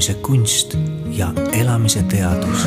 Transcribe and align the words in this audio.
elamise 0.00 0.14
kunst 0.14 0.76
ja 1.10 1.32
elamise 1.52 2.02
teadus. 2.02 2.62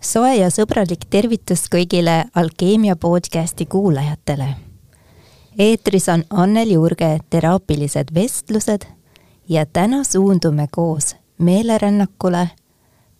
soe 0.00 0.34
ja 0.36 0.50
sõbralik 0.52 1.06
tervitus 1.10 1.70
kõigile 1.72 2.24
Alkeemia 2.34 2.96
podcasti 2.96 3.66
kuulajatele. 3.66 4.48
eetris 5.58 6.08
on 6.08 6.24
Annel 6.30 6.70
Jurge 6.70 7.18
teraapilised 7.30 8.12
vestlused 8.14 8.84
ja 9.48 9.64
täna 9.66 10.04
suundume 10.04 10.68
koos 10.70 11.16
meelerännakule 11.38 12.50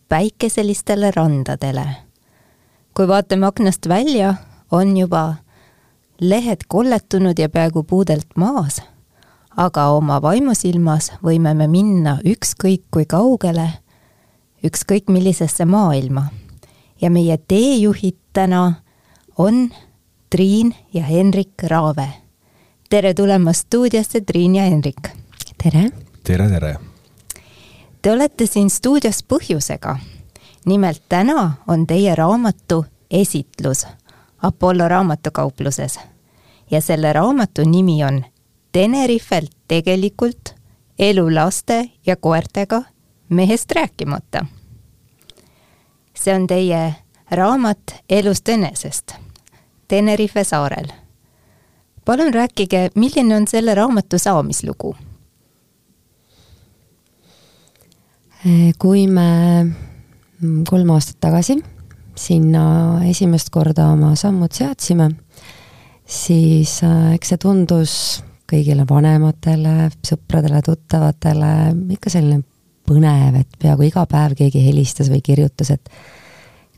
päikeselistele 0.09 1.11
randadele. 1.17 1.87
kui 2.95 3.09
vaatame 3.09 3.47
aknast 3.47 3.89
välja, 3.89 4.35
on 4.71 4.97
juba 4.97 5.35
lehed 6.21 6.69
kolletunud 6.69 7.39
ja 7.39 7.49
peaaegu 7.49 7.83
puudelt 7.83 8.29
maas, 8.37 8.83
aga 9.57 9.87
oma 9.93 10.21
vaimusilmas 10.23 11.13
võime 11.25 11.55
me 11.55 11.67
minna 11.69 12.19
ükskõik 12.25 12.85
kui 12.91 13.05
kaugele, 13.07 13.69
ükskõik 14.65 15.11
millisesse 15.11 15.65
maailma. 15.65 16.31
ja 17.01 17.11
meie 17.11 17.37
teejuhid 17.37 18.17
täna 18.33 18.83
on 19.37 19.71
Triin 20.31 20.75
ja 20.93 21.03
Henrik 21.03 21.63
Raave. 21.63 22.09
tere 22.91 23.15
tulemast 23.15 23.67
stuudiosse, 23.67 24.21
Triin 24.21 24.55
ja 24.55 24.63
Henrik! 24.63 25.09
tere! 25.63 25.91
tere, 26.25 26.49
tere! 26.49 26.77
Te 28.03 28.13
olete 28.13 28.47
siin 28.47 28.71
stuudios 28.71 29.23
põhjusega. 29.23 29.99
nimelt 30.67 31.03
täna 31.09 31.53
on 31.69 31.87
teie 31.87 32.15
raamatu 32.15 32.85
esitlus 33.11 33.87
Apollo 34.43 34.89
raamatukaupluses. 34.89 35.99
ja 36.71 36.81
selle 36.81 37.13
raamatu 37.13 37.63
nimi 37.65 38.05
on 38.05 38.25
Tenerifel 38.73 39.47
tegelikult 39.69 40.55
elu 40.99 41.35
laste 41.35 41.91
ja 42.07 42.17
koertega 42.17 42.83
mehest 43.29 43.71
rääkimata. 43.71 44.47
see 46.15 46.35
on 46.35 46.47
teie 46.47 46.95
raamat 47.31 47.95
elust 48.11 48.49
enesest 48.49 49.13
Tenerife 49.89 50.45
saarel. 50.45 50.87
palun 52.05 52.35
rääkige, 52.35 52.91
milline 52.95 53.37
on 53.37 53.49
selle 53.49 53.75
raamatu 53.75 54.19
saamislugu 54.19 54.97
kui 58.79 59.07
me 59.07 59.67
kolm 60.69 60.91
aastat 60.91 61.21
tagasi 61.21 61.61
sinna 62.19 62.65
esimest 63.09 63.51
korda 63.55 63.87
oma 63.93 64.13
sammud 64.19 64.53
seadsime, 64.53 65.09
siis 66.05 66.81
äh, 66.85 67.15
eks 67.17 67.33
see 67.33 67.41
tundus 67.41 67.95
kõigile 68.53 68.87
vanematele, 68.89 69.91
sõpradele, 70.07 70.63
tuttavatele 70.65 71.53
ikka 71.97 72.13
selline 72.13 72.43
põnev, 72.89 73.39
et 73.41 73.61
peaaegu 73.63 73.87
iga 73.89 74.05
päev 74.11 74.37
keegi 74.39 74.65
helistas 74.67 75.11
või 75.13 75.23
kirjutas, 75.25 75.71
et 75.75 75.89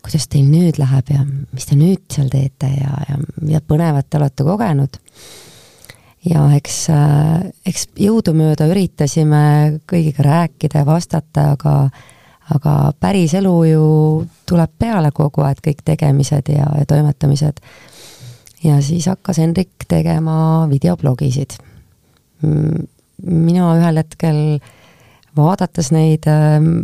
kuidas 0.05 0.29
teil 0.29 0.47
nüüd 0.51 0.79
läheb 0.79 1.11
ja 1.15 1.25
mis 1.25 1.67
te 1.67 1.79
nüüd 1.81 2.05
seal 2.13 2.29
teete 2.33 2.69
ja, 2.77 2.93
ja 3.09 3.19
mida 3.41 3.63
põnevat 3.65 4.11
te 4.11 4.21
olete 4.21 4.45
kogenud 4.47 4.99
ja 6.29 6.45
eks, 6.57 6.81
eks 7.67 7.87
jõudumööda 8.01 8.69
üritasime 8.71 9.45
kõigiga 9.89 10.27
rääkida 10.29 10.83
ja 10.83 10.89
vastata, 10.89 11.53
aga 11.57 11.77
aga 12.53 12.93
päris 13.01 13.33
elu 13.39 13.55
ju 13.65 13.85
tuleb 14.49 14.73
peale 14.79 15.09
kogu 15.17 15.45
aeg, 15.47 15.63
kõik 15.65 15.81
tegemised 15.85 16.51
ja, 16.53 16.67
ja 16.79 16.85
toimetamised. 16.89 17.61
Ja 18.65 18.81
siis 18.83 19.07
hakkas 19.11 19.39
Henrik 19.39 19.87
tegema 19.89 20.67
videoblogisid. 20.71 21.59
mina 23.25 23.69
ühel 23.79 23.97
hetkel 23.97 24.59
vaadates 25.37 25.91
neid 25.95 26.27
ähm, 26.29 26.83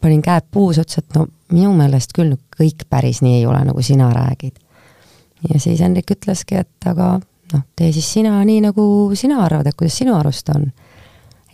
panin 0.00 0.22
käed 0.22 0.46
puus, 0.52 0.78
ütles, 0.80 1.00
et 1.00 1.16
no 1.16 1.26
minu 1.52 1.72
meelest 1.76 2.12
küll 2.16 2.34
kõik 2.58 2.86
päris 2.90 3.22
nii 3.24 3.40
ei 3.40 3.46
ole, 3.46 3.60
nagu 3.64 3.82
sina 3.82 4.10
räägid. 4.12 4.58
ja 5.48 5.60
siis 5.60 5.80
Henrik 5.80 6.10
ütleski, 6.10 6.60
et 6.64 6.88
aga 6.88 7.18
noh, 7.52 7.62
tee 7.76 7.92
siis 7.92 8.08
sina 8.18 8.36
nii, 8.44 8.60
nagu 8.64 8.84
sina 9.16 9.42
arvad, 9.44 9.68
et 9.68 9.76
kuidas 9.78 9.98
sinu 10.00 10.16
arust 10.16 10.48
on. 10.54 10.70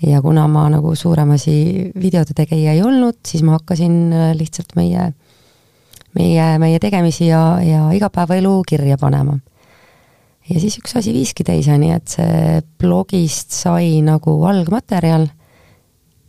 ja 0.06 0.22
kuna 0.22 0.46
ma 0.48 0.68
nagu 0.72 0.94
suurem 0.96 1.36
asi 1.36 1.90
videode 1.94 2.34
tegija 2.36 2.72
ei 2.72 2.82
olnud, 2.82 3.20
siis 3.26 3.44
ma 3.46 3.58
hakkasin 3.58 4.14
lihtsalt 4.38 4.74
meie, 4.76 5.12
meie, 6.18 6.46
meie 6.58 6.78
tegemisi 6.82 7.28
ja, 7.30 7.60
ja 7.62 7.90
igapäevaelu 7.96 8.62
kirja 8.68 8.98
panema. 9.00 9.38
ja 10.50 10.60
siis 10.60 10.78
üks 10.80 10.96
asi 10.98 11.12
viiski 11.14 11.44
teiseni, 11.46 11.92
et 11.94 12.08
see 12.08 12.60
blogist 12.78 13.54
sai 13.54 14.00
nagu 14.06 14.36
algmaterjal 14.50 15.28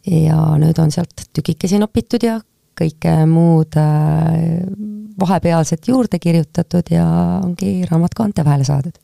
ja 0.07 0.39
nüüd 0.61 0.79
on 0.81 0.91
sealt 0.91 1.27
tükikesi 1.33 1.79
nopitud 1.81 2.23
ja 2.23 2.39
kõike 2.81 3.13
muud 3.29 3.77
äh, 3.77 4.65
vahepealset 5.19 5.87
juurde 5.87 6.19
kirjutatud 6.19 6.89
ja 6.89 7.05
ongi 7.43 7.81
raamat 7.89 8.15
kaante 8.17 8.45
vahele 8.45 8.65
saadud 8.65 8.97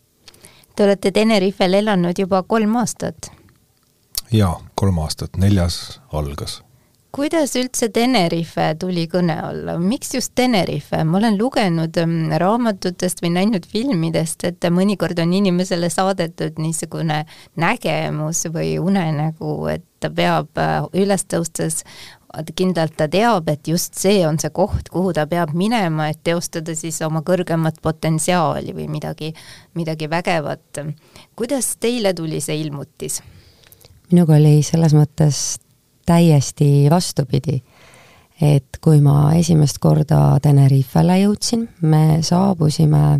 Te 0.77 0.83
olete 0.85 1.09
Tenerifel 1.09 1.73
elanud 1.73 2.19
juba 2.21 2.43
kolm 2.45 2.75
aastat. 2.77 3.31
jaa, 4.29 4.51
kolm 4.77 4.99
aastat, 5.01 5.39
neljas 5.41 5.99
algas. 6.13 6.59
Kuidas 7.17 7.55
üldse 7.57 7.87
Tenerife 7.89 8.67
tuli 8.77 9.07
kõne 9.09 9.33
alla, 9.41 9.73
miks 9.81 10.11
just 10.13 10.35
Tenerife, 10.37 10.99
ma 11.01 11.17
olen 11.17 11.37
lugenud 11.39 11.97
mm, 11.97 12.35
raamatutest 12.43 13.23
või 13.23 13.31
näinud 13.39 13.65
filmidest, 13.65 14.45
et 14.45 14.67
mõnikord 14.69 15.17
on 15.23 15.33
inimesele 15.33 15.89
saadetud 15.89 16.61
niisugune 16.61 17.23
nägemus 17.57 18.43
või 18.53 18.75
unenägu, 18.77 19.55
et 19.73 19.85
ta 19.97 20.13
peab 20.13 20.61
äh, 20.61 20.85
üles 21.01 21.25
tõustes 21.25 21.81
kindlalt 22.53 22.93
ta 22.99 23.07
teab, 23.09 23.49
et 23.49 23.65
just 23.65 23.97
see 23.97 24.21
on 24.27 24.37
see 24.37 24.53
koht, 24.53 24.91
kuhu 24.93 25.15
ta 25.17 25.25
peab 25.25 25.55
minema, 25.57 26.11
et 26.11 26.21
teostada 26.21 26.75
siis 26.77 27.01
oma 27.01 27.23
kõrgemat 27.25 27.81
potentsiaali 27.81 28.77
või 28.77 28.91
midagi, 28.93 29.33
midagi 29.73 30.09
vägevat. 30.11 30.83
kuidas 31.35 31.77
teile 31.81 32.13
tuli 32.13 32.41
see 32.45 32.61
ilmutis? 32.61 33.23
minuga 34.11 34.37
oli 34.37 34.59
selles 34.63 34.93
mõttes 34.93 35.57
täiesti 36.07 36.87
vastupidi. 36.89 37.61
et 38.41 38.77
kui 38.81 39.01
ma 39.01 39.33
esimest 39.33 39.79
korda 39.81 40.37
Tenerifele 40.41 41.15
jõudsin, 41.23 41.67
me 41.81 42.19
saabusime 42.21 43.19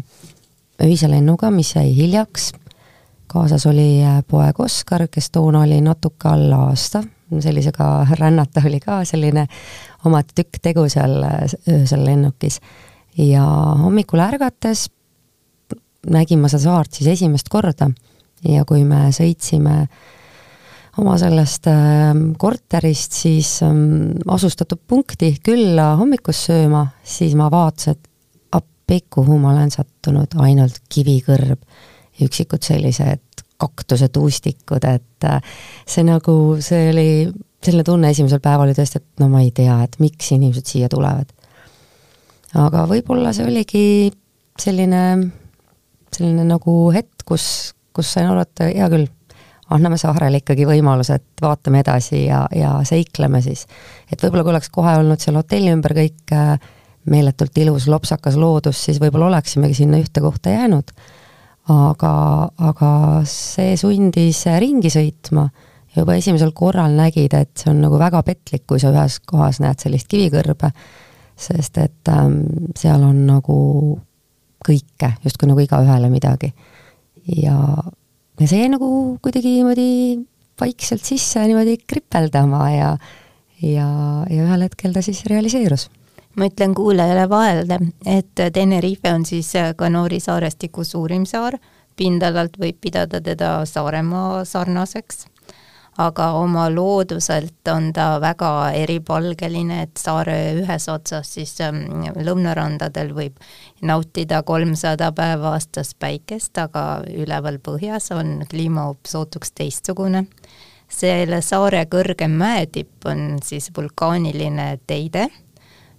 öise 0.84 1.09
lennuga, 1.09 1.52
mis 1.52 1.76
jäi 1.76 1.96
hiljaks. 1.96 2.52
kaasas 3.28 3.66
oli 3.66 4.02
poeg 4.28 4.59
Oskar, 4.59 5.08
kes 5.12 5.31
toona 5.31 5.62
oli 5.62 5.81
natuke 5.81 6.30
alla 6.30 6.68
aasta 6.70 7.03
sellisega 7.40 8.08
rännata 8.20 8.62
oli 8.66 8.80
ka 8.80 9.02
selline 9.06 9.47
omad 10.06 10.30
tükk 10.36 10.62
tegu 10.62 10.88
seal 10.90 11.24
öösel 11.70 12.06
lennukis. 12.06 12.59
ja 13.18 13.44
hommikul 13.84 14.20
ärgates 14.20 14.90
nägin 16.09 16.40
ma 16.40 16.47
seda 16.47 16.64
saart 16.64 16.94
siis 16.94 17.09
esimest 17.18 17.50
korda 17.50 17.90
ja 18.47 18.66
kui 18.66 18.84
me 18.86 19.08
sõitsime 19.12 19.88
oma 21.02 21.16
sellest 21.19 21.68
ähm, 21.72 22.31
korterist 22.40 23.16
siis 23.18 23.58
ähm, 23.66 24.18
asustatud 24.34 24.81
punkti 24.88 25.35
külla 25.44 25.94
hommikust 26.00 26.50
sööma, 26.50 26.88
siis 27.06 27.35
ma 27.38 27.52
vaatasin, 27.53 27.97
et 27.97 28.58
appi, 28.58 29.03
kuhu 29.13 29.38
ma 29.41 29.53
olen 29.53 29.72
sattunud, 29.74 30.38
ainult 30.41 30.81
kivikõrb, 30.94 31.62
üksikud 32.24 32.66
sellised 32.66 33.44
kaktusetuustikud, 33.58 34.85
et 34.85 35.25
äh, 35.25 35.58
see 35.85 36.06
nagu, 36.08 36.58
see 36.62 36.91
oli, 36.91 37.09
selline 37.64 37.85
tunne 37.85 38.14
esimesel 38.14 38.41
päeval 38.44 38.69
oli 38.69 38.78
tõesti, 38.78 39.02
et 39.02 39.24
no 39.24 39.29
ma 39.34 39.41
ei 39.46 39.52
tea, 39.56 39.79
et 39.85 39.97
miks 40.02 40.31
inimesed 40.35 40.69
siia 40.69 40.90
tulevad. 40.94 41.34
aga 42.58 42.85
võib-olla 42.90 43.34
see 43.35 43.46
oligi 43.50 43.85
selline, 44.62 45.03
selline 46.14 46.46
nagu 46.47 46.79
hetk, 46.94 47.26
kus, 47.26 47.76
kus 47.94 48.14
sain 48.14 48.29
aru, 48.29 48.46
et 48.46 48.66
hea 48.72 48.90
küll, 48.94 49.09
anname 49.75 49.97
Saarele 49.99 50.41
ikkagi 50.41 50.66
võimaluse, 50.69 51.19
et 51.19 51.43
vaatame 51.43 51.81
edasi 51.84 52.25
ja, 52.25 52.46
ja 52.55 52.78
seikleme 52.87 53.41
siis. 53.41 53.66
et 54.11 54.23
võib-olla 54.23 54.43
kui 54.43 54.55
oleks 54.55 54.69
kohe 54.73 54.97
olnud 54.99 55.22
seal 55.23 55.40
hotelli 55.40 55.73
ümber 55.75 55.96
kõik 55.97 56.35
äh, 56.35 56.55
meeletult 57.08 57.58
ilus 57.58 57.87
lopsakas 57.87 58.35
loodus, 58.35 58.79
siis 58.85 58.99
võib-olla 59.03 59.31
oleksimegi 59.31 59.81
sinna 59.81 59.99
ühte 60.02 60.23
kohta 60.23 60.55
jäänud 60.55 60.91
aga, 61.72 62.14
aga 62.69 62.91
see 63.28 63.75
sundis 63.79 64.43
ringi 64.61 64.91
sõitma 64.93 65.47
ja 65.91 66.02
juba 66.02 66.17
esimesel 66.17 66.53
korral 66.55 66.96
nägid, 66.97 67.35
et 67.35 67.53
see 67.59 67.72
on 67.73 67.81
nagu 67.84 67.99
väga 67.99 68.23
petlik, 68.28 68.66
kui 68.70 68.79
sa 68.81 68.93
ühes 68.93 69.20
kohas 69.28 69.59
näed 69.63 69.81
sellist 69.84 70.09
kivikõrbe, 70.11 70.72
sest 71.37 71.79
et 71.84 72.11
ähm, 72.13 72.72
seal 72.78 73.03
on 73.05 73.23
nagu 73.28 73.58
kõike, 74.67 75.13
justkui 75.25 75.52
nagu 75.52 75.61
igaühele 75.63 76.09
midagi. 76.11 76.53
ja, 77.28 77.58
ja 78.39 78.47
see 78.47 78.63
jäi 78.63 78.72
nagu 78.73 78.89
kuidagi 79.23 79.57
niimoodi 79.57 79.87
vaikselt 80.61 81.05
sisse 81.05 81.43
niimoodi 81.47 81.78
kripeldama 81.87 82.63
ja, 82.72 82.91
ja, 83.61 83.87
ja 84.29 84.43
ühel 84.43 84.66
hetkel 84.67 84.93
ta 84.93 85.05
siis 85.05 85.23
realiseerus. 85.29 85.89
Ma 86.37 86.45
ütlen 86.51 86.75
kuulajale 86.78 87.25
vahele, 87.29 87.79
et 88.05 88.43
Tenerife 88.53 89.09
on 89.09 89.25
siis 89.25 89.55
Kanoori 89.78 90.19
saarestiku 90.22 90.84
suurim 90.85 91.25
saar, 91.25 91.57
pindalalt 91.97 92.59
võib 92.61 92.78
pidada 92.81 93.22
teda 93.25 93.63
Saaremaa 93.66 94.43
sarnaseks, 94.45 95.25
aga 95.97 96.28
oma 96.37 96.67
looduselt 96.69 97.72
on 97.73 97.89
ta 97.93 98.19
väga 98.22 98.51
eripalgeline, 98.78 99.81
et 99.87 99.97
saare 99.97 100.37
ühes 100.61 100.85
otsas 100.93 101.34
siis 101.39 101.55
ähm, 101.66 101.87
lõunarandadel 102.22 103.16
võib 103.17 103.41
nautida 103.82 104.41
kolmsada 104.44 105.12
päeva 105.12 105.53
aastas 105.56 105.94
päikest, 105.96 106.58
aga 106.58 107.03
üleval 107.14 107.59
põhjas 107.64 108.12
on 108.16 108.44
kliima 108.50 108.88
hoopis 108.90 109.12
sootuks 109.12 109.52
teistsugune. 109.52 110.26
selle 110.88 111.41
saare 111.41 111.84
kõrgem 111.91 112.32
mäetipp 112.32 113.06
on 113.06 113.40
siis 113.44 113.72
vulkaaniline 113.78 114.79
Teide, 114.88 115.28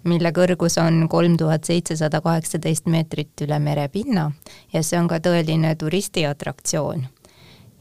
mille 0.05 0.33
kõrgus 0.33 0.79
on 0.81 1.09
kolm 1.09 1.37
tuhat 1.37 1.65
seitsesada 1.65 2.21
kaheksateist 2.21 2.87
meetrit 2.87 3.45
üle 3.45 3.59
merepinna 3.59 4.31
ja 4.73 4.83
see 4.83 4.99
on 4.99 5.09
ka 5.09 5.21
tõeline 5.21 5.75
turistiatraktsioon 5.77 7.07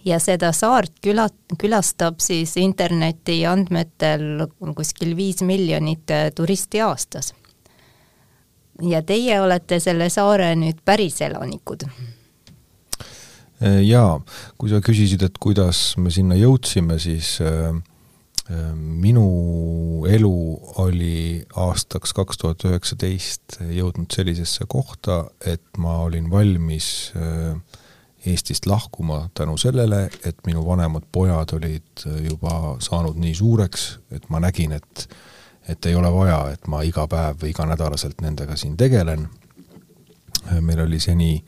ja 0.08 0.20
seda 0.24 0.52
saart 0.56 1.00
küla, 1.04 1.28
külastab 1.60 2.22
siis 2.24 2.56
interneti 2.62 3.42
andmetel 3.48 4.48
kuskil 4.76 5.16
viis 5.18 5.42
miljonit 5.46 6.12
turisti 6.36 6.82
aastas. 6.82 7.34
Ja 8.82 9.02
teie 9.02 9.42
olete 9.42 9.80
selle 9.84 10.10
saare 10.14 10.54
nüüd 10.60 10.84
päris 10.86 11.22
elanikud? 11.26 11.88
Äh, 13.58 13.82
jaa, 13.88 14.20
kui 14.62 14.70
sa 14.70 14.82
küsisid, 14.86 15.24
et 15.26 15.38
kuidas 15.42 15.96
me 15.98 16.12
sinna 16.14 16.38
jõudsime, 16.38 17.00
siis 17.02 17.40
äh, 17.42 17.72
äh, 17.74 18.68
minu 18.76 20.06
elu 20.06 20.34
oli 20.84 21.42
aastaks 21.58 22.14
kaks 22.18 22.38
tuhat 22.44 22.68
üheksateist 22.70 23.58
jõudnud 23.74 24.14
sellisesse 24.14 24.68
kohta, 24.70 25.24
et 25.42 25.66
ma 25.82 26.04
olin 26.06 26.30
valmis 26.30 27.12
Eestist 28.28 28.66
lahkuma 28.68 29.30
tänu 29.38 29.54
sellele, 29.62 30.10
et 30.26 30.42
minu 30.44 30.60
vanemad 30.66 31.06
pojad 31.16 31.54
olid 31.56 32.02
juba 32.26 32.76
saanud 32.84 33.16
nii 33.22 33.36
suureks, 33.38 33.86
et 34.12 34.26
ma 34.34 34.42
nägin, 34.44 34.74
et 34.76 35.06
et 35.70 35.86
ei 35.86 35.96
ole 35.96 36.12
vaja, 36.14 36.42
et 36.54 36.68
ma 36.72 36.82
iga 36.86 37.08
päev 37.12 37.42
või 37.42 37.52
iganädalaselt 37.54 38.22
nendega 38.22 38.56
siin 38.56 38.78
tegelen. 38.78 39.28
meil 40.62 40.80
oli 40.80 41.00
seni, 41.00 41.44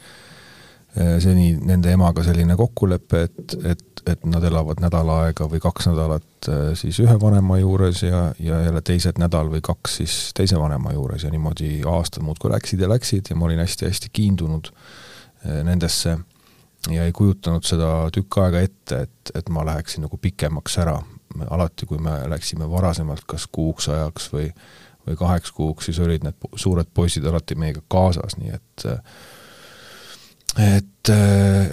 seni 1.19 1.53
nende 1.55 1.91
emaga 1.91 2.23
selline 2.23 2.55
kokkulepe, 2.59 3.21
et, 3.23 3.55
et, 3.63 4.01
et 4.05 4.25
nad 4.25 4.43
elavad 4.43 4.81
nädal 4.83 5.09
aega 5.13 5.47
või 5.47 5.61
kaks 5.63 5.87
nädalat 5.87 6.49
siis 6.75 6.99
ühe 6.99 7.15
vanema 7.21 7.57
juures 7.59 8.03
ja, 8.03 8.33
ja 8.39 8.59
jälle 8.65 8.81
teised 8.81 9.21
nädal 9.21 9.51
või 9.53 9.61
kaks 9.63 9.95
siis 10.01 10.17
teise 10.35 10.59
vanema 10.59 10.91
juures 10.93 11.23
ja 11.23 11.31
niimoodi 11.31 11.79
aastad 11.87 12.23
muudkui 12.23 12.51
läksid 12.51 12.83
ja 12.83 12.89
läksid 12.89 13.31
ja 13.31 13.39
ma 13.39 13.47
olin 13.47 13.63
hästi-hästi 13.63 14.11
kiindunud 14.11 14.73
nendesse 15.63 16.17
ja 16.87 17.05
ei 17.05 17.11
kujutanud 17.11 17.65
seda 17.67 17.91
tükk 18.13 18.39
aega 18.43 18.61
ette, 18.63 19.01
et, 19.05 19.31
et 19.35 19.49
ma 19.53 19.65
läheksin 19.67 20.05
nagu 20.05 20.17
pikemaks 20.17 20.77
ära. 20.83 20.99
Alati, 21.49 21.85
kui 21.89 21.99
me 22.01 22.15
läksime 22.29 22.69
varasemalt 22.71 23.25
kas 23.29 23.47
kuuks 23.51 23.89
ajaks 23.89 24.29
või, 24.33 24.47
või 25.07 25.19
kaheks 25.19 25.51
kuuks, 25.55 25.89
siis 25.89 25.99
olid 26.03 26.25
need 26.25 26.49
suured 26.55 26.89
poisid 26.93 27.25
alati 27.29 27.57
meiega 27.59 27.83
kaasas, 27.87 28.37
nii 28.39 28.55
et 28.55 28.87
et, 30.59 31.11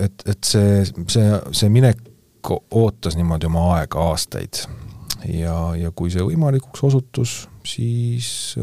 et, 0.04 0.26
et 0.26 0.44
see, 0.44 0.84
see, 1.08 1.28
see 1.56 1.72
minek 1.72 2.02
ootas 2.46 3.16
niimoodi 3.18 3.48
oma 3.48 3.64
aega 3.76 4.04
aastaid. 4.12 4.62
ja, 5.32 5.58
ja 5.78 5.90
kui 5.96 6.12
see 6.12 6.22
võimalikuks 6.22 6.84
osutus, 6.86 7.36
siis 7.66 8.54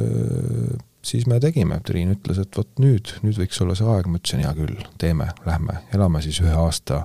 siis 1.03 1.27
me 1.27 1.39
tegime, 1.43 1.79
Triin 1.85 2.13
ütles, 2.15 2.39
et 2.39 2.57
vot 2.57 2.79
nüüd, 2.79 3.11
nüüd 3.25 3.37
võiks 3.41 3.59
olla 3.63 3.75
see 3.75 3.87
aeg, 3.91 4.07
ma 4.07 4.19
ütlesin, 4.19 4.43
hea 4.45 4.53
küll, 4.57 4.85
teeme, 5.01 5.29
lähme, 5.47 5.81
elame 5.95 6.21
siis 6.23 6.39
ühe 6.43 6.53
aasta 6.55 7.03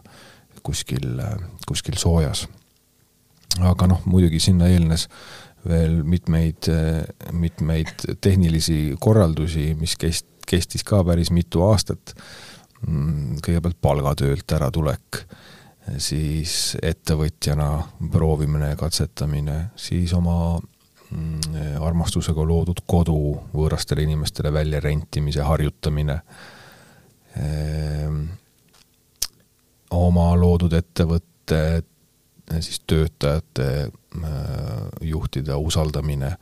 kuskil, 0.62 1.18
kuskil 1.66 1.98
soojas. 1.98 2.46
Aga 3.60 3.88
noh, 3.90 4.02
muidugi 4.06 4.40
sinna 4.42 4.68
eelnes 4.70 5.08
veel 5.68 6.02
mitmeid, 6.06 6.68
mitmeid 7.34 8.06
tehnilisi 8.22 8.96
korraldusi, 9.00 9.72
mis 9.80 9.96
kest-, 10.00 10.30
kestis 10.48 10.84
ka 10.86 11.02
päris 11.04 11.32
mitu 11.34 11.64
aastat, 11.66 12.14
mm, 12.86 13.40
kõigepealt 13.44 13.80
palgatöölt 13.82 14.56
äratulek, 14.56 15.22
siis 15.98 16.76
ettevõtjana 16.82 17.70
proovimine 18.12 18.74
katsetamine, 18.78 19.70
siis 19.76 20.12
oma 20.16 20.58
Mm, 21.08 21.54
armastusega 21.80 22.44
loodud 22.44 22.82
kodu 22.84 23.20
võõrastele 23.56 24.02
inimestele 24.04 24.50
väljarentimise 24.52 25.40
harjutamine, 25.40 26.18
ehm, 27.40 28.18
oma 29.96 30.26
loodud 30.36 30.76
ettevõtte 30.76 31.62
siis 32.60 32.80
töötajate 32.86 33.68
äh, 33.84 34.30
juhtide 35.00 35.54
usaldamine, 35.54 36.36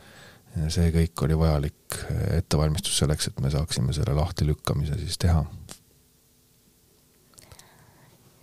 see 0.73 0.89
kõik 0.95 1.27
oli 1.27 1.37
vajalik 1.39 1.99
ettevalmistus 2.39 3.03
selleks, 3.03 3.29
et 3.29 3.41
me 3.45 3.51
saaksime 3.53 3.93
selle 3.93 4.15
lahtilükkamise 4.17 4.97
siis 5.03 5.19
teha 5.21 5.43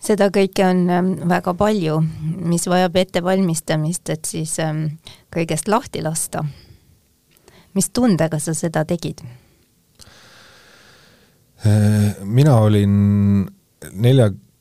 seda 0.04 0.28
kõike 0.34 0.66
on 0.68 0.84
ähm, 0.92 1.12
väga 1.30 1.54
palju, 1.58 2.00
mis 2.44 2.68
vajab 2.70 2.98
ettevalmistamist, 3.04 4.10
et 4.14 4.28
siis 4.28 4.58
ähm, 4.64 4.86
kõigest 5.34 5.72
lahti 5.72 6.04
lasta. 6.04 6.46
mis 7.74 7.90
tundega 7.90 8.38
sa 8.40 8.54
seda 8.54 8.84
tegid? 8.86 9.24
Mina 12.22 12.58
olin 12.62 13.48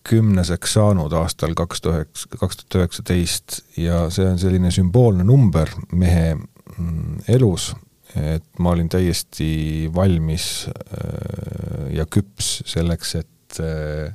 neljakümneseks 0.02 0.74
saanud 0.74 1.12
aastal 1.12 1.54
kaks 1.54 1.80
tuhat, 1.80 2.10
kaks 2.38 2.56
tuhat 2.56 2.74
üheksateist 2.80 3.62
ja 3.76 4.10
see 4.10 4.26
on 4.26 4.38
selline 4.38 4.70
sümboolne 4.70 5.24
number 5.24 5.68
mehe 5.92 6.34
mm, 6.34 7.22
elus, 7.28 7.74
et 8.16 8.44
ma 8.58 8.72
olin 8.72 8.88
täiesti 8.88 9.90
valmis 9.94 10.66
äh, 10.68 11.94
ja 11.96 12.06
küps 12.06 12.62
selleks, 12.66 13.14
et 13.14 13.60
äh, 13.60 14.12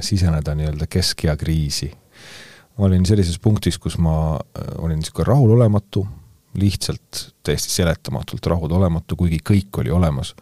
siseneda 0.00 0.54
nii-öelda 0.54 0.86
keskea 0.86 1.36
kriisi. 1.36 1.90
ma 2.78 2.86
olin 2.86 3.04
sellises 3.06 3.38
punktis, 3.38 3.78
kus 3.78 3.98
ma 3.98 4.36
eh, 4.36 4.74
olin 4.82 4.98
niisugune 4.98 5.26
rahulolematu, 5.28 6.04
lihtsalt 6.58 7.34
täiesti 7.42 7.70
seletamatult 7.70 8.46
rahulolematu, 8.46 9.16
kuigi 9.16 9.38
kõik 9.46 9.78
oli 9.78 9.90
olemas. 9.90 10.34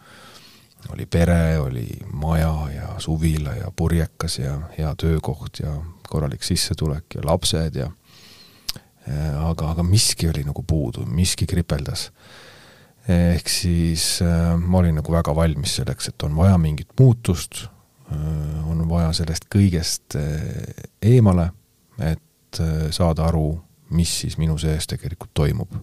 Oli 0.93 1.05
pere, 1.05 1.59
oli 1.59 1.87
maja 2.13 2.53
ja 2.73 2.87
suvila 2.99 3.55
ja 3.55 3.71
purjekas 3.75 4.39
ja 4.39 4.57
hea 4.77 4.95
töökoht 4.99 5.59
ja 5.63 5.75
korralik 6.09 6.43
sissetulek 6.43 7.15
ja 7.15 7.21
lapsed 7.25 7.75
ja 7.75 7.91
eh, 9.07 9.45
aga, 9.45 9.71
aga 9.71 9.83
miski 9.83 10.29
oli 10.29 10.43
nagu 10.43 10.63
puudu, 10.67 11.05
miski 11.05 11.47
kripeldas. 11.47 12.11
ehk 13.07 13.49
siis 13.49 14.21
äh, 14.21 14.57
ma 14.59 14.77
olin 14.79 14.95
nagu 14.95 15.11
väga 15.11 15.35
valmis 15.35 15.75
selleks, 15.75 16.07
et 16.07 16.23
on 16.23 16.35
vaja 16.35 16.57
mingit 16.57 16.91
muutust, 16.99 17.65
Äh, 18.13 18.69
on 18.69 18.83
vaja 18.89 19.11
sellest 19.15 19.47
kõigest 19.53 20.17
eemale, 21.03 21.49
et 22.03 22.59
saada 22.93 23.27
aru, 23.29 23.55
mis 23.95 24.11
siis 24.23 24.37
minu 24.37 24.57
sees 24.61 24.87
tegelikult 24.89 25.31
toimub. 25.33 25.73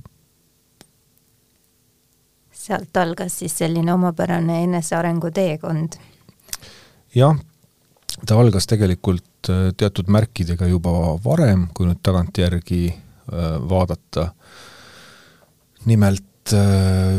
Sealt 2.70 2.96
algas 3.02 3.40
siis 3.42 3.56
selline 3.62 3.92
omapärane 3.94 4.62
enesearengu 4.64 5.32
teekond? 5.34 5.98
jah, 7.14 7.36
ta 8.26 8.38
algas 8.38 8.68
tegelikult 8.70 9.26
teatud 9.80 10.10
märkidega 10.12 10.68
juba 10.68 10.92
varem, 11.24 11.66
kui 11.74 11.88
nüüd 11.88 12.02
tagantjärgi 12.04 12.82
vaadata. 13.70 14.30
nimelt 15.86 16.54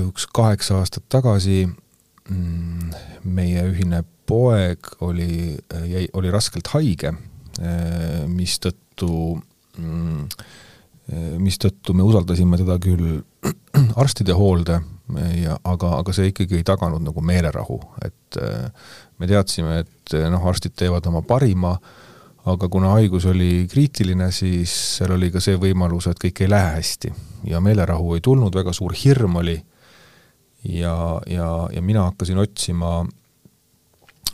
üks 0.08 0.28
kaheksa 0.34 0.78
aastat 0.82 1.08
tagasi 1.10 1.66
mm, 1.66 2.92
meie 3.24 3.64
ühine 3.70 4.04
poeg 4.28 4.88
oli, 5.04 5.58
jäi, 5.88 6.06
oli 6.14 6.32
raskelt 6.32 6.68
haige, 6.76 7.14
mistõttu, 8.32 9.40
mm, 9.78 10.28
mistõttu 11.42 11.96
me 11.98 12.06
usaldasime 12.08 12.60
teda 12.62 12.78
küll 12.84 13.22
arstide 14.02 14.36
hoolde 14.38 14.80
ja 15.42 15.58
aga, 15.64 15.98
aga 16.00 16.14
see 16.16 16.32
ikkagi 16.32 16.60
ei 16.60 16.68
taganud 16.68 17.04
nagu 17.04 17.24
meelerahu, 17.26 17.80
et 18.06 18.40
me 19.20 19.28
teadsime, 19.28 19.82
et 19.84 20.16
noh, 20.32 20.46
arstid 20.48 20.76
teevad 20.80 21.06
oma 21.10 21.22
parima, 21.28 21.74
aga 22.52 22.70
kuna 22.72 22.96
haigus 22.96 23.28
oli 23.30 23.68
kriitiline, 23.70 24.32
siis 24.34 24.74
seal 24.98 25.14
oli 25.18 25.30
ka 25.34 25.42
see 25.44 25.60
võimalus, 25.62 26.08
et 26.10 26.22
kõik 26.22 26.42
ei 26.42 26.50
lähe 26.50 26.78
hästi. 26.78 27.12
ja 27.50 27.62
meelerahu 27.62 28.16
ei 28.16 28.22
tulnud, 28.22 28.56
väga 28.56 28.74
suur 28.74 28.94
hirm 28.98 29.36
oli 29.42 29.58
ja, 30.64 31.22
ja, 31.28 31.70
ja 31.74 31.82
mina 31.82 32.04
hakkasin 32.10 32.38
otsima 32.38 33.02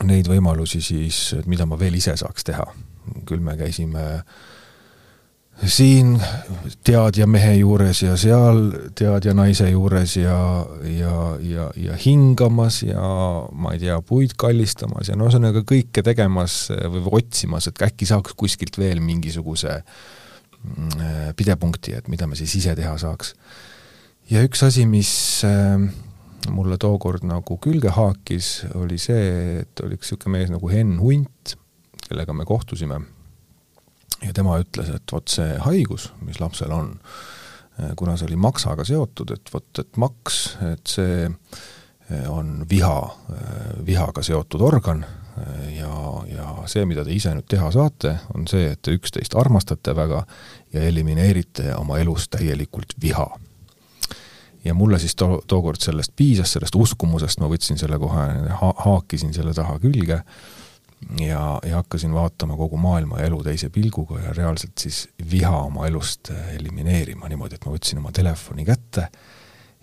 neid 0.04 0.28
võimalusi 0.30 0.80
siis, 0.84 1.32
et 1.38 1.48
mida 1.50 1.66
ma 1.66 1.78
veel 1.78 1.96
ise 1.98 2.16
saaks 2.16 2.44
teha. 2.44 2.66
küll 3.26 3.40
me 3.40 3.56
käisime 3.56 4.22
siin 5.66 6.14
teadja 6.86 7.26
mehe 7.26 7.54
juures 7.58 8.02
ja 8.04 8.14
seal 8.20 8.60
teadja 8.98 9.34
naise 9.34 9.66
juures 9.70 10.14
ja, 10.16 10.38
ja, 10.86 11.14
ja, 11.42 11.66
ja 11.76 11.96
hingamas 11.98 12.82
ja 12.86 13.08
ma 13.52 13.74
ei 13.74 13.82
tea, 13.82 13.98
puid 14.06 14.36
kallistamas 14.38 15.10
ja 15.10 15.18
no 15.18 15.26
ühesõnaga 15.26 15.64
kõike 15.66 16.04
tegemas 16.06 16.60
või 16.70 17.02
otsimas, 17.20 17.68
et 17.70 17.82
äkki 17.88 18.06
saaks 18.08 18.38
kuskilt 18.38 18.78
veel 18.78 19.02
mingisuguse 19.02 19.80
mm, 19.80 21.34
pidepunkti, 21.38 21.96
et 21.98 22.08
mida 22.12 22.30
me 22.30 22.38
siis 22.38 22.54
ise 22.60 22.76
teha 22.78 22.94
saaks. 23.00 23.34
ja 24.30 24.44
üks 24.46 24.62
asi, 24.62 24.86
mis 24.86 25.12
mulle 26.54 26.78
tookord 26.78 27.26
nagu 27.26 27.58
külge 27.58 27.90
haakis, 27.98 28.62
oli 28.78 28.98
see, 29.02 29.62
et 29.64 29.84
oli 29.84 29.98
üks 29.98 30.12
niisugune 30.12 30.38
mees 30.38 30.54
nagu 30.54 30.70
Henn 30.70 31.00
Hunt, 31.02 31.58
kellega 32.06 32.32
me 32.32 32.46
kohtusime 32.46 33.02
ja 34.24 34.34
tema 34.34 34.58
ütles, 34.62 34.90
et 34.94 35.12
vot 35.12 35.28
see 35.30 35.58
haigus, 35.64 36.10
mis 36.26 36.40
lapsel 36.40 36.72
on, 36.74 36.94
kuna 37.96 38.16
see 38.18 38.26
oli 38.30 38.38
maksaga 38.40 38.86
seotud, 38.86 39.30
et 39.36 39.52
vot, 39.54 39.68
et 39.78 40.00
maks, 40.00 40.40
et 40.72 40.90
see 40.90 41.28
on 42.28 42.64
viha, 42.70 42.98
vihaga 43.86 44.24
seotud 44.24 44.62
organ 44.64 45.04
ja, 45.76 46.22
ja 46.32 46.46
see, 46.66 46.86
mida 46.88 47.04
te 47.04 47.12
ise 47.14 47.32
nüüd 47.36 47.48
teha 47.50 47.70
saate, 47.74 48.14
on 48.34 48.48
see, 48.50 48.72
et 48.72 48.80
te 48.82 48.94
üksteist 48.96 49.36
armastate 49.38 49.94
väga 49.96 50.22
ja 50.74 50.86
elimineerite 50.88 51.74
oma 51.76 51.98
elus 52.02 52.28
täielikult 52.32 52.96
viha. 53.02 53.28
ja 54.64 54.74
mulle 54.74 54.98
siis 54.98 55.14
to-, 55.14 55.42
tookord 55.46 55.80
sellest 55.80 56.12
piisas, 56.16 56.52
sellest 56.52 56.74
uskumusest, 56.74 57.40
ma 57.40 57.48
võtsin 57.48 57.78
selle 57.78 57.98
kohe 57.98 58.24
ha-, 58.60 58.74
haakisin 58.84 59.34
selle 59.34 59.54
taha 59.54 59.78
külge 59.78 60.22
ja, 61.20 61.42
ja 61.64 61.80
hakkasin 61.80 62.14
vaatama 62.14 62.56
kogu 62.56 62.76
maailma 62.76 63.20
ja 63.20 63.26
elu 63.30 63.42
teise 63.46 63.70
pilguga 63.70 64.20
ja 64.20 64.32
reaalselt 64.36 64.78
siis 64.78 65.08
viha 65.30 65.56
oma 65.68 65.86
elust 65.86 66.32
elimineerima 66.54 67.28
niimoodi, 67.28 67.58
et 67.58 67.66
ma 67.66 67.74
võtsin 67.74 68.00
oma 68.02 68.12
telefoni 68.14 68.66
kätte 68.68 69.08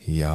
ja 0.08 0.34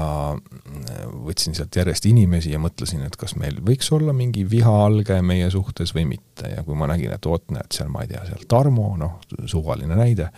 võtsin 1.27 1.55
sealt 1.55 1.77
järjest 1.77 2.07
inimesi 2.11 2.51
ja 2.55 2.59
mõtlesin, 2.63 3.05
et 3.07 3.17
kas 3.17 3.37
meil 3.39 3.61
võiks 3.67 3.91
olla 3.95 4.15
mingi 4.17 4.43
vihaalge 4.51 5.21
meie 5.23 5.51
suhtes 5.51 5.95
või 5.95 6.09
mitte. 6.17 6.51
Ja 6.57 6.65
kui 6.67 6.75
ma 6.79 6.89
nägin, 6.91 7.13
et 7.15 7.27
vot 7.27 7.45
näed, 7.55 7.71
seal 7.75 7.93
ma 7.93 8.03
ei 8.03 8.11
tea, 8.11 8.25
seal 8.27 8.49
Tarmo, 8.51 8.89
noh, 8.99 9.21
suvaline 9.51 9.95
näide, 9.99 10.31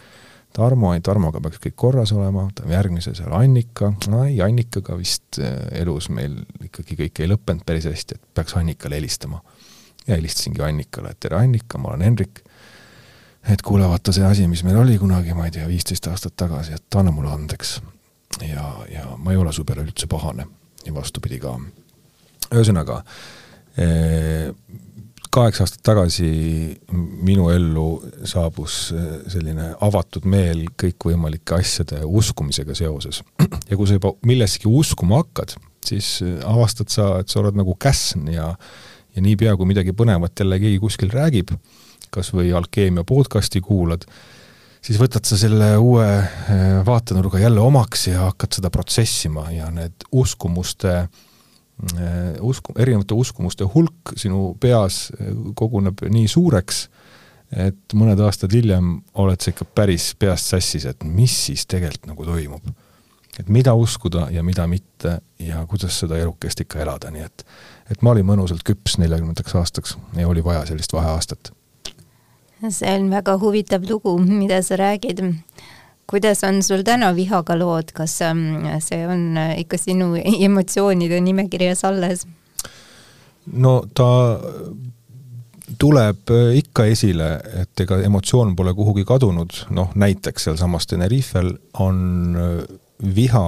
Tarmo, 0.52 0.92
ei 0.92 1.00
Tarmoga 1.00 1.40
peaks 1.40 1.60
kõik 1.64 1.76
korras 1.80 2.12
olema, 2.12 2.44
järgmise 2.68 3.14
seal 3.16 3.32
Annika, 3.36 3.94
no 4.12 4.26
ei, 4.26 4.36
Annikaga 4.44 4.98
vist 4.98 5.40
eh, 5.40 5.80
elus 5.80 6.10
meil 6.12 6.36
ikkagi 6.66 6.98
kõik 6.98 7.22
ei 7.22 7.30
lõppenud 7.32 7.64
päris 7.64 7.88
hästi, 7.88 8.18
et 8.18 8.34
peaks 8.36 8.58
Annikale 8.60 9.00
helistama. 9.00 9.40
Ja 10.06 10.16
helistasingi 10.16 10.62
Annikale, 10.62 11.12
et 11.12 11.20
tere 11.20 11.38
Annika, 11.38 11.78
ma 11.78 11.92
olen 11.92 12.06
Henrik, 12.06 12.42
et 13.52 13.62
kuule, 13.62 13.86
vaata 13.90 14.14
see 14.14 14.24
asi, 14.26 14.46
mis 14.50 14.64
meil 14.66 14.78
oli 14.82 14.98
kunagi, 14.98 15.34
ma 15.34 15.46
ei 15.48 15.54
tea, 15.54 15.66
viisteist 15.68 16.06
aastat 16.10 16.36
tagasi, 16.44 16.76
et 16.78 16.98
anna 16.98 17.14
mulle 17.14 17.32
andeks 17.34 17.78
ja, 18.40 18.66
ja 18.90 19.06
ma 19.18 19.32
ei 19.32 19.40
ole 19.40 19.52
su 19.52 19.64
peale 19.68 19.84
üldse 19.86 20.08
pahane 20.10 20.46
ja 20.86 20.94
vastupidi 20.94 21.38
ka. 21.42 21.56
ühesõnaga, 22.52 23.00
eh, 23.80 24.52
kaheksa 25.32 25.64
aastat 25.64 25.82
tagasi 25.86 26.28
minu 26.92 27.48
ellu 27.50 27.86
saabus 28.28 28.78
eh, 28.96 29.10
selline 29.32 29.72
avatud 29.80 30.26
meel 30.28 30.66
kõikvõimalike 30.82 31.58
asjade 31.58 32.02
uskumisega 32.04 32.74
seoses. 32.78 33.22
ja 33.70 33.76
kui 33.76 33.86
sa 33.88 33.98
juba 33.98 34.14
millessegi 34.26 34.70
uskuma 34.70 35.22
hakkad, 35.22 35.56
siis 35.86 36.18
avastad 36.46 36.92
sa, 36.92 37.14
et 37.22 37.32
sa 37.32 37.40
oled 37.42 37.56
nagu 37.58 37.74
käsn 37.80 38.28
ja 38.30 38.52
ja 39.16 39.22
niipea, 39.22 39.56
kui 39.56 39.68
midagi 39.68 39.94
põnevat 39.96 40.38
jälle 40.40 40.58
keegi 40.62 40.78
kuskil 40.82 41.12
räägib, 41.12 41.52
kas 42.12 42.32
või 42.34 42.52
Alkeemia 42.56 43.04
podcasti 43.08 43.60
kuulad, 43.64 44.06
siis 44.82 44.98
võtad 45.00 45.26
sa 45.28 45.38
selle 45.40 45.74
uue 45.80 46.06
eh, 46.06 46.78
vaatenurga 46.86 47.40
jälle 47.42 47.62
omaks 47.62 48.08
ja 48.10 48.26
hakkad 48.28 48.58
seda 48.58 48.70
protsessima 48.72 49.48
ja 49.54 49.70
need 49.74 50.06
uskumuste 50.12 50.94
eh, 51.02 52.36
usku, 52.40 52.74
erinevate 52.78 53.16
uskumuste 53.18 53.68
hulk 53.74 54.14
sinu 54.16 54.52
peas 54.60 55.06
eh, 55.18 55.32
koguneb 55.58 56.04
nii 56.10 56.28
suureks, 56.28 56.86
et 57.52 57.96
mõned 57.98 58.20
aastad 58.24 58.54
hiljem 58.56 58.94
oled 59.20 59.42
sa 59.42 59.52
ikka 59.52 59.68
päris 59.76 60.12
peast 60.18 60.54
sassis, 60.54 60.88
et 60.88 61.04
mis 61.04 61.34
siis 61.50 61.66
tegelikult 61.68 62.08
nagu 62.14 62.24
toimub. 62.24 62.72
et 63.38 63.48
mida 63.48 63.72
uskuda 63.74 64.26
ja 64.30 64.42
mida 64.42 64.66
mitte 64.66 65.20
ja 65.38 65.66
kuidas 65.66 65.98
seda 66.00 66.18
elukest 66.20 66.60
ikka 66.60 66.82
elada, 66.84 67.10
nii 67.10 67.22
et 67.24 67.44
et 67.92 68.02
ma 68.02 68.14
olin 68.16 68.26
mõnusalt 68.26 68.64
küps 68.66 68.98
neljakümnendaks 68.98 69.56
aastaks 69.60 69.96
ja 70.16 70.28
oli 70.28 70.44
vaja 70.44 70.64
sellist 70.72 70.92
vaheaastat 70.96 71.52
see 72.70 72.94
on 72.94 73.10
väga 73.10 73.36
huvitav 73.42 73.82
lugu, 73.88 74.18
mida 74.18 74.62
sa 74.62 74.76
räägid. 74.76 75.34
kuidas 76.06 76.44
on 76.44 76.62
sul 76.62 76.82
täna 76.82 77.14
vihaga 77.16 77.56
lood, 77.58 77.92
kas 77.92 78.20
ähm, 78.22 78.66
see 78.80 79.06
on 79.08 79.36
äh, 79.36 79.58
ikka 79.60 79.78
sinu 79.78 80.14
emotsioonide 80.16 81.20
nimekirjas 81.20 81.84
alles? 81.84 82.26
no 83.52 83.82
ta 83.94 84.38
tuleb 85.78 86.30
äh, 86.30 86.56
ikka 86.58 86.84
esile, 86.84 87.40
et 87.62 87.80
ega 87.80 88.02
emotsioon 88.04 88.56
pole 88.56 88.74
kuhugi 88.74 89.04
kadunud, 89.04 89.64
noh 89.70 89.94
näiteks 89.94 90.44
sealsamas 90.44 90.86
Tenerifel 90.86 91.54
on 91.80 92.36
äh, 92.36 92.76
viha 93.14 93.46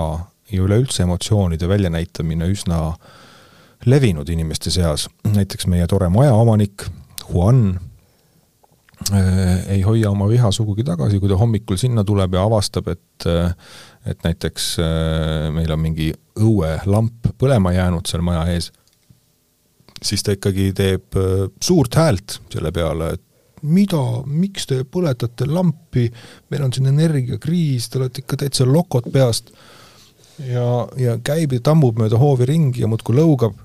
ja 0.51 0.63
üleüldse 0.63 1.03
emotsioonide 1.03 1.69
väljanäitamine 1.69 2.49
üsna 2.51 2.97
levinud 3.87 4.29
inimeste 4.29 4.71
seas, 4.71 5.09
näiteks 5.29 5.67
meie 5.67 5.87
tore 5.87 6.09
majaomanik 6.09 6.87
Juan 7.29 7.75
Äh, 9.12 9.69
ei 9.69 9.83
hoia 9.83 10.11
oma 10.11 10.29
viha 10.31 10.49
sugugi 10.55 10.85
tagasi, 10.87 11.19
kui 11.21 11.29
ta 11.29 11.37
hommikul 11.37 11.76
sinna 11.81 12.05
tuleb 12.07 12.37
ja 12.37 12.45
avastab, 12.47 12.88
et 12.88 13.26
äh, 13.29 13.53
et 14.07 14.23
näiteks 14.25 14.69
äh, 14.81 15.50
meil 15.53 15.73
on 15.73 15.81
mingi 15.83 16.11
õuelamp 16.41 17.29
põlema 17.41 17.75
jäänud 17.75 18.09
seal 18.09 18.25
maja 18.25 18.47
ees, 18.55 18.71
siis 20.00 20.25
ta 20.25 20.37
ikkagi 20.37 20.71
teeb 20.76 21.19
suurt 21.61 21.97
häält 22.00 22.38
selle 22.53 22.73
peale, 22.73 23.11
et 23.17 23.64
mida, 23.64 24.00
miks 24.25 24.69
te 24.71 24.83
põletate 24.88 25.49
lampi, 25.49 26.07
meil 26.53 26.64
on 26.64 26.73
siin 26.73 26.88
energiakriis, 26.93 27.88
te 27.88 28.00
olete 28.00 28.25
ikka 28.25 28.41
täitsa 28.45 28.69
lokod 28.69 29.11
peast. 29.12 29.53
ja, 30.49 30.64
ja 30.97 31.19
käib 31.25 31.53
ja 31.53 31.61
tammub 31.61 32.00
mööda 32.00 32.19
hoovi 32.21 32.49
ringi 32.49 32.85
ja 32.85 32.88
muudkui 32.88 33.17
lõugab 33.17 33.59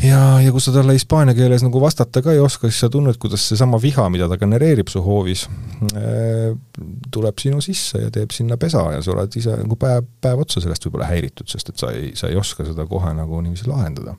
ja, 0.00 0.40
ja 0.40 0.52
kui 0.52 0.62
sa 0.62 0.72
talle 0.74 0.96
hispaania 0.96 1.34
keeles 1.36 1.64
nagu 1.64 1.80
vastata 1.82 2.22
ka 2.24 2.32
ei 2.32 2.40
oska, 2.42 2.70
siis 2.70 2.80
sa 2.84 2.90
tunned, 2.92 3.18
kuidas 3.22 3.44
seesama 3.48 3.80
viha, 3.82 4.08
mida 4.12 4.28
ta 4.30 4.38
genereerib 4.40 4.90
su 4.92 5.02
hoovis, 5.04 5.44
äh, 5.92 6.52
tuleb 7.12 7.42
sinu 7.42 7.60
sisse 7.64 8.06
ja 8.06 8.10
teeb 8.14 8.32
sinna 8.34 8.58
pesa 8.60 8.84
ja 8.96 9.02
sa 9.04 9.14
oled 9.14 9.38
ise 9.38 9.56
nagu 9.60 9.78
päev, 9.80 10.08
päev 10.24 10.44
otsa 10.46 10.64
sellest 10.64 10.88
võib-olla 10.88 11.10
häiritud, 11.12 11.48
sest 11.50 11.74
et 11.74 11.82
sa 11.82 11.92
ei, 11.94 12.12
sa 12.18 12.32
ei 12.32 12.38
oska 12.40 12.66
seda 12.68 12.86
kohe 12.88 13.14
nagu 13.16 13.40
niiviisi 13.44 13.68
lahendada 13.70 14.16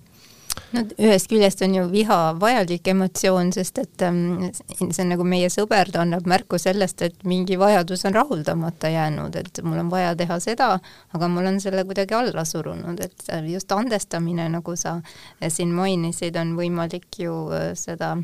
no 0.73 0.83
ühest 0.97 1.29
küljest 1.31 1.61
on 1.65 1.75
ju 1.77 1.83
viha 1.91 2.17
vajalik 2.39 2.87
emotsioon, 2.93 3.51
sest 3.55 3.79
et 3.81 4.05
ähm, 4.05 4.49
see 4.77 5.03
on 5.03 5.11
nagu 5.13 5.25
meie 5.27 5.49
sõber, 5.53 5.91
ta 5.93 6.03
annab 6.03 6.27
märku 6.29 6.59
sellest, 6.61 7.01
et 7.05 7.25
mingi 7.27 7.57
vajadus 7.59 8.05
on 8.09 8.17
rahuldamata 8.17 8.91
jäänud, 8.93 9.35
et 9.39 9.63
mul 9.65 9.83
on 9.83 9.91
vaja 9.93 10.13
teha 10.19 10.39
seda, 10.43 10.69
aga 11.13 11.29
ma 11.31 11.41
olen 11.43 11.59
selle 11.63 11.85
kuidagi 11.89 12.17
alla 12.17 12.45
surunud, 12.47 12.99
et 13.03 13.27
just 13.49 13.71
andestamine, 13.71 14.49
nagu 14.53 14.75
sa 14.79 14.99
siin 15.47 15.73
mainisid, 15.75 16.37
on 16.39 16.55
võimalik 16.59 17.21
ju 17.23 17.37
äh, 17.53 17.71
seda 17.79 18.15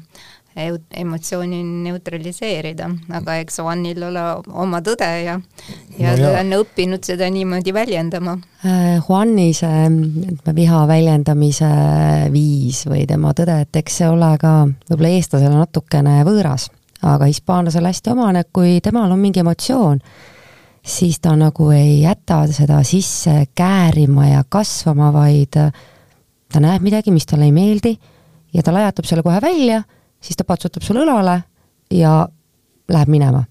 emotsiooni 0.57 1.59
neutraliseerida, 1.63 2.89
aga 3.15 3.35
eks 3.43 3.59
Juanil 3.61 4.01
ole 4.07 4.23
oma 4.49 4.81
tõde 4.85 5.07
ja, 5.23 5.35
ja 5.99 6.13
no 6.17 6.23
ta 6.23 6.31
on 6.41 6.55
õppinud 6.59 7.05
seda 7.05 7.29
niimoodi 7.31 7.73
väljendama. 7.75 8.35
Äh, 8.65 8.97
Juani 8.97 9.51
see 9.55 9.85
ütleme, 9.85 10.55
viha 10.57 10.81
väljendamise 10.89 11.69
viis 12.33 12.81
või 12.89 13.05
tema 13.09 13.33
tõde, 13.37 13.59
et 13.65 13.81
eks 13.81 14.01
see 14.01 14.09
ole 14.09 14.31
ka 14.41 14.53
võib-olla 14.89 15.13
eestlasele 15.19 15.53
natukene 15.53 16.17
võõras, 16.27 16.69
aga 17.05 17.29
hispaanlasele 17.29 17.93
hästi 17.93 18.13
omane, 18.15 18.43
kui 18.53 18.79
temal 18.83 19.13
on 19.13 19.21
mingi 19.21 19.43
emotsioon, 19.43 20.01
siis 20.81 21.21
ta 21.23 21.35
nagu 21.37 21.69
ei 21.75 22.01
jäta 22.01 22.41
seda 22.51 22.81
sisse 22.87 23.45
käärima 23.55 24.31
ja 24.31 24.43
kasvama, 24.49 25.13
vaid 25.13 25.53
ta 26.49 26.63
näeb 26.63 26.83
midagi, 26.83 27.13
mis 27.13 27.29
talle 27.29 27.47
ei 27.47 27.55
meeldi 27.55 27.93
ja 28.53 28.65
ta 28.65 28.73
lajatab 28.73 29.05
selle 29.05 29.23
kohe 29.23 29.37
välja 29.43 29.83
siis 30.21 30.37
ta 30.37 30.45
patsutab 30.47 30.83
sulle 30.85 31.03
õlale 31.05 31.39
ja 31.93 32.27
läheb 32.89 33.11
minema. 33.11 33.43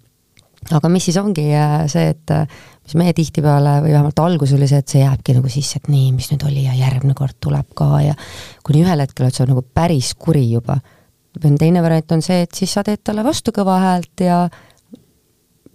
aga 0.74 0.88
mis 0.92 1.06
siis 1.08 1.16
ongi 1.16 1.46
äh, 1.54 1.86
see, 1.88 2.10
et 2.12 2.30
äh, 2.34 2.44
mis 2.84 2.96
meie 2.98 3.14
tihtipeale 3.16 3.78
või 3.84 3.92
vähemalt 3.94 4.20
algus 4.20 4.52
oli 4.56 4.68
see, 4.68 4.82
et 4.82 4.88
see 4.90 5.02
jääbki 5.02 5.36
nagu 5.36 5.50
sisse, 5.52 5.80
et 5.80 5.88
nii, 5.92 6.10
mis 6.16 6.30
nüüd 6.32 6.44
oli 6.48 6.64
ja 6.66 6.74
järgmine 6.76 7.16
kord 7.16 7.38
tuleb 7.40 7.70
ka 7.78 7.88
ja 8.04 8.16
kuni 8.66 8.82
ühel 8.84 9.04
hetkel, 9.04 9.28
et 9.28 9.36
see 9.36 9.46
on 9.46 9.52
nagu 9.54 9.62
päris 9.62 10.12
kuri 10.18 10.44
juba. 10.50 10.80
teine 11.58 11.82
variant 11.82 12.12
on 12.12 12.22
see, 12.22 12.42
et 12.42 12.54
siis 12.54 12.72
sa 12.72 12.84
teed 12.84 13.04
talle 13.04 13.24
vastu 13.24 13.54
kõva 13.54 13.78
häält 13.84 14.24
ja 14.26 14.48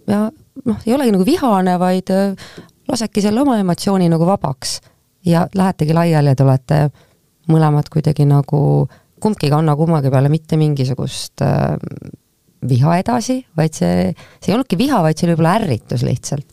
ja 0.06 0.20
noh, 0.64 0.82
ei 0.86 0.94
olegi 0.94 1.14
nagu 1.16 1.26
vihane, 1.26 1.78
vaid 1.80 2.10
äh, 2.14 2.58
lasedki 2.88 3.24
selle 3.24 3.40
oma 3.42 3.58
emotsiooni 3.58 4.08
nagu 4.12 4.26
vabaks 4.26 4.80
ja 5.24 5.48
lähetegi 5.54 5.94
laiali 5.96 6.34
ja 6.34 6.36
te 6.36 6.44
olete 6.44 6.80
mõlemad 7.48 7.88
kuidagi 7.92 8.26
nagu 8.28 8.60
äh, 8.84 9.00
kumbki 9.24 9.48
ei 9.48 9.54
kanna 9.54 9.74
kummagi 9.78 10.12
peale 10.12 10.30
mitte 10.32 10.58
mingisugust 10.60 11.44
äh, 11.44 11.74
viha 12.68 12.98
edasi, 13.00 13.40
vaid 13.56 13.76
see, 13.76 14.10
see 14.40 14.52
ei 14.52 14.56
olnudki 14.56 14.78
viha, 14.80 15.02
vaid 15.04 15.18
see 15.18 15.28
oli 15.28 15.36
võib-olla 15.36 15.58
ärritus 15.60 16.04
lihtsalt. 16.06 16.46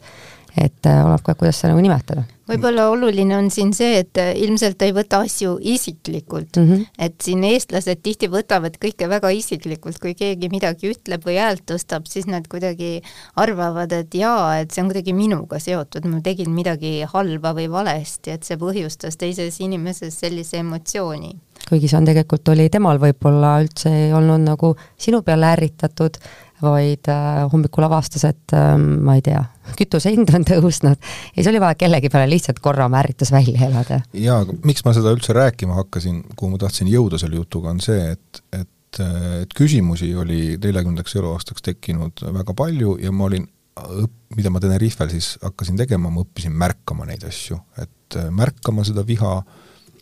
Et 0.58 0.86
äh, 0.86 1.02
oleneb 1.06 1.24
ka, 1.24 1.36
kuidas 1.40 1.60
seda 1.62 1.72
nagu 1.72 1.84
nimetada. 1.84 2.24
võib-olla 2.52 2.90
oluline 2.92 3.38
on 3.38 3.48
siin 3.54 3.72
see, 3.76 4.02
et 4.02 4.20
äh, 4.20 4.34
ilmselt 4.44 4.82
ei 4.84 4.92
võta 4.96 5.22
asju 5.24 5.54
isiklikult 5.74 6.58
mm, 6.60 6.68
-hmm. 6.68 6.88
et 7.08 7.16
siin 7.24 7.44
eestlased 7.48 8.02
tihti 8.04 8.28
võtavad 8.32 8.76
kõike 8.82 9.08
väga 9.10 9.32
isiklikult, 9.32 10.00
kui 10.04 10.16
keegi 10.18 10.50
midagi 10.52 10.92
ütleb 10.92 11.24
või 11.28 11.38
häält 11.40 11.64
tõstab, 11.72 12.10
siis 12.12 12.28
nad 12.28 12.48
kuidagi 12.52 13.02
arvavad, 13.36 13.92
et 13.92 14.16
jaa, 14.16 14.60
et 14.60 14.72
see 14.72 14.84
on 14.84 14.92
kuidagi 14.92 15.14
minuga 15.16 15.60
seotud, 15.60 16.06
ma 16.12 16.22
tegin 16.22 16.52
midagi 16.52 17.06
halba 17.14 17.56
või 17.56 17.70
valesti, 17.72 18.36
et 18.36 18.44
see 18.44 18.60
põhjustas 18.60 19.18
teises 19.18 19.60
inimeses 19.64 20.20
sellise 20.20 20.60
emotsiooni 20.60 21.38
kuigi 21.70 21.88
see 21.88 22.00
on 22.00 22.08
tegelikult, 22.10 22.48
oli 22.52 22.70
temal 22.74 23.00
võib-olla 23.00 23.60
üldse 23.64 23.92
ei 24.08 24.14
olnud 24.16 24.44
nagu 24.44 24.74
sinu 25.00 25.22
peale 25.24 25.54
ärritatud, 25.54 26.18
vaid 26.62 27.10
äh, 27.10 27.42
hommikul 27.52 27.88
avastas, 27.88 28.26
et 28.28 28.56
äh, 28.58 28.76
ma 28.78 29.18
ei 29.18 29.26
tea, 29.26 29.42
kütuse 29.78 30.12
hind 30.14 30.32
on 30.36 30.46
tõusnud. 30.48 31.00
Ja 31.32 31.38
siis 31.40 31.50
oli 31.52 31.62
vaja 31.64 31.78
kellegi 31.80 32.12
peale 32.12 32.30
lihtsalt 32.32 32.60
korra 32.64 32.88
oma 32.90 33.02
ärritus 33.02 33.32
välja 33.34 33.68
elada. 33.68 34.02
jaa, 34.14 34.42
aga 34.46 34.58
miks 34.68 34.86
ma 34.86 34.94
seda 34.98 35.14
üldse 35.16 35.36
rääkima 35.38 35.78
hakkasin, 35.80 36.24
kuhu 36.36 36.54
ma 36.54 36.62
tahtsin 36.62 36.92
jõuda 36.92 37.20
selle 37.22 37.40
jutuga, 37.40 37.74
on 37.74 37.82
see, 37.84 38.12
et, 38.16 38.44
et, 38.58 39.02
et 39.44 39.58
küsimusi 39.58 40.12
oli 40.16 40.58
neljakümnendaks 40.58 41.16
eluaastaks 41.22 41.66
tekkinud 41.70 42.26
väga 42.42 42.56
palju 42.58 42.98
ja 43.02 43.14
ma 43.16 43.30
olin 43.30 43.48
õpp-, 43.80 44.36
mida 44.36 44.52
ma 44.54 44.62
Tenerifel 44.64 45.12
siis 45.14 45.34
hakkasin 45.42 45.80
tegema, 45.80 46.12
ma 46.12 46.24
õppisin 46.26 46.56
märkama 46.58 47.08
neid 47.10 47.24
asju, 47.28 47.60
et 47.82 48.20
äh, 48.20 48.30
märkama 48.34 48.86
seda 48.88 49.06
viha 49.08 49.40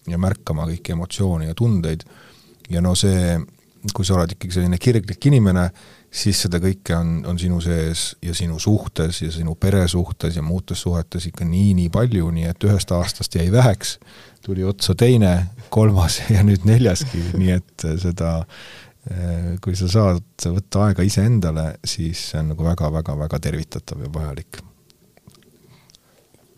ja 0.09 0.17
märkama 0.21 0.67
kõiki 0.71 0.95
emotsioone 0.95 1.49
ja 1.49 1.57
tundeid. 1.57 2.05
Ja 2.69 2.81
no 2.85 2.95
see, 2.97 3.37
kui 3.93 4.05
sa 4.05 4.17
oled 4.17 4.35
ikkagi 4.35 4.59
selline 4.59 4.77
kirglik 4.81 5.25
inimene, 5.29 5.69
siis 6.11 6.41
seda 6.45 6.59
kõike 6.61 6.95
on, 6.97 7.11
on 7.29 7.39
sinu 7.39 7.59
sees 7.63 8.13
ja 8.25 8.33
sinu 8.37 8.59
suhtes 8.59 9.21
ja 9.21 9.31
sinu 9.33 9.55
pere 9.59 9.85
suhtes 9.87 10.35
ja 10.35 10.43
muudes 10.45 10.81
suhetes 10.81 11.29
ikka 11.29 11.45
nii-nii 11.47 11.89
palju, 11.93 12.31
nii 12.33 12.49
et 12.49 12.67
ühest 12.67 12.91
aastast 12.95 13.35
jäi 13.37 13.49
väheks, 13.53 13.97
tuli 14.45 14.65
otsa 14.65 14.95
teine, 14.97 15.33
kolmas 15.69 16.21
ja 16.35 16.43
nüüd 16.45 16.65
neljaski, 16.69 17.23
nii 17.37 17.53
et 17.57 17.87
seda 18.01 18.39
eh, 19.11 19.53
kui 19.61 19.77
sa 19.77 19.91
saad 19.91 20.49
võtta 20.49 20.87
aega 20.87 21.05
iseendale, 21.05 21.71
siis 21.85 22.31
see 22.31 22.41
on 22.41 22.53
nagu 22.55 22.65
väga-väga-väga 22.71 23.43
tervitatav 23.49 24.05
ja 24.05 24.11
vajalik 24.13 24.63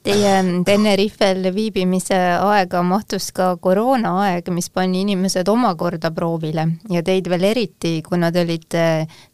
Teie 0.01 0.63
Tenerifel 0.65 1.46
viibimise 1.53 2.15
aega 2.41 2.79
mahtus 2.81 3.27
ka 3.38 3.51
koroonaaeg, 3.62 4.48
mis 4.50 4.72
pani 4.74 5.03
inimesed 5.05 5.50
omakorda 5.51 6.10
proovile 6.15 6.63
ja 6.89 7.03
teid 7.05 7.29
veel 7.29 7.46
eriti, 7.51 8.00
kuna 8.08 8.31
te 8.34 8.41
olite 8.41 8.86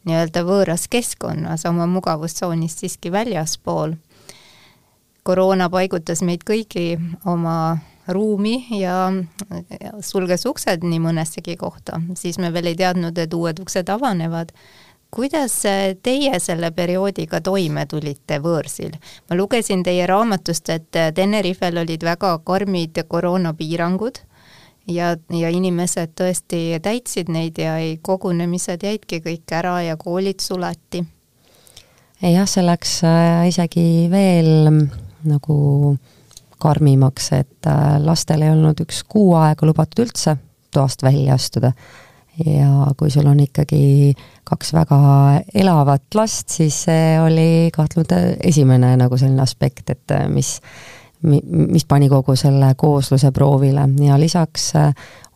nii-öelda 0.04 0.42
võõras 0.44 0.84
keskkonnas, 0.92 1.64
oma 1.70 1.86
mugavustsoonist 1.88 2.84
siiski 2.84 3.12
väljaspool. 3.12 3.96
koroona 5.22 5.70
paigutas 5.70 6.20
meid 6.22 6.44
kõigi 6.44 6.98
oma 7.24 7.78
ruumi 8.08 8.66
ja 8.70 9.08
sulges 10.00 10.44
uksed 10.48 10.84
nii 10.84 11.00
mõnessegi 11.00 11.56
kohta, 11.56 12.00
siis 12.14 12.38
me 12.38 12.52
veel 12.52 12.66
ei 12.66 12.76
teadnud, 12.76 13.18
et 13.18 13.34
uued 13.34 13.60
uksed 13.60 13.88
avanevad 13.88 14.52
kuidas 15.10 15.62
teie 16.02 16.38
selle 16.40 16.70
perioodiga 16.70 17.40
toime 17.40 17.86
tulite 17.86 18.38
võõrsil? 18.44 18.96
ma 19.30 19.36
lugesin 19.36 19.82
teie 19.82 20.06
raamatust, 20.06 20.68
et 20.68 20.98
Tenerifel 21.14 21.78
olid 21.78 22.04
väga 22.04 22.38
karmid 22.44 23.02
koroonapiirangud 23.08 24.20
ja, 24.88 25.12
ja 25.32 25.50
inimesed 25.52 26.14
tõesti 26.18 26.80
täitsid 26.82 27.30
neid 27.32 27.58
ja 27.60 27.76
ei, 27.82 27.96
kogunemised 28.02 28.84
jäidki 28.84 29.20
kõik 29.24 29.54
ära 29.54 29.78
ja 29.86 29.96
koolid 30.00 30.40
suleti. 30.44 31.04
jah, 32.22 32.48
see 32.48 32.64
läks 32.64 32.98
äh, 33.06 33.48
isegi 33.48 34.08
veel 34.10 34.70
mm, 34.70 34.84
nagu 35.28 35.96
karmimaks, 36.58 37.32
et 37.38 37.70
äh, 37.70 37.96
lastel 38.02 38.42
ei 38.42 38.52
olnud 38.54 38.80
üks 38.84 39.04
kuu 39.08 39.34
aega 39.38 39.66
lubatud 39.66 40.06
üldse 40.06 40.38
toast 40.74 41.02
välja 41.02 41.38
astuda 41.38 41.72
ja 42.44 42.90
kui 42.98 43.10
sul 43.10 43.26
on 43.26 43.40
ikkagi 43.42 44.14
kaks 44.48 44.72
väga 44.74 44.98
elavat 45.54 46.16
last, 46.16 46.48
siis 46.48 46.82
see 46.86 47.16
oli 47.20 47.68
kahtlemata 47.74 48.20
esimene 48.48 48.94
nagu 49.00 49.18
selline 49.20 49.44
aspekt, 49.44 49.90
et 49.92 50.16
äh, 50.16 50.26
mis, 50.32 50.56
mis 51.22 51.86
pani 51.88 52.08
kogu 52.08 52.36
selle 52.38 52.72
koosluse 52.78 53.32
proovile. 53.34 53.86
Ja 54.04 54.18
lisaks 54.20 54.70
äh, 54.78 54.92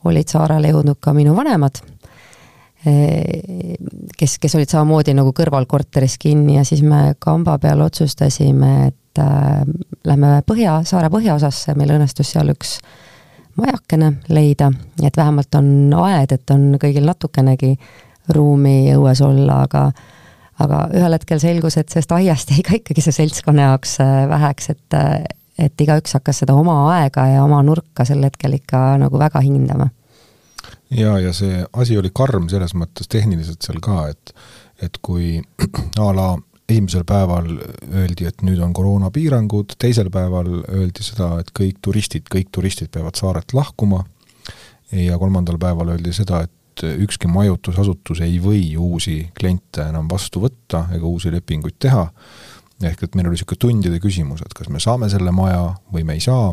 olid 0.09 0.31
saarele 0.33 0.73
jõudnud 0.73 1.01
ka 1.03 1.15
minu 1.17 1.35
vanemad, 1.37 1.83
äh, 2.87 3.77
kes, 4.19 4.39
kes 4.43 4.59
olid 4.59 4.73
samamoodi 4.73 5.15
nagu 5.19 5.35
kõrvalkorteris 5.37 6.19
kinni 6.23 6.59
ja 6.59 6.67
siis 6.69 6.83
me 6.87 7.15
kamba 7.23 7.59
peal 7.63 7.85
otsustasime, 7.85 8.75
et 8.91 9.23
äh, 9.23 9.63
lähme 10.09 10.39
põhja, 10.49 10.81
saare 10.89 11.13
põhjaosasse, 11.13 11.77
meil 11.79 11.95
õnnestus 11.99 12.35
seal 12.35 12.53
üks 12.55 12.79
majakene 13.57 14.15
leida, 14.33 14.71
et 15.05 15.17
vähemalt 15.17 15.55
on 15.59 15.93
aed, 16.07 16.33
et 16.33 16.55
on 16.55 16.73
kõigil 16.81 17.05
natukenegi 17.05 17.75
ruumi 18.29 18.93
õues 18.97 19.23
olla, 19.25 19.63
aga 19.67 19.91
aga 20.63 20.85
ühel 20.95 21.17
hetkel 21.17 21.41
selgus, 21.43 21.77
et 21.81 21.91
sellest 21.91 22.13
aiast 22.15 22.51
jäi 22.55 22.63
ka 22.67 22.77
ikkagi 22.79 23.05
see 23.05 23.17
seltskonna 23.23 23.71
jaoks 23.71 23.99
äh, 24.05 24.27
väheks, 24.31 24.71
et 24.75 25.01
et 25.63 25.83
igaüks 25.85 26.15
hakkas 26.17 26.43
seda 26.43 26.55
oma 26.57 26.77
aega 26.95 27.27
ja 27.29 27.43
oma 27.45 27.61
nurka 27.63 28.07
sel 28.09 28.23
hetkel 28.25 28.57
ikka 28.57 28.97
nagu 29.03 29.19
väga 29.21 29.43
hindama. 29.45 29.91
jaa, 30.91 31.19
ja 31.21 31.33
see 31.37 31.65
asi 31.73 31.99
oli 31.99 32.11
karm 32.15 32.49
selles 32.53 32.75
mõttes 32.75 33.09
tehniliselt 33.09 33.63
seal 33.63 33.81
ka, 33.85 34.07
et 34.09 34.35
et 34.83 34.99
kui 35.03 35.37
a 36.07 36.09
la 36.17 36.31
esimesel 36.73 37.05
päeval 37.05 37.51
öeldi, 37.93 38.27
et 38.27 38.43
nüüd 38.47 38.61
on 38.65 38.73
koroonapiirangud, 38.73 39.77
teisel 39.79 40.09
päeval 40.11 40.63
öeldi 40.63 41.05
seda, 41.05 41.35
et 41.43 41.51
kõik 41.59 41.83
turistid, 41.85 42.27
kõik 42.33 42.49
turistid 42.55 42.89
peavad 42.95 43.19
saarelt 43.19 43.53
lahkuma 43.57 44.03
ja 44.93 45.19
kolmandal 45.21 45.59
päeval 45.61 45.95
öeldi 45.95 46.15
seda, 46.17 46.43
et 46.47 46.53
ükski 46.83 47.29
majutusasutus 47.29 48.23
ei 48.25 48.39
või 48.43 48.65
uusi 48.81 49.19
kliente 49.39 49.85
enam 49.91 50.09
vastu 50.11 50.43
võtta 50.43 50.87
ega 50.97 51.07
uusi 51.07 51.33
lepinguid 51.33 51.77
teha, 51.83 52.07
ehk 52.83 53.07
et 53.07 53.15
meil 53.15 53.29
oli 53.29 53.37
niisugune 53.37 53.61
tundide 53.61 54.01
küsimus, 54.03 54.43
et 54.45 54.55
kas 54.57 54.71
me 54.73 54.81
saame 54.83 55.11
selle 55.13 55.33
maja 55.35 55.73
või 55.93 56.07
me 56.09 56.19
ei 56.19 56.25
saa. 56.25 56.53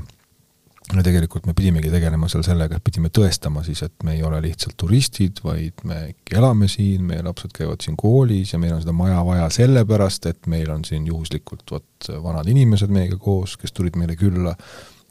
Ja 0.90 1.04
tegelikult 1.06 1.46
me 1.46 1.54
pidimegi 1.54 1.92
tegelema 1.94 2.26
seal 2.32 2.42
sellega, 2.42 2.80
et 2.80 2.84
pidime 2.84 3.12
tõestama 3.14 3.62
siis, 3.62 3.84
et 3.86 3.94
me 4.04 4.16
ei 4.16 4.24
ole 4.26 4.40
lihtsalt 4.42 4.74
turistid, 4.80 5.38
vaid 5.46 5.84
me 5.86 6.00
ikka 6.16 6.40
elame 6.40 6.66
siin, 6.72 7.04
meie 7.06 7.22
lapsed 7.26 7.54
käivad 7.54 7.86
siin 7.86 7.98
koolis 8.00 8.56
ja 8.56 8.60
meil 8.62 8.74
on 8.74 8.82
seda 8.82 8.96
maja 8.98 9.20
vaja 9.28 9.52
sellepärast, 9.54 10.26
et 10.32 10.50
meil 10.50 10.72
on 10.74 10.82
siin 10.88 11.06
juhuslikult 11.06 11.76
vot 11.76 12.10
vanad 12.24 12.50
inimesed 12.50 12.90
meiega 12.90 13.20
koos, 13.22 13.54
kes 13.62 13.76
tulid 13.78 14.00
meile 14.02 14.18
külla, 14.18 14.56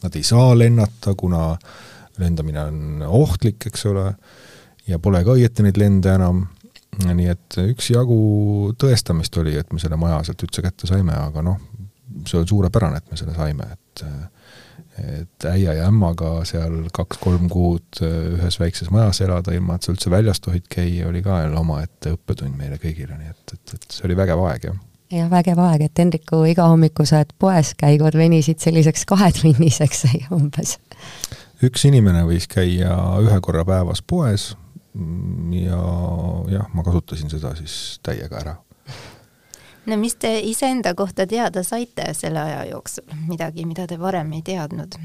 nad 0.03 0.18
ei 0.18 0.27
saa 0.27 0.51
lennata, 0.59 1.14
kuna 1.14 1.53
lendamine 2.18 2.64
on 2.64 3.07
ohtlik, 3.07 3.68
eks 3.71 3.87
ole, 3.87 4.09
ja 4.88 4.98
pole 5.03 5.22
ka 5.24 5.37
õieti 5.37 5.66
neid 5.66 5.79
lende 5.81 6.14
enam, 6.14 6.46
nii 7.05 7.29
et 7.31 7.59
üksjagu 7.62 8.18
tõestamist 8.81 9.37
oli, 9.40 9.55
et 9.61 9.72
me 9.72 9.83
selle 9.83 9.98
maja 10.01 10.22
sealt 10.27 10.42
üldse 10.46 10.64
kätte 10.64 10.88
saime, 10.90 11.14
aga 11.14 11.44
noh, 11.44 11.61
see 12.27 12.40
on 12.40 12.48
suurepärane, 12.48 12.98
et 12.98 13.12
me 13.12 13.20
selle 13.20 13.37
saime, 13.37 13.68
et 13.77 14.07
et 14.98 15.44
äia 15.46 15.77
ja 15.79 15.87
ämmaga 15.88 16.40
seal 16.48 16.88
kaks-kolm 16.94 17.48
kuud 17.53 18.01
äh, 18.03 18.35
ühes 18.35 18.59
väikses 18.61 18.90
majas 18.90 19.20
elada, 19.22 19.55
ilma 19.55 19.77
et 19.77 19.87
sa 19.87 19.92
üldse 19.94 20.11
väljas 20.11 20.40
tohid 20.42 20.66
käia, 20.72 21.09
oli 21.09 21.22
ka 21.22 21.42
jälle 21.44 21.59
omaette 21.61 22.16
õppetund 22.16 22.57
meile 22.59 22.81
kõigile, 22.83 23.14
nii 23.14 23.31
et, 23.31 23.55
et, 23.55 23.74
et 23.77 23.88
see 23.94 24.07
oli 24.09 24.16
vägev 24.18 24.42
aeg, 24.48 24.68
jah. 24.70 24.79
jah, 25.14 25.31
vägev 25.31 25.62
aeg, 25.62 25.87
et 25.87 26.03
Hendriku 26.03 26.42
igahommikused 26.51 27.35
poes 27.38 27.74
käigud 27.79 28.18
venisid 28.18 28.62
selliseks 28.64 29.07
kahetunniseks 29.09 30.07
umbes. 30.38 30.79
üks 31.62 31.87
inimene 31.87 32.24
võis 32.27 32.51
käia 32.51 32.96
ühe 33.22 33.38
korra 33.44 33.66
päevas 33.68 34.03
poes 34.03 34.51
ja 35.54 35.82
jah, 36.52 36.66
ma 36.74 36.82
kasutasin 36.87 37.30
seda 37.30 37.54
siis 37.58 37.98
täiega 38.02 38.40
ära 38.42 38.56
no 39.88 39.96
mis 39.96 40.16
te 40.20 40.34
iseenda 40.44 40.94
kohta 40.94 41.26
teada 41.26 41.62
saite 41.64 42.12
selle 42.16 42.40
aja 42.42 42.64
jooksul, 42.70 43.06
midagi, 43.28 43.64
mida 43.66 43.87
te 43.87 43.98
varem 44.00 44.32
ei 44.37 44.42
teadnud? 44.44 44.98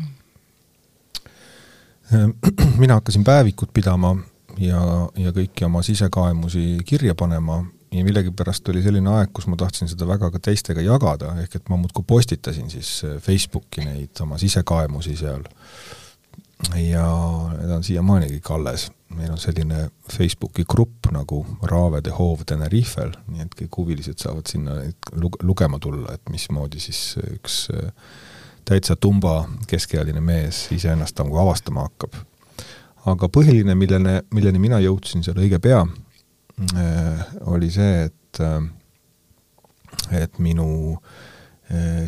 mina 2.82 2.99
hakkasin 2.99 3.23
päevikut 3.23 3.71
pidama 3.73 4.15
ja, 4.60 4.82
ja 5.17 5.32
kõiki 5.36 5.65
oma 5.65 5.82
sisekaemusi 5.86 6.84
kirja 6.86 7.15
panema 7.15 7.63
ja 7.93 8.03
millegipärast 8.03 8.69
oli 8.73 8.82
selline 8.84 9.12
aeg, 9.13 9.32
kus 9.34 9.47
ma 9.47 9.58
tahtsin 9.60 9.89
seda 9.89 10.08
väga 10.10 10.29
ka 10.34 10.41
teistega 10.49 10.84
jagada, 10.84 11.34
ehk 11.43 11.60
et 11.60 11.69
ma 11.71 11.77
muudkui 11.79 12.06
postitasin 12.08 12.69
siis 12.73 13.01
Facebooki 13.21 13.86
neid 13.86 14.23
oma 14.25 14.39
sisekaemusi 14.41 15.15
seal 15.19 15.45
ja 16.79 17.06
need 17.58 17.71
on 17.75 17.84
siiamaani 17.84 18.32
kõik 18.36 18.51
alles. 18.56 18.89
Meil 19.17 19.32
on 19.32 19.39
selline 19.39 19.88
Facebooki 20.12 20.65
grupp 20.69 21.10
nagu 21.13 21.43
Raavede 21.69 22.13
hoov 22.17 22.43
Tenerifel, 22.49 23.13
nii 23.32 23.45
et 23.45 23.56
kõik 23.58 23.80
huvilised 23.82 24.21
saavad 24.21 24.49
sinna 24.49 24.78
lug-, 25.19 25.39
lugema 25.45 25.80
tulla, 25.82 26.15
et 26.15 26.32
mismoodi 26.34 26.82
siis 26.84 27.02
üks 27.23 27.65
äh, 27.73 27.91
täitsa 28.67 28.95
tumba 28.95 29.43
keskealine 29.69 30.21
mees 30.23 30.65
iseennast 30.76 31.19
nagu 31.19 31.41
avastama 31.43 31.88
hakkab. 31.88 32.15
aga 33.06 33.28
põhiline, 33.28 33.76
millene, 33.76 34.21
milleni 34.32 34.62
mina 34.63 34.80
jõudsin 34.80 35.26
seal 35.26 35.39
õige 35.41 35.60
pea, 35.63 35.84
äh, 36.78 37.28
oli 37.52 37.71
see, 37.71 38.08
et 38.08 38.43
äh, 38.43 38.63
et 40.12 40.39
minu 40.41 40.97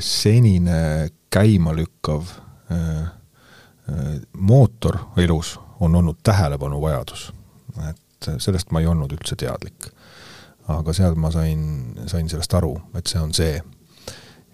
senine 0.03 1.09
käimalükkav 1.31 2.25
mootor 4.33 4.97
elus 5.21 5.53
on 5.79 5.95
olnud 5.95 6.17
tähelepanuvajadus. 6.23 7.33
et 7.89 8.29
sellest 8.37 8.71
ma 8.71 8.79
ei 8.79 8.87
olnud 8.87 9.11
üldse 9.11 9.35
teadlik. 9.35 9.91
aga 10.67 10.93
seal 10.93 11.15
ma 11.15 11.29
sain, 11.31 11.93
sain 12.09 12.29
sellest 12.29 12.53
aru, 12.53 12.73
et 12.95 13.07
see 13.07 13.21
on 13.21 13.33
see. 13.33 13.61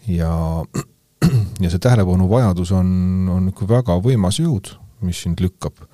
ja, 0.08 0.34
ja 1.64 1.70
see 1.70 1.80
tähelepanuvajadus 1.80 2.72
on, 2.72 2.90
on 3.30 3.46
niisugune 3.46 3.78
väga 3.78 4.00
võimas 4.02 4.42
jõud, 4.42 4.76
mis 5.02 5.22
sind 5.24 5.42
lükkab. 5.42 5.88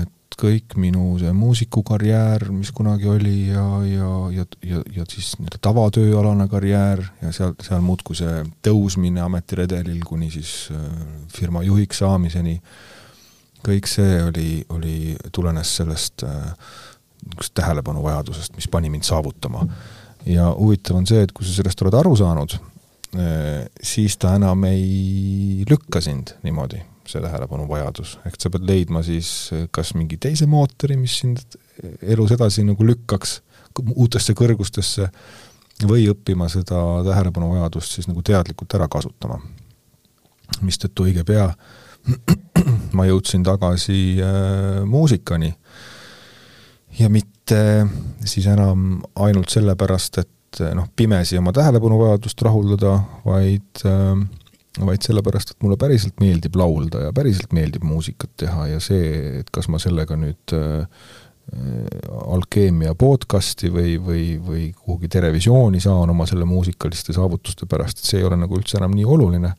et 0.00 0.12
kõik 0.36 0.74
minu 0.76 1.14
see 1.20 1.32
muusikukarjäär, 1.32 2.50
mis 2.52 2.70
kunagi 2.76 3.08
oli 3.08 3.36
ja, 3.48 3.64
ja, 3.88 4.10
ja, 4.34 4.44
ja, 4.68 4.82
ja 4.98 5.06
siis 5.08 5.32
nii-öelda 5.38 5.60
tavatööalane 5.64 6.48
karjäär 6.52 7.00
ja 7.22 7.32
seal, 7.32 7.54
seal 7.64 7.80
muudkui 7.84 8.18
see 8.18 8.42
tõusmine 8.66 9.22
ametiredelil 9.24 10.02
kuni 10.04 10.28
siis 10.34 10.68
äh, 10.74 10.82
firma 11.32 11.64
juhiks 11.64 12.02
saamiseni, 12.02 12.58
kõik 13.66 13.90
see 13.90 14.22
oli, 14.22 14.48
oli, 14.74 14.96
tulenes 15.34 15.76
sellest 15.80 16.24
niisugusest 16.24 17.52
äh, 17.52 17.62
tähelepanuvajadusest, 17.62 18.56
mis 18.56 18.68
pani 18.70 18.90
mind 18.92 19.06
saavutama. 19.06 19.66
ja 20.26 20.48
huvitav 20.58 20.96
on 20.96 21.06
see, 21.06 21.22
et 21.22 21.32
kui 21.32 21.46
sa 21.46 21.54
sellest 21.54 21.82
oled 21.82 21.94
aru 21.94 22.16
saanud, 22.18 22.56
äh, 23.14 23.64
siis 23.82 24.16
ta 24.22 24.34
enam 24.38 24.64
ei 24.68 25.64
lükka 25.70 26.00
sind 26.00 26.36
niimoodi 26.42 26.82
see 27.06 27.22
tähelepanuvajadus, 27.22 28.16
ehk 28.26 28.38
sa 28.42 28.50
pead 28.50 28.64
leidma 28.66 29.02
siis 29.06 29.50
kas 29.70 29.92
mingi 29.94 30.16
teise 30.18 30.48
mootori, 30.50 30.96
mis 30.98 31.20
sind 31.22 31.58
elus 32.02 32.32
edasi 32.34 32.64
nagu 32.66 32.82
lükkaks 32.82 33.40
uutesse 33.94 34.34
kõrgustesse, 34.34 35.06
või 35.84 36.06
õppima 36.08 36.48
seda 36.48 36.78
tähelepanuvajadust 37.04 37.98
siis 37.98 38.08
nagu 38.08 38.22
teadlikult 38.24 38.74
ära 38.78 38.88
kasutama. 38.88 39.40
mistõttu 40.62 41.04
õige 41.04 41.24
pea 41.24 41.50
ma 42.96 43.06
jõudsin 43.08 43.44
tagasi 43.46 44.00
äh, 44.22 44.80
muusikani. 44.88 45.52
Ja 46.98 47.10
mitte 47.12 47.60
siis 48.24 48.46
enam 48.48 49.02
ainult 49.20 49.52
sellepärast, 49.52 50.22
et 50.22 50.62
noh, 50.74 50.88
pimesi 50.96 51.36
oma 51.36 51.52
tähelepanuvajadust 51.52 52.42
rahuldada, 52.46 52.94
vaid 53.26 53.84
äh, 53.84 54.24
vaid 54.84 55.04
sellepärast, 55.04 55.54
et 55.54 55.62
mulle 55.64 55.78
päriselt 55.80 56.18
meeldib 56.20 56.56
laulda 56.58 57.06
ja 57.06 57.12
päriselt 57.16 57.54
meeldib 57.56 57.84
muusikat 57.86 58.32
teha 58.42 58.66
ja 58.74 58.80
see, 58.82 59.38
et 59.40 59.48
kas 59.54 59.70
ma 59.72 59.80
sellega 59.80 60.18
nüüd 60.20 60.52
äh, 60.56 61.06
alkeemia 62.26 62.96
podcasti 62.98 63.70
või, 63.72 63.94
või, 64.02 64.24
või 64.42 64.64
kuhugi 64.74 65.08
televisiooni 65.12 65.80
saan 65.80 66.10
oma 66.10 66.26
selle 66.26 66.44
muusikaliste 66.48 67.14
saavutuste 67.16 67.68
pärast, 67.70 68.00
et 68.00 68.10
see 68.10 68.20
ei 68.20 68.26
ole 68.26 68.38
nagu 68.40 68.58
üldse 68.58 68.80
enam 68.80 68.96
nii 68.96 69.06
oluline, 69.06 69.52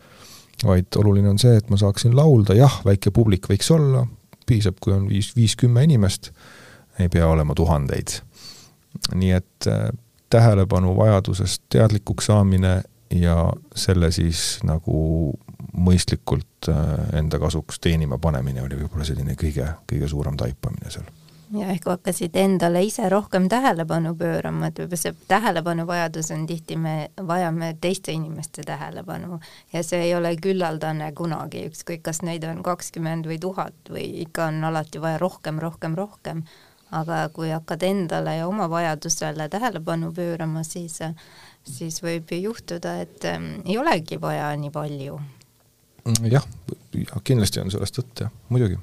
vaid 0.65 0.97
oluline 0.97 1.29
on 1.29 1.39
see, 1.39 1.57
et 1.57 1.69
ma 1.69 1.77
saaksin 1.77 2.15
laulda, 2.17 2.55
jah, 2.57 2.79
väike 2.85 3.11
publik 3.13 3.49
võiks 3.49 3.69
olla, 3.73 4.05
piisab, 4.47 4.79
kui 4.81 4.93
on 4.95 5.07
viis, 5.09 5.33
viis-kümme 5.35 5.83
inimest, 5.85 6.31
ei 6.99 7.09
pea 7.13 7.27
olema 7.29 7.55
tuhandeid. 7.55 8.21
nii 9.13 9.31
et 9.31 9.67
äh, 9.69 9.89
tähelepanu 10.29 10.95
vajadusest 10.97 11.67
teadlikuks 11.69 12.25
saamine 12.25 12.81
ja 13.13 13.35
selle 13.75 14.11
siis 14.11 14.59
nagu 14.63 15.33
mõistlikult 15.77 16.69
äh, 16.71 17.19
enda 17.19 17.39
kasuks 17.39 17.79
teenima 17.79 18.17
panemine 18.17 18.63
oli 18.65 18.79
võib-olla 18.79 19.05
selline 19.05 19.37
kõige, 19.39 19.67
kõige 19.89 20.09
suurem 20.09 20.37
taipamine 20.37 20.91
seal. 20.91 21.05
Ja 21.53 21.67
ehk 21.71 21.85
hakkasid 21.87 22.35
endale 22.35 22.81
ise 22.83 23.09
rohkem 23.09 23.47
tähelepanu 23.49 24.13
pöörama, 24.15 24.67
et 24.67 24.79
võib-olla 24.79 24.99
see 24.99 25.15
tähelepanuvajadus 25.27 26.31
on 26.35 26.45
tihti, 26.47 26.77
me 26.77 26.95
vajame 27.27 27.73
teiste 27.81 28.11
inimeste 28.11 28.65
tähelepanu 28.67 29.39
ja 29.73 29.83
see 29.83 30.01
ei 30.09 30.15
ole 30.15 30.33
küllaldane 30.41 31.11
kunagi, 31.15 31.67
ükskõik, 31.71 32.03
kas 32.07 32.21
neid 32.27 32.43
on 32.47 32.63
kakskümmend 32.63 33.29
või 33.29 33.39
tuhat 33.39 33.91
või 33.91 34.07
ikka 34.25 34.49
on 34.51 34.63
alati 34.71 35.01
vaja 35.01 35.21
rohkem, 35.23 35.59
rohkem, 35.63 35.95
rohkem. 35.95 36.43
aga 36.91 37.29
kui 37.35 37.49
hakkad 37.51 37.83
endale 37.83 38.37
ja 38.37 38.47
oma 38.47 38.69
vajadusele 38.69 39.49
tähelepanu 39.49 40.13
pöörama, 40.15 40.63
siis 40.63 41.01
siis 41.67 42.01
võib 42.03 42.31
ju 42.31 42.37
juhtuda, 42.41 43.01
et 43.03 43.25
ähm, 43.25 43.57
ei 43.65 43.77
olegi 43.77 44.21
vaja 44.21 44.53
nii 44.55 44.71
palju. 44.71 45.19
Mm, 46.07 46.29
jah, 46.31 46.45
ja 46.95 47.19
kindlasti 47.23 47.59
on 47.59 47.71
sellest 47.71 47.99
tõtt 47.99 48.23
jah, 48.23 48.31
muidugi 48.49 48.79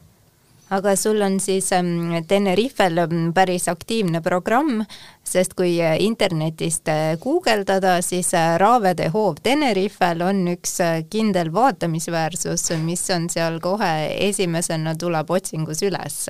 aga 0.70 0.96
sul 0.96 1.20
on 1.22 1.40
siis 1.40 1.72
ähm, 1.72 2.24
Tenerifel 2.28 2.98
ähm, 2.98 3.32
päris 3.34 3.68
aktiivne 3.68 4.20
programm, 4.24 4.84
sest 5.24 5.54
kui 5.58 5.76
äh, 5.82 5.96
internetist 6.00 6.88
äh, 6.88 7.16
guugeldada, 7.20 7.98
siis 8.02 8.32
äh, 8.34 8.56
Raavede 8.60 9.10
hoov 9.12 9.42
Tenerifel 9.42 10.22
on 10.24 10.44
üks 10.54 10.78
kindel 11.10 11.52
vaatamisväärsus, 11.52 12.70
mis 12.84 13.04
on 13.14 13.28
seal 13.30 13.60
kohe 13.60 13.94
esimesena 14.28 14.96
tuleb 14.96 15.30
otsingus 15.30 15.82
üles. 15.82 16.28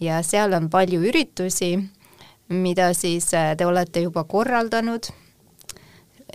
ja 0.00 0.22
seal 0.22 0.52
on 0.54 0.68
palju 0.70 1.00
üritusi, 1.02 1.76
mida 2.48 2.92
siis 2.94 3.26
te 3.30 3.66
olete 3.66 4.00
juba 4.00 4.24
korraldanud 4.24 5.10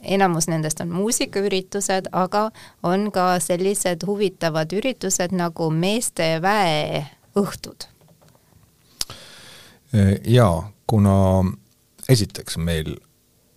enamus 0.04 0.48
nendest 0.52 0.82
on 0.84 0.92
muusikaüritused, 0.94 2.10
aga 2.12 2.50
on 2.84 3.10
ka 3.12 3.40
sellised 3.44 4.06
huvitavad 4.08 4.74
üritused 4.76 5.36
nagu 5.36 5.70
meeste 5.72 6.38
väeõhtud. 6.44 7.90
jaa, 10.26 10.72
kuna 10.88 11.16
esiteks 12.10 12.58
meil 12.58 12.96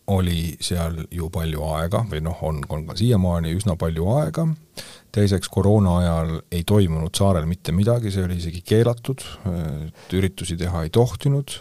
oli 0.07 0.55
seal 0.63 1.01
ju 1.11 1.31
palju 1.35 1.65
aega 1.75 2.05
või 2.11 2.21
noh, 2.23 2.39
on, 2.47 2.61
on 2.69 2.85
ka 2.87 2.95
siiamaani 2.99 3.55
üsna 3.57 3.75
palju 3.81 4.07
aega, 4.21 4.47
teiseks 5.15 5.49
koroona 5.51 5.97
ajal 6.03 6.35
ei 6.53 6.63
toimunud 6.67 7.17
saarel 7.17 7.49
mitte 7.51 7.75
midagi, 7.75 8.13
see 8.15 8.27
oli 8.27 8.39
isegi 8.39 8.63
keelatud, 8.67 9.25
üritusi 10.15 10.59
teha 10.61 10.85
ei 10.87 10.93
tohtinud 10.95 11.57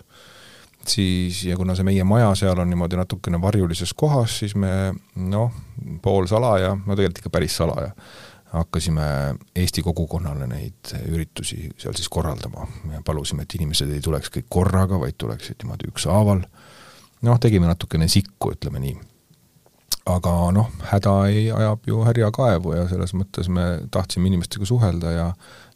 siis, 0.88 1.44
ja 1.46 1.58
kuna 1.58 1.76
see 1.76 1.86
meie 1.88 2.04
maja 2.08 2.32
seal 2.38 2.60
on 2.60 2.70
niimoodi 2.70 2.98
natukene 3.00 3.40
varjulises 3.42 3.94
kohas, 3.98 4.40
siis 4.42 4.56
me 4.60 4.94
noh, 5.16 5.54
poolsalaja, 6.02 6.76
no 6.76 6.96
tegelikult 6.96 7.24
ikka 7.24 7.34
päris 7.34 7.58
salaja, 7.58 7.92
hakkasime 8.56 9.08
Eesti 9.56 9.84
kogukonnale 9.84 10.48
neid 10.48 10.94
üritusi 11.12 11.70
seal 11.78 11.96
siis 11.98 12.10
korraldama 12.10 12.68
ja 12.94 13.02
palusime, 13.06 13.44
et 13.44 13.58
inimesed 13.58 13.92
ei 13.92 14.04
tuleks 14.04 14.32
kõik 14.32 14.48
korraga, 14.50 15.00
vaid 15.02 15.18
tuleksid 15.18 15.60
niimoodi 15.64 15.90
ükshaaval. 15.92 16.46
noh, 17.26 17.40
tegime 17.42 17.68
natukene 17.68 18.08
sikku, 18.08 18.54
ütleme 18.56 18.80
nii. 18.80 18.96
aga 20.06 20.36
noh, 20.54 20.70
häda 20.92 21.16
ei, 21.32 21.50
ajab 21.52 21.88
ju 21.88 22.04
härja 22.06 22.32
kaevu 22.32 22.76
ja 22.76 22.88
selles 22.90 23.16
mõttes 23.18 23.50
me 23.50 23.66
tahtsime 23.92 24.28
inimestega 24.28 24.66
suhelda 24.66 25.12
ja 25.12 25.34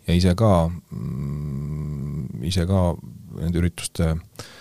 ja 0.07 0.15
ise 0.15 0.35
ka 0.35 0.69
mm,, 0.69 2.45
ise 2.49 2.65
ka 2.65 2.93
nende 3.39 3.59
ürituste 3.61 4.13
äh, 4.13 4.55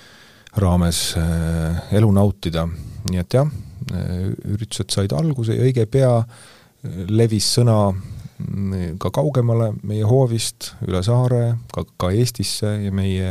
raames 0.62 1.01
äh, 1.18 1.81
elu 1.99 2.11
nautida, 2.14 2.66
nii 3.09 3.21
et 3.23 3.35
jah, 3.38 3.49
äh, 3.92 4.31
üritused 4.53 4.92
said 4.94 5.14
alguse 5.16 5.57
ja 5.57 5.66
õige 5.66 5.87
pea 5.90 6.14
äh, 6.21 7.05
levis 7.09 7.49
sõna 7.59 7.77
mm, 7.92 8.97
ka 9.03 9.12
kaugemale 9.14 9.71
meie 9.87 10.07
hoovist, 10.09 10.73
üle 10.87 11.03
saare, 11.07 11.42
ka, 11.75 11.85
ka 12.01 12.11
Eestisse 12.14 12.75
ja 12.85 12.94
meie 12.94 13.31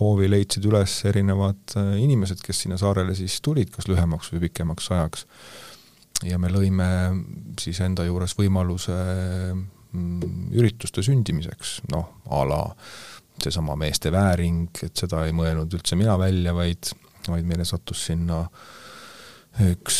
hoovi 0.00 0.30
leidsid 0.30 0.66
üles 0.70 0.98
erinevad 1.08 1.76
inimesed, 1.76 2.42
kes 2.44 2.64
sinna 2.64 2.80
saarele 2.80 3.16
siis 3.18 3.40
tulid, 3.44 3.72
kas 3.74 3.90
lühemaks 3.90 4.32
või 4.34 4.46
pikemaks 4.48 4.90
ajaks. 4.96 5.26
ja 6.28 6.38
me 6.38 6.52
lõime 6.52 6.88
siis 7.60 7.80
enda 7.82 8.04
juures 8.06 8.36
võimaluse 8.38 8.98
mm, 9.52 10.52
ürituste 10.54 11.02
sündimiseks, 11.02 11.80
noh, 11.92 12.12
a 12.30 12.44
la 12.48 12.62
äh, 12.68 13.11
seesama 13.40 13.76
meeste 13.78 14.12
vääring, 14.12 14.68
et 14.84 14.96
seda 14.96 15.24
ei 15.26 15.34
mõelnud 15.36 15.72
üldse 15.78 15.96
mina 15.98 16.18
välja, 16.20 16.54
vaid, 16.54 16.92
vaid 17.28 17.48
meile 17.48 17.64
sattus 17.68 18.06
sinna 18.10 18.44
üks, 19.60 19.98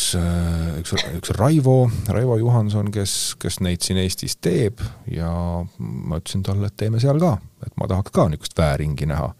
üks, 0.79 0.93
üks 1.13 1.33
Raivo, 1.37 1.85
Raivo 2.09 2.37
Johanson, 2.41 2.89
kes, 2.93 3.35
kes 3.41 3.59
neid 3.61 3.83
siin 3.85 3.99
Eestis 4.01 4.37
teeb 4.41 4.81
ja 5.11 5.29
ma 5.77 6.19
ütlesin 6.21 6.45
talle, 6.45 6.69
et 6.69 6.77
teeme 6.79 7.01
seal 7.03 7.21
ka, 7.21 7.35
et 7.65 7.75
ma 7.77 7.89
tahaks 7.89 8.13
ka 8.15 8.27
niisugust 8.31 8.57
vääringi 8.57 9.09
näha. 9.09 9.33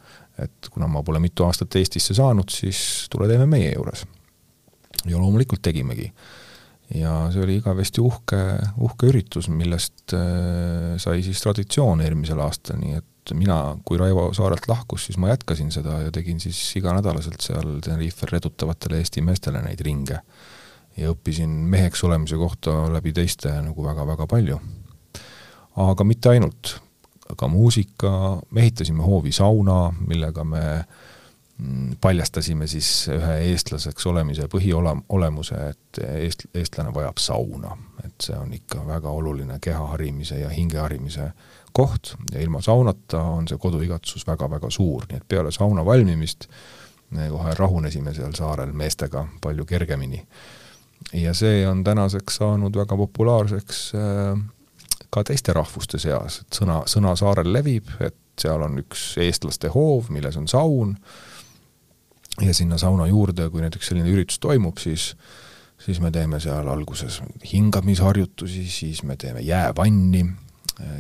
et 0.44 0.70
kuna 0.74 0.88
ma 0.90 1.04
pole 1.06 1.20
mitu 1.22 1.46
aastat 1.46 1.76
Eestisse 1.78 2.14
saanud, 2.18 2.50
siis 2.50 3.08
tule 3.10 3.28
teeme 3.30 3.46
meie 3.46 3.74
juures. 3.74 4.06
ja 5.06 5.18
loomulikult 5.18 5.62
tegimegi. 5.62 6.12
ja 6.94 7.32
see 7.34 7.42
oli 7.42 7.58
igavesti 7.58 8.02
uhke, 8.02 8.44
uhke 8.86 9.10
üritus, 9.10 9.50
millest 9.50 10.14
äh, 10.14 10.94
sai 10.98 11.24
siis 11.24 11.42
traditsioon 11.42 12.06
eelmisel 12.06 12.40
aastal, 12.40 12.78
nii 12.78 13.02
et 13.02 13.13
et 13.24 13.38
mina, 13.38 13.78
kui 13.86 13.98
Raivo 13.98 14.28
Saarelt 14.36 14.68
lahkus, 14.68 15.08
siis 15.08 15.18
ma 15.18 15.32
jätkasin 15.32 15.72
seda 15.72 16.00
ja 16.04 16.12
tegin 16.12 16.40
siis 16.44 16.60
iganädalaselt 16.76 17.42
seal 17.42 17.80
Tenerifel 17.84 18.34
redutavatele 18.34 19.00
Eesti 19.00 19.24
meestele 19.24 19.62
neid 19.64 19.82
ringe. 19.82 20.20
ja 20.98 21.10
õppisin 21.10 21.50
meheks 21.50 22.04
olemise 22.04 22.38
kohta 22.38 22.84
läbi 22.94 23.14
teiste 23.14 23.50
nagu 23.62 23.86
väga-väga 23.86 24.28
palju. 24.28 24.60
aga 25.76 26.04
mitte 26.04 26.30
ainult, 26.30 26.76
ka 27.38 27.48
muusika, 27.48 28.12
me 28.52 28.62
ehitasime 28.62 29.04
hoovi 29.04 29.32
sauna, 29.32 29.94
millega 30.08 30.44
me 30.44 30.86
mm, 31.58 31.96
paljastasime 32.02 32.68
siis 32.68 33.08
ühe 33.10 33.40
eestlaseks 33.54 34.06
olemise 34.06 34.48
põhiolemuse, 34.52 35.56
et 35.70 36.04
eest-, 36.04 36.50
eestlane 36.54 36.94
vajab 36.94 37.18
sauna. 37.18 37.78
et 38.04 38.22
see 38.22 38.36
on 38.36 38.54
ikka 38.54 38.86
väga 38.88 39.10
oluline 39.10 39.60
keha 39.62 39.88
harimise 39.96 40.40
ja 40.40 40.50
hinge 40.50 40.78
harimise 40.78 41.32
koht 41.74 42.16
ja 42.32 42.42
ilma 42.42 42.62
saunata 42.62 43.22
on 43.36 43.48
see 43.50 43.58
koduigatsus 43.58 44.28
väga-väga 44.28 44.70
suur, 44.74 45.08
nii 45.10 45.22
et 45.22 45.28
peale 45.28 45.52
sauna 45.52 45.86
valmimist 45.86 46.48
me 47.14 47.30
kohe 47.30 47.54
rahunesime 47.58 48.14
seal 48.14 48.34
saarel 48.38 48.74
meestega 48.74 49.26
palju 49.42 49.66
kergemini. 49.66 50.24
ja 51.14 51.34
see 51.34 51.68
on 51.68 51.84
tänaseks 51.84 52.40
saanud 52.42 52.76
väga 52.78 52.98
populaarseks 52.98 53.92
äh, 53.96 54.44
ka 55.10 55.24
teiste 55.24 55.54
rahvuste 55.54 56.00
seas, 56.00 56.42
et 56.42 56.60
sõna, 56.62 56.82
sõna 56.90 57.14
saarel 57.20 57.52
levib, 57.54 57.90
et 58.00 58.18
seal 58.40 58.64
on 58.66 58.80
üks 58.82 59.14
eestlaste 59.22 59.70
hoov, 59.74 60.10
milles 60.10 60.38
on 60.40 60.48
saun, 60.50 60.96
ja 62.42 62.54
sinna 62.54 62.80
sauna 62.82 63.08
juurde, 63.08 63.50
kui 63.54 63.62
näiteks 63.62 63.92
selline 63.92 64.10
üritus 64.10 64.42
toimub, 64.42 64.82
siis 64.82 65.14
siis 65.84 66.00
me 66.00 66.12
teeme 66.16 66.40
seal 66.40 66.68
alguses 66.72 67.20
hingamisharjutusi, 67.52 68.64
siis 68.72 69.04
me 69.04 69.18
teeme 69.20 69.42
jäävanni, 69.44 70.24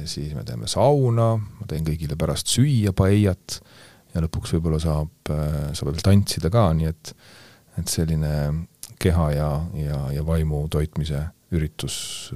siis 0.09 0.33
me 0.35 0.43
teeme 0.47 0.67
sauna, 0.71 1.33
ma 1.37 1.69
teen 1.69 1.85
kõigile 1.87 2.17
pärast 2.19 2.51
süüa 2.51 2.93
paellat 2.95 3.59
ja 4.13 4.21
lõpuks 4.23 4.55
võib-olla 4.55 4.79
saab, 4.81 5.13
saab 5.29 5.89
veel 5.89 6.03
tantsida 6.05 6.51
ka, 6.53 6.67
nii 6.77 6.91
et 6.91 7.15
et 7.73 7.89
selline 7.89 8.33
keha 9.01 9.31
ja, 9.33 9.49
ja, 9.73 9.99
ja 10.13 10.25
vaimu 10.25 10.67
toitmise 10.69 11.23
üritus 11.53 12.33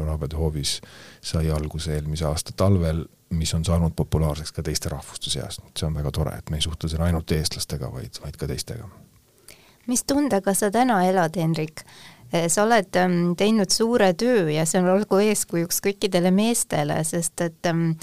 Raabede 0.00 0.36
hoovis 0.36 0.78
sai 1.24 1.50
alguse 1.52 1.92
eelmise 1.94 2.24
aasta 2.28 2.54
talvel, 2.56 3.02
mis 3.36 3.52
on 3.54 3.64
saanud 3.64 3.92
populaarseks 3.96 4.52
ka 4.56 4.64
teiste 4.64 4.88
rahvuste 4.88 5.30
seas. 5.30 5.60
see 5.76 5.86
on 5.86 5.94
väga 5.94 6.12
tore, 6.12 6.32
et 6.38 6.50
me 6.50 6.56
ei 6.56 6.64
suhtle 6.64 6.88
siin 6.88 7.02
ainult 7.04 7.32
eestlastega, 7.36 7.90
vaid, 7.92 8.20
vaid 8.22 8.36
ka 8.40 8.48
teistega. 8.48 8.88
mis 9.86 10.04
tundega 10.04 10.54
sa 10.54 10.70
täna 10.70 11.02
elad, 11.08 11.36
Hendrik? 11.36 11.84
Eh, 12.32 12.46
sa 12.46 12.62
oled 12.62 12.94
ähm, 12.94 13.32
teinud 13.34 13.72
suure 13.74 14.12
töö 14.14 14.46
ja 14.54 14.62
see 14.68 14.78
on 14.78 14.90
olgu 14.92 15.18
eeskujuks 15.24 15.80
kõikidele 15.82 16.30
meestele, 16.30 17.00
sest 17.02 17.42
et 17.42 17.66
ähm, 17.66 17.96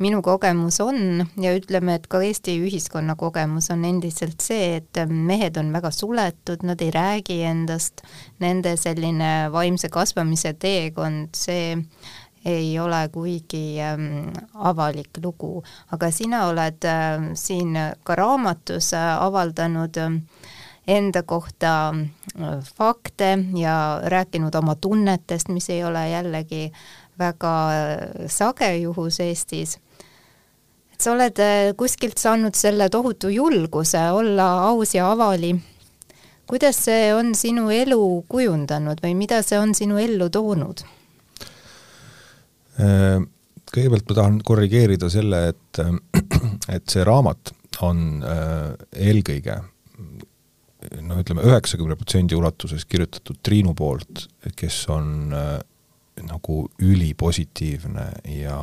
minu 0.00 0.22
kogemus 0.24 0.80
on 0.80 1.26
ja 1.36 1.52
ütleme, 1.52 1.98
et 1.98 2.08
ka 2.08 2.22
Eesti 2.24 2.56
ühiskonna 2.64 3.12
kogemus 3.20 3.68
on 3.74 3.84
endiselt 3.84 4.40
see, 4.40 4.78
et 4.78 5.02
ähm, 5.02 5.12
mehed 5.28 5.60
on 5.60 5.68
väga 5.76 5.92
suletud, 5.92 6.64
nad 6.64 6.80
ei 6.80 6.90
räägi 6.96 7.42
endast, 7.44 8.00
nende 8.40 8.72
selline 8.80 9.50
vaimse 9.52 9.92
kasvamise 9.92 10.54
teekond, 10.56 11.36
see 11.36 11.76
ei 12.48 12.72
ole 12.80 13.04
kuigi 13.12 13.80
ähm, 13.84 14.32
avalik 14.54 15.20
lugu, 15.20 15.58
aga 15.92 16.08
sina 16.08 16.46
oled 16.48 16.88
äh, 16.88 17.30
siin 17.36 17.76
ka 18.04 18.16
raamatus 18.16 18.94
äh, 18.96 19.12
avaldanud 19.28 20.00
äh, 20.00 20.20
enda 20.86 21.22
kohta 21.22 21.94
äh, 22.40 22.64
fakte 22.76 23.38
ja 23.56 24.00
rääkinud 24.04 24.54
oma 24.54 24.74
tunnetest, 24.74 25.48
mis 25.48 25.70
ei 25.70 25.84
ole 25.84 26.08
jällegi 26.10 26.72
väga 27.18 27.54
äh, 27.72 28.26
sage 28.26 28.76
juhus 28.76 29.20
Eestis 29.20 29.78
et 30.92 31.00
sa 31.00 31.14
oled 31.14 31.40
äh, 31.40 31.72
kuskilt 31.76 32.18
saanud 32.20 32.54
selle 32.54 32.88
tohutu 32.92 33.32
julguse 33.32 34.10
olla 34.12 34.68
aus 34.68 34.94
ja 34.94 35.10
avali. 35.12 35.54
kuidas 36.46 36.84
see 36.84 37.14
on 37.14 37.34
sinu 37.34 37.70
elu 37.70 38.24
kujundanud 38.28 39.00
või 39.02 39.14
mida 39.16 39.42
see 39.42 39.58
on 39.58 39.74
sinu 39.74 39.98
ellu 39.98 40.28
toonud? 40.28 40.84
Kõigepealt 42.74 44.08
ma 44.10 44.14
tahan 44.14 44.40
korrigeerida 44.44 45.08
selle, 45.08 45.38
et, 45.54 45.78
et 46.68 46.90
see 46.90 47.04
raamat 47.06 47.54
on 47.86 48.20
eelkõige 48.92 49.56
noh, 51.02 51.20
ütleme 51.20 51.44
üheksakümne 51.46 51.96
protsendi 51.98 52.36
ulatuses 52.36 52.84
kirjutatud 52.88 53.38
Triinu 53.42 53.74
poolt, 53.78 54.26
kes 54.56 54.84
on 54.92 55.34
nagu 56.24 56.60
ülipositiivne 56.78 58.06
ja, 58.30 58.60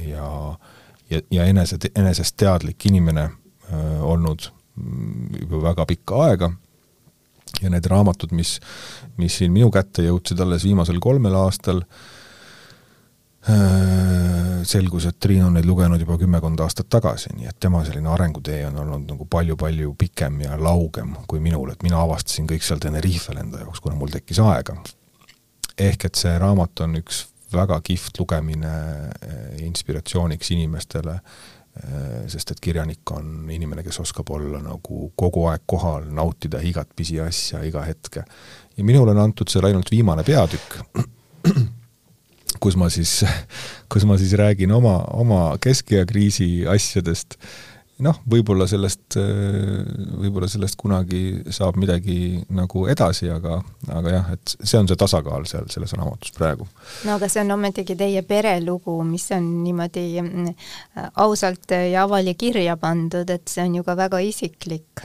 ja 0.00 0.30
äh, 0.54 0.72
ja, 1.10 1.20
ja 1.30 1.46
enese, 1.48 1.78
enesest 1.96 2.36
teadlik 2.40 2.86
inimene 2.88 3.24
äh, 3.24 4.02
olnud 4.04 4.48
mm, 4.76 5.40
juba 5.44 5.62
väga 5.70 5.86
pikka 5.94 6.22
aega. 6.28 6.50
Ja 7.62 7.70
need 7.70 7.86
raamatud, 7.86 8.32
mis, 8.34 8.56
mis 9.20 9.36
siin 9.38 9.52
minu 9.54 9.70
kätte 9.72 10.02
jõudsid 10.02 10.40
alles 10.42 10.64
viimasel 10.66 10.98
kolmel 11.02 11.36
aastal 11.38 11.84
äh,, 11.84 12.13
selgus, 14.64 15.04
et 15.04 15.18
Triin 15.20 15.44
on 15.44 15.52
neid 15.58 15.66
lugenud 15.68 16.00
juba 16.00 16.16
kümmekond 16.20 16.60
aastat 16.64 16.88
tagasi, 16.88 17.34
nii 17.36 17.50
et 17.50 17.58
tema 17.60 17.82
selline 17.84 18.08
arengutee 18.08 18.62
on 18.70 18.78
olnud 18.80 19.04
nagu 19.10 19.26
palju-palju 19.30 19.92
pikem 20.00 20.40
ja 20.46 20.56
laugem 20.56 21.12
kui 21.28 21.42
minul, 21.44 21.74
et 21.74 21.84
mina 21.84 22.00
avastasin 22.00 22.48
kõik 22.48 22.64
seal 22.64 22.80
Tenerifel 22.80 23.42
enda 23.42 23.60
jaoks, 23.60 23.82
kuna 23.84 23.98
mul 24.00 24.12
tekkis 24.14 24.40
aega. 24.40 24.78
ehk 25.78 26.04
et 26.08 26.14
see 26.14 26.32
raamat 26.38 26.80
on 26.86 26.96
üks 27.02 27.26
väga 27.54 27.80
kihvt 27.84 28.18
lugemine 28.20 28.72
eh, 29.22 29.60
inspiratsiooniks 29.66 30.50
inimestele, 30.54 31.14
eh, 31.82 32.24
sest 32.30 32.54
et 32.54 32.60
kirjanik 32.62 33.10
on 33.14 33.50
inimene, 33.50 33.84
kes 33.86 34.00
oskab 34.00 34.30
olla 34.34 34.62
nagu 34.62 35.10
kogu 35.16 35.46
aeg 35.50 35.66
kohal, 35.66 36.08
nautida 36.14 36.62
igat 36.64 36.90
pisiasja, 36.96 37.62
iga 37.66 37.84
hetke. 37.86 38.24
ja 38.76 38.84
minule 38.84 39.10
on 39.10 39.22
antud 39.28 39.50
seal 39.50 39.68
ainult 39.68 39.90
viimane 39.90 40.24
peatükk, 40.26 40.78
kus 42.60 42.78
ma 42.80 42.90
siis, 42.92 43.22
kus 43.92 44.06
ma 44.08 44.18
siis 44.20 44.34
räägin 44.38 44.72
oma, 44.74 45.00
oma 45.14 45.44
keskea 45.62 46.06
kriisi 46.08 46.66
asjadest 46.70 47.38
noh, 48.02 48.16
võib-olla 48.30 48.66
sellest, 48.68 49.16
võib-olla 50.18 50.48
sellest 50.50 50.76
kunagi 50.80 51.20
saab 51.54 51.78
midagi 51.78 52.42
nagu 52.54 52.86
edasi, 52.90 53.28
aga, 53.30 53.60
aga 53.94 54.14
jah, 54.16 54.30
et 54.34 54.54
see 54.56 54.80
on 54.80 54.88
see 54.90 54.98
tasakaal 54.98 55.46
seal 55.48 55.68
selles 55.72 55.94
raamatus 55.94 56.34
praegu. 56.34 56.66
no 57.06 57.16
aga 57.18 57.28
see 57.30 57.44
on 57.44 57.54
ometigi 57.54 57.96
teie 57.98 58.24
perelugu, 58.26 58.96
mis 59.06 59.28
on 59.36 59.50
niimoodi 59.62 60.06
mm, 60.22 60.54
ausalt 61.22 61.76
ja 61.76 62.06
avali 62.08 62.34
kirja 62.38 62.76
pandud, 62.80 63.30
et 63.30 63.46
see 63.50 63.62
on 63.64 63.78
ju 63.78 63.86
ka 63.86 63.96
väga 63.98 64.22
isiklik. 64.24 65.04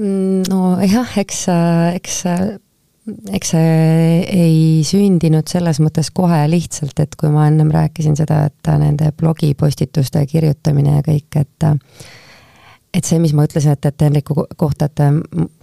Mm, 0.00 0.48
nojah, 0.48 1.14
eks, 1.20 1.46
eks 2.00 2.22
eks 3.32 3.52
see 3.54 4.16
ei 4.28 4.56
sündinud 4.86 5.48
selles 5.50 5.80
mõttes 5.82 6.10
kohe 6.14 6.40
lihtsalt, 6.50 6.98
et 7.00 7.16
kui 7.18 7.30
ma 7.32 7.46
ennem 7.48 7.70
rääkisin 7.72 8.16
seda, 8.18 8.44
et 8.50 8.72
nende 8.80 9.12
blogipostituste 9.16 10.22
kirjutamine 10.30 10.98
ja 10.98 11.06
kõik, 11.06 11.40
et 11.40 11.70
et 12.90 13.06
see, 13.06 13.20
mis 13.22 13.32
ma 13.36 13.46
ütlesin, 13.46 13.76
et, 13.76 13.86
et 13.86 14.02
Henriku 14.02 14.34
kohta, 14.58 14.90
et 14.90 15.02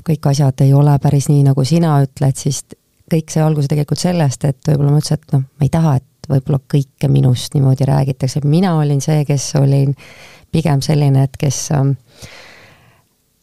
kõik 0.07 0.29
asjad 0.31 0.63
ei 0.63 0.73
ole 0.73 0.93
päris 1.03 1.27
nii, 1.27 1.43
nagu 1.49 1.65
sina 1.67 1.97
ütled, 2.05 2.39
siis 2.39 2.63
kõik 3.11 3.31
sai 3.31 3.43
alguse 3.43 3.67
tegelikult 3.71 4.01
sellest, 4.01 4.47
et 4.47 4.59
võib-olla 4.67 4.93
ma 4.93 5.01
ütlesin, 5.01 5.19
et 5.21 5.35
noh, 5.35 5.43
ma 5.43 5.67
ei 5.67 5.73
taha, 5.73 5.95
et 5.99 6.31
võib-olla 6.31 6.59
kõike 6.73 7.11
minust 7.11 7.55
niimoodi 7.55 7.87
räägitakse, 7.87 8.41
mina 8.47 8.73
olin 8.79 9.03
see, 9.03 9.23
kes 9.27 9.49
olin 9.59 9.93
pigem 10.51 10.81
selline, 10.83 11.27
et 11.27 11.37
kes 11.39 11.61
äh, 11.75 11.91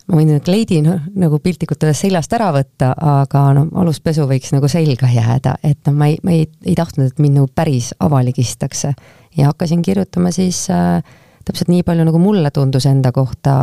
ma 0.08 0.18
võin 0.18 0.28
nüüd 0.28 0.44
kleidi 0.44 0.80
noh, 0.84 1.00
nagu 1.16 1.38
piltlikult 1.42 1.84
öeldes 1.84 2.02
seljast 2.04 2.32
ära 2.36 2.50
võtta, 2.54 2.92
aga 2.94 3.44
noh, 3.56 3.70
aluspesu 3.80 4.26
võiks 4.28 4.52
nagu 4.52 4.68
selga 4.68 5.08
jääda, 5.12 5.56
et 5.64 5.80
noh, 5.88 5.96
ma 5.96 6.10
ei, 6.12 6.18
ma 6.24 6.34
ei, 6.36 6.48
ei 6.66 6.76
tahtnud, 6.78 7.12
et 7.12 7.22
mind 7.22 7.40
nagu 7.40 7.48
päris 7.54 7.92
avaligistakse. 8.04 8.94
ja 9.36 9.48
hakkasin 9.50 9.82
kirjutama 9.82 10.30
siis 10.30 10.66
äh, 10.70 11.00
täpselt 11.44 11.72
nii 11.72 11.82
palju, 11.82 12.04
nagu 12.04 12.20
mulle 12.20 12.50
tundus 12.50 12.86
enda 12.86 13.12
kohta 13.12 13.56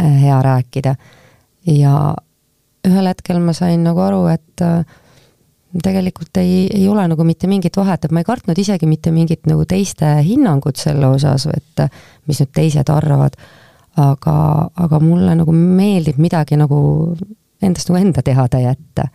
äh, 0.00 0.20
hea 0.22 0.42
rääkida. 0.42 0.96
ja 1.66 2.14
ühel 2.84 3.08
hetkel 3.08 3.40
ma 3.40 3.52
sain 3.52 3.84
nagu 3.84 4.00
aru, 4.00 4.26
et 4.34 4.62
äh, 4.66 4.84
tegelikult 5.82 6.36
ei, 6.42 6.66
ei 6.74 6.88
ole 6.88 7.06
nagu 7.08 7.24
mitte 7.24 7.46
mingit 7.46 7.76
vahet, 7.76 8.04
et 8.04 8.12
ma 8.12 8.22
ei 8.22 8.26
kartnud 8.26 8.58
isegi 8.58 8.86
mitte 8.86 9.10
mingit 9.14 9.46
nagu 9.46 9.64
teiste 9.64 10.16
hinnangut 10.26 10.76
selle 10.76 11.06
osas, 11.06 11.46
et 11.54 11.86
mis 12.26 12.42
nüüd 12.42 12.50
teised 12.54 12.90
arvavad 12.90 13.38
aga, 14.00 14.36
aga 14.74 15.00
mulle 15.02 15.34
nagu 15.38 15.54
meeldib 15.54 16.18
midagi 16.22 16.58
nagu 16.58 16.78
endast 17.62 17.90
nagu 17.90 18.00
enda 18.00 18.22
teada 18.26 18.60
jätta. 18.62 19.08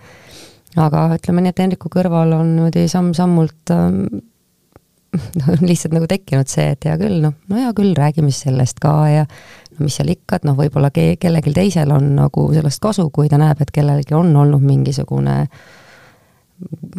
aga 0.79 1.05
ütleme 1.17 1.43
nii, 1.43 1.53
et 1.53 1.61
Hendriku 1.63 1.89
kõrval 1.91 2.33
on 2.37 2.53
niimoodi 2.55 2.85
samm-sammult 2.91 3.73
noh, 5.39 5.49
lihtsalt 5.65 5.95
nagu 5.95 6.07
tekkinud 6.09 6.49
see, 6.51 6.69
et 6.75 6.85
hea 6.85 6.95
küll, 7.01 7.17
noh, 7.23 7.33
no 7.49 7.57
hea 7.57 7.71
küll, 7.77 7.95
räägime 7.97 8.29
siis 8.31 8.45
sellest 8.47 8.79
ka 8.83 8.93
ja 9.09 9.25
no 9.25 9.87
mis 9.87 9.97
seal 9.97 10.11
ikka, 10.13 10.39
et 10.39 10.47
noh, 10.47 10.57
võib-olla 10.59 10.91
ke-, 10.93 11.17
kellelgi 11.21 11.53
teisel 11.55 11.91
on 11.95 12.13
nagu 12.19 12.45
sellest 12.53 12.81
kasu, 12.83 13.09
kui 13.13 13.31
ta 13.31 13.39
näeb, 13.41 13.61
et 13.63 13.73
kellelgi 13.73 14.17
on 14.17 14.29
olnud 14.37 14.63
mingisugune 14.63 15.37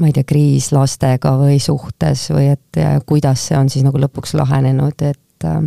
ma 0.00 0.08
ei 0.08 0.14
tea, 0.16 0.24
kriis 0.24 0.70
lastega 0.72 1.34
või 1.36 1.58
suhtes 1.62 2.26
või 2.32 2.48
et 2.54 2.80
ja 2.80 2.94
kuidas 3.06 3.42
see 3.50 3.58
on 3.58 3.68
siis 3.72 3.84
nagu 3.84 4.00
lõpuks 4.00 4.32
lahenenud, 4.38 5.04
et 5.04 5.46
äh, 5.46 5.62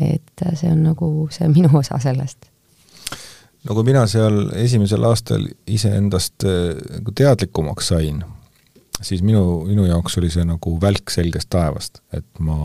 et 0.00 0.44
see 0.54 0.70
on 0.70 0.82
nagu 0.90 1.10
see 1.32 1.48
minu 1.52 1.70
osa 1.78 1.98
sellest. 2.02 2.50
no 3.64 3.74
kui 3.74 3.86
mina 3.86 4.06
seal 4.10 4.50
esimesel 4.54 5.04
aastal 5.08 5.48
iseendast 5.66 6.46
äh, 6.46 6.74
nagu 6.98 7.14
teadlikumaks 7.16 7.92
sain, 7.94 8.22
siis 9.00 9.22
minu, 9.22 9.64
minu 9.68 9.88
jaoks 9.88 10.18
oli 10.20 10.30
see 10.32 10.44
nagu 10.48 10.76
välk 10.80 11.10
selgest 11.12 11.50
taevast, 11.52 12.02
et 12.12 12.28
ma 12.38 12.56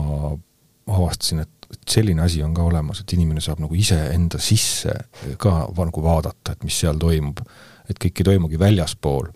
avastasin, 0.86 1.44
et 1.46 1.62
et 1.72 1.88
selline 1.88 2.22
asi 2.22 2.42
on 2.44 2.54
ka 2.54 2.64
olemas, 2.68 3.00
et 3.00 3.12
inimene 3.16 3.40
saab 3.40 3.62
nagu 3.62 3.76
iseenda 3.78 4.40
sisse 4.42 4.92
ka 5.40 5.54
nagu 5.72 6.04
vaadata, 6.04 6.52
et 6.54 6.66
mis 6.66 6.80
seal 6.84 6.98
toimub. 7.00 7.40
et 7.90 7.98
kõik 7.98 8.20
ei 8.20 8.24
toimugi 8.24 8.58
väljaspool. 8.58 9.26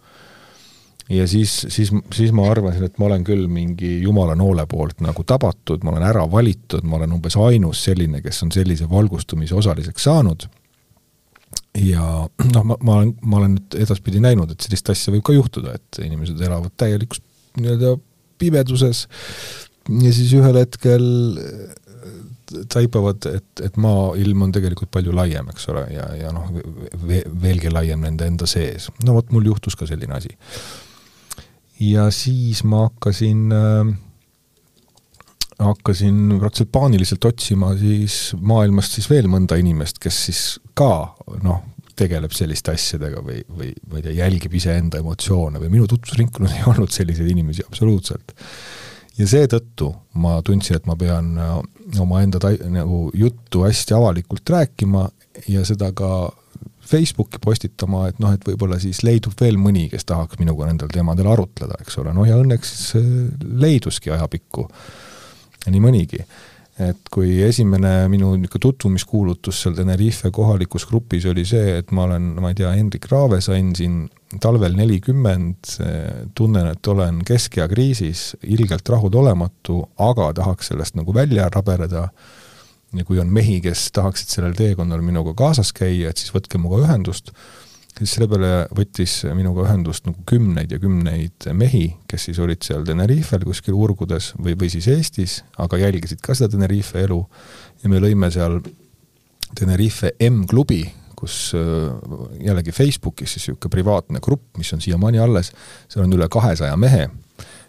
Ja 1.11 1.27
siis, 1.31 1.55
siis, 1.69 1.93
siis 2.15 2.33
ma 2.35 2.49
arvasin, 2.51 2.87
et 2.89 2.99
ma 2.99 3.09
olen 3.11 3.25
küll 3.27 3.47
mingi 3.51 4.01
jumala 4.03 4.35
noole 4.39 4.67
poolt 4.71 5.03
nagu 5.05 5.25
tabatud, 5.25 5.85
ma 5.85 5.95
olen 5.95 6.07
ära 6.09 6.27
valitud, 6.31 6.85
ma 6.85 6.99
olen 7.01 7.17
umbes 7.19 7.39
ainus 7.39 7.85
selline, 7.87 8.23
kes 8.25 8.43
on 8.47 8.55
sellise 8.55 8.89
valgustumise 8.91 9.55
osaliseks 9.55 10.09
saanud 10.09 10.49
ja 11.77 12.03
noh, 12.53 12.65
ma, 12.65 12.77
ma 12.81 12.99
olen, 13.01 13.15
ma 13.23 13.41
olen 13.41 13.57
nüüd 13.59 13.79
edaspidi 13.85 14.21
näinud, 14.23 14.53
et 14.53 14.67
sellist 14.67 14.91
asja 14.93 15.15
võib 15.15 15.25
ka 15.27 15.37
juhtuda, 15.37 15.77
et 15.77 16.03
inimesed 16.05 16.41
elavad 16.43 16.75
täielikus 16.81 17.23
nii-öelda 17.61 17.97
pimeduses 18.41 19.07
ja 19.07 20.13
siis 20.13 20.33
ühel 20.37 20.59
hetkel 20.61 21.05
taipavad, 22.71 23.27
et, 23.31 23.63
et 23.65 23.77
maailm 23.81 24.47
on 24.47 24.53
tegelikult 24.55 24.91
palju 24.95 25.15
laiem, 25.15 25.49
eks 25.51 25.69
ole, 25.73 25.83
ja, 25.95 26.07
ja 26.21 26.33
noh, 26.35 26.51
veelgi 27.43 27.73
laiem 27.73 28.05
nende 28.07 28.29
enda 28.31 28.47
sees. 28.51 28.89
no 29.05 29.17
vot, 29.19 29.33
mul 29.35 29.49
juhtus 29.51 29.77
ka 29.79 29.89
selline 29.89 30.15
asi. 30.17 30.33
Ja 31.81 32.11
siis 32.15 32.63
ma 32.65 32.87
hakkasin 32.87 33.53
äh, 33.53 33.95
hakkasin 35.59 36.37
praktiliselt 36.39 36.73
paaniliselt 36.73 37.25
otsima 37.25 37.73
siis 37.81 38.35
maailmast 38.41 38.97
siis 38.99 39.09
veel 39.11 39.29
mõnda 39.33 39.57
inimest, 39.61 39.99
kes 40.03 40.19
siis 40.29 40.43
ka 40.77 40.91
noh, 41.43 41.63
tegeleb 41.97 42.35
selliste 42.37 42.75
asjadega 42.77 43.23
või, 43.25 43.41
või 43.49 43.71
ma 43.89 44.01
ei 44.01 44.05
tea, 44.05 44.17
jälgib 44.21 44.57
iseenda 44.59 45.01
emotsioone 45.01 45.61
või 45.63 45.73
minu 45.73 45.89
tutvusringkonnas 45.91 46.59
ei 46.59 46.67
olnud 46.69 46.93
selliseid 46.93 47.31
inimesi 47.33 47.65
absoluutselt. 47.67 48.35
Ja 49.17 49.25
seetõttu 49.29 49.95
ma 50.21 50.37
tundsin, 50.45 50.77
et 50.77 50.89
ma 50.89 50.97
pean 51.01 51.33
äh, 51.41 51.55
omaenda 52.05 52.41
ta-, 52.43 52.53
nagu 52.69 53.07
juttu 53.17 53.65
hästi 53.65 53.97
avalikult 53.97 54.53
rääkima 54.53 55.07
ja 55.49 55.65
seda 55.65 55.89
ka 55.97 56.11
Facebooki 56.87 57.41
postitama, 57.43 58.07
et 58.11 58.21
noh, 58.23 58.35
et 58.37 58.45
võib-olla 58.47 58.79
siis 58.83 59.03
leidub 59.07 59.35
veel 59.41 59.59
mõni, 59.59 59.89
kes 59.93 60.07
tahaks 60.07 60.39
minuga 60.43 60.69
nendel 60.69 60.91
teemadel 60.93 61.31
arutleda, 61.33 61.81
eks 61.83 61.99
ole, 62.03 62.15
noh 62.15 62.29
ja 62.29 62.39
õnneks 62.39 62.75
siis 62.77 63.41
leiduski 63.43 64.13
ajapikku 64.15 64.69
nii 65.67 65.83
mõnigi. 65.83 66.23
Et 66.77 67.09
kui 67.09 67.39
esimene 67.41 68.05
minu 68.13 68.35
niisugune 68.37 68.61
tutvumiskuulutus 68.61 69.63
seal 69.63 69.75
Tenerife 69.79 70.29
kohalikus 70.35 70.85
grupis 70.85 71.25
oli 71.31 71.47
see, 71.49 71.79
et 71.81 71.93
ma 71.97 72.05
olen, 72.05 72.35
ma 72.37 72.51
ei 72.53 72.59
tea, 72.59 72.75
Hendrik 72.77 73.09
Raave 73.09 73.39
sain 73.41 73.71
siin 73.79 74.03
talvel 74.43 74.77
nelikümmend, 74.77 75.71
tunnen, 76.37 76.69
et 76.75 76.91
olen 76.93 77.23
keskea 77.25 77.65
kriisis, 77.71 78.35
ilgelt 78.45 78.89
rahulolematu, 78.93 79.79
aga 80.05 80.29
tahaks 80.37 80.69
sellest 80.75 81.01
nagu 81.01 81.15
välja 81.17 81.49
rabeleda, 81.55 82.11
ja 82.95 83.05
kui 83.05 83.19
on 83.19 83.31
mehi, 83.33 83.59
kes 83.65 83.91
tahaksid 83.97 84.31
sellel 84.31 84.55
teekonnal 84.57 85.03
minuga 85.05 85.35
kaasas 85.37 85.73
käia, 85.77 86.11
et 86.11 86.23
siis 86.23 86.35
võtke 86.35 86.61
minuga 86.61 86.85
ühendust 86.85 87.33
siis 87.97 88.13
selle 88.17 88.29
peale 88.29 88.51
võttis 88.77 89.13
minuga 89.37 89.65
ühendust 89.65 90.05
nagu 90.09 90.21
kümneid 90.29 90.73
ja 90.75 90.79
kümneid 90.81 91.49
mehi, 91.57 91.87
kes 92.09 92.29
siis 92.29 92.41
olid 92.43 92.65
seal 92.67 92.85
Tenerifel 92.87 93.47
kuskil 93.47 93.77
urgudes 93.77 94.33
või, 94.37 94.57
või 94.59 94.69
siis 94.73 94.89
Eestis, 94.93 95.39
aga 95.63 95.81
jälgisid 95.81 96.21
ka 96.25 96.37
seda 96.37 96.53
Tenerife 96.53 97.01
elu. 97.07 97.23
Ja 97.83 97.93
me 97.93 98.01
lõime 98.03 98.29
seal 98.35 98.61
Tenerife 99.57 100.13
M-klubi, 100.29 100.83
kus 101.17 101.55
äh, 101.57 101.89
jällegi 102.45 102.75
Facebookis 102.77 103.37
siis 103.37 103.47
niisugune 103.49 103.73
privaatne 103.73 104.21
grupp, 104.25 104.51
mis 104.61 104.73
on 104.77 104.85
siiamaani 104.85 105.23
alles, 105.23 105.55
seal 105.89 106.05
on 106.05 106.19
üle 106.19 106.29
kahesaja 106.33 106.77
mehe 106.77 107.07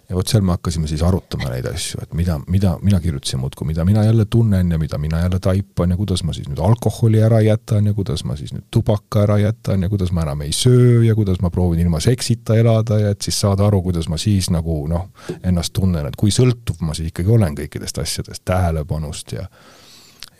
ja 0.10 0.16
vot 0.16 0.28
seal 0.28 0.44
me 0.46 0.54
hakkasime 0.56 0.88
siis 0.88 1.02
arutama 1.04 1.50
neid 1.52 1.66
asju, 1.68 2.00
et 2.04 2.14
mida, 2.16 2.38
mida, 2.48 2.74
mina 2.82 3.00
kirjutasin 3.04 3.42
muudkui, 3.42 3.68
mida 3.68 3.86
mina 3.86 4.04
jälle 4.06 4.26
tunnen 4.26 4.72
ja 4.72 4.78
mida 4.80 4.98
mina 4.98 5.20
jälle 5.20 5.40
taipan 5.40 5.92
ja 5.92 5.98
kuidas 5.98 6.24
ma 6.24 6.34
siis 6.34 6.48
nüüd 6.48 6.62
alkoholi 6.64 7.22
ära 7.22 7.42
jätan 7.44 7.90
ja 7.90 7.94
kuidas 7.94 8.24
ma 8.24 8.36
siis 8.40 8.54
nüüd 8.56 8.68
tubaka 8.72 9.26
ära 9.26 9.38
jätan 9.42 9.84
ja 9.84 9.90
kuidas 9.90 10.12
ma 10.16 10.24
enam 10.24 10.46
ei 10.48 10.54
söö 10.56 11.04
ja 11.04 11.16
kuidas 11.16 11.42
ma 11.42 11.50
proovin 11.50 11.80
ilma 11.84 12.00
seksita 12.00 12.56
elada 12.56 13.00
ja 13.00 13.10
et 13.12 13.22
siis 13.22 13.40
saada 13.40 13.68
aru, 13.68 13.82
kuidas 13.90 14.08
ma 14.08 14.18
siis 14.18 14.50
nagu 14.54 14.80
noh, 14.88 15.10
ennast 15.44 15.76
tunnen, 15.76 16.08
et 16.08 16.16
kui 16.16 16.32
sõltuv 16.32 16.80
ma 16.88 16.96
siis 16.96 17.12
ikkagi 17.12 17.36
olen 17.36 17.60
kõikidest 17.60 18.00
asjadest, 18.02 18.46
tähelepanust 18.46 19.36
ja 19.36 19.50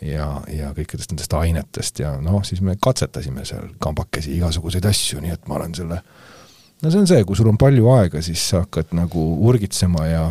ja, 0.00 0.30
ja 0.48 0.72
kõikidest 0.72 1.12
nendest 1.12 1.32
ainetest 1.34 2.00
ja 2.00 2.16
noh, 2.22 2.40
siis 2.46 2.62
me 2.64 2.78
katsetasime 2.80 3.44
seal 3.44 3.68
kambakesi 3.82 4.36
igasuguseid 4.38 4.86
asju, 4.86 5.20
nii 5.20 5.34
et 5.34 5.48
ma 5.50 5.58
olen 5.58 5.74
selle 5.74 5.98
äh, 5.98 6.36
no 6.82 6.90
see 6.90 7.00
on 7.00 7.08
see, 7.10 7.24
kui 7.26 7.36
sul 7.38 7.50
on 7.50 7.58
palju 7.60 7.88
aega, 7.96 8.22
siis 8.22 8.42
sa 8.50 8.62
hakkad 8.64 8.92
nagu 8.96 9.24
urgitsema 9.50 10.06
ja 10.06 10.26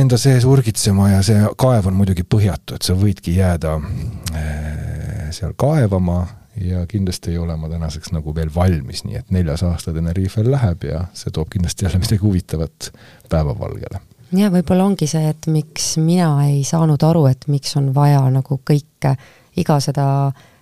enda 0.00 0.18
sees 0.20 0.46
urgitsema 0.48 1.10
ja 1.12 1.20
see 1.26 1.42
kaev 1.60 1.90
on 1.90 1.98
muidugi 1.98 2.24
põhjatu, 2.26 2.78
et 2.78 2.86
sa 2.86 2.96
võidki 2.98 3.36
jääda 3.36 3.76
äh, 3.78 5.28
seal 5.34 5.54
kaevama 5.60 6.24
ja 6.60 6.86
kindlasti 6.86 7.34
ei 7.34 7.38
ole 7.38 7.56
ma 7.56 7.68
tänaseks 7.68 8.12
nagu 8.14 8.34
veel 8.34 8.50
valmis, 8.54 9.04
nii 9.04 9.18
et 9.18 9.30
neljas 9.34 9.64
aasta 9.66 9.92
Tenerifel 9.94 10.50
läheb 10.52 10.86
ja 10.88 11.04
see 11.16 11.34
toob 11.34 11.50
kindlasti 11.52 11.86
jälle 11.86 11.98
midagi 11.98 12.22
huvitavat 12.22 12.90
päevavalgele. 13.30 14.00
ja 14.38 14.50
võib-olla 14.54 14.86
ongi 14.86 15.08
see, 15.10 15.28
et 15.28 15.50
miks 15.50 15.96
mina 15.98 16.30
ei 16.46 16.62
saanud 16.64 17.02
aru, 17.02 17.26
et 17.30 17.46
miks 17.48 17.76
on 17.76 17.92
vaja 17.94 18.22
nagu 18.30 18.60
kõike, 18.70 19.16
iga 19.60 19.78
seda 19.82 20.06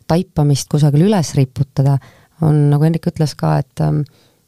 taipamist 0.08 0.68
kusagil 0.68 1.06
üles 1.06 1.34
riputada, 1.38 1.98
on 2.42 2.68
nagu 2.72 2.84
Hendrik 2.84 3.06
ütles 3.12 3.36
ka, 3.38 3.58
et 3.62 3.84
ähm, 3.84 4.02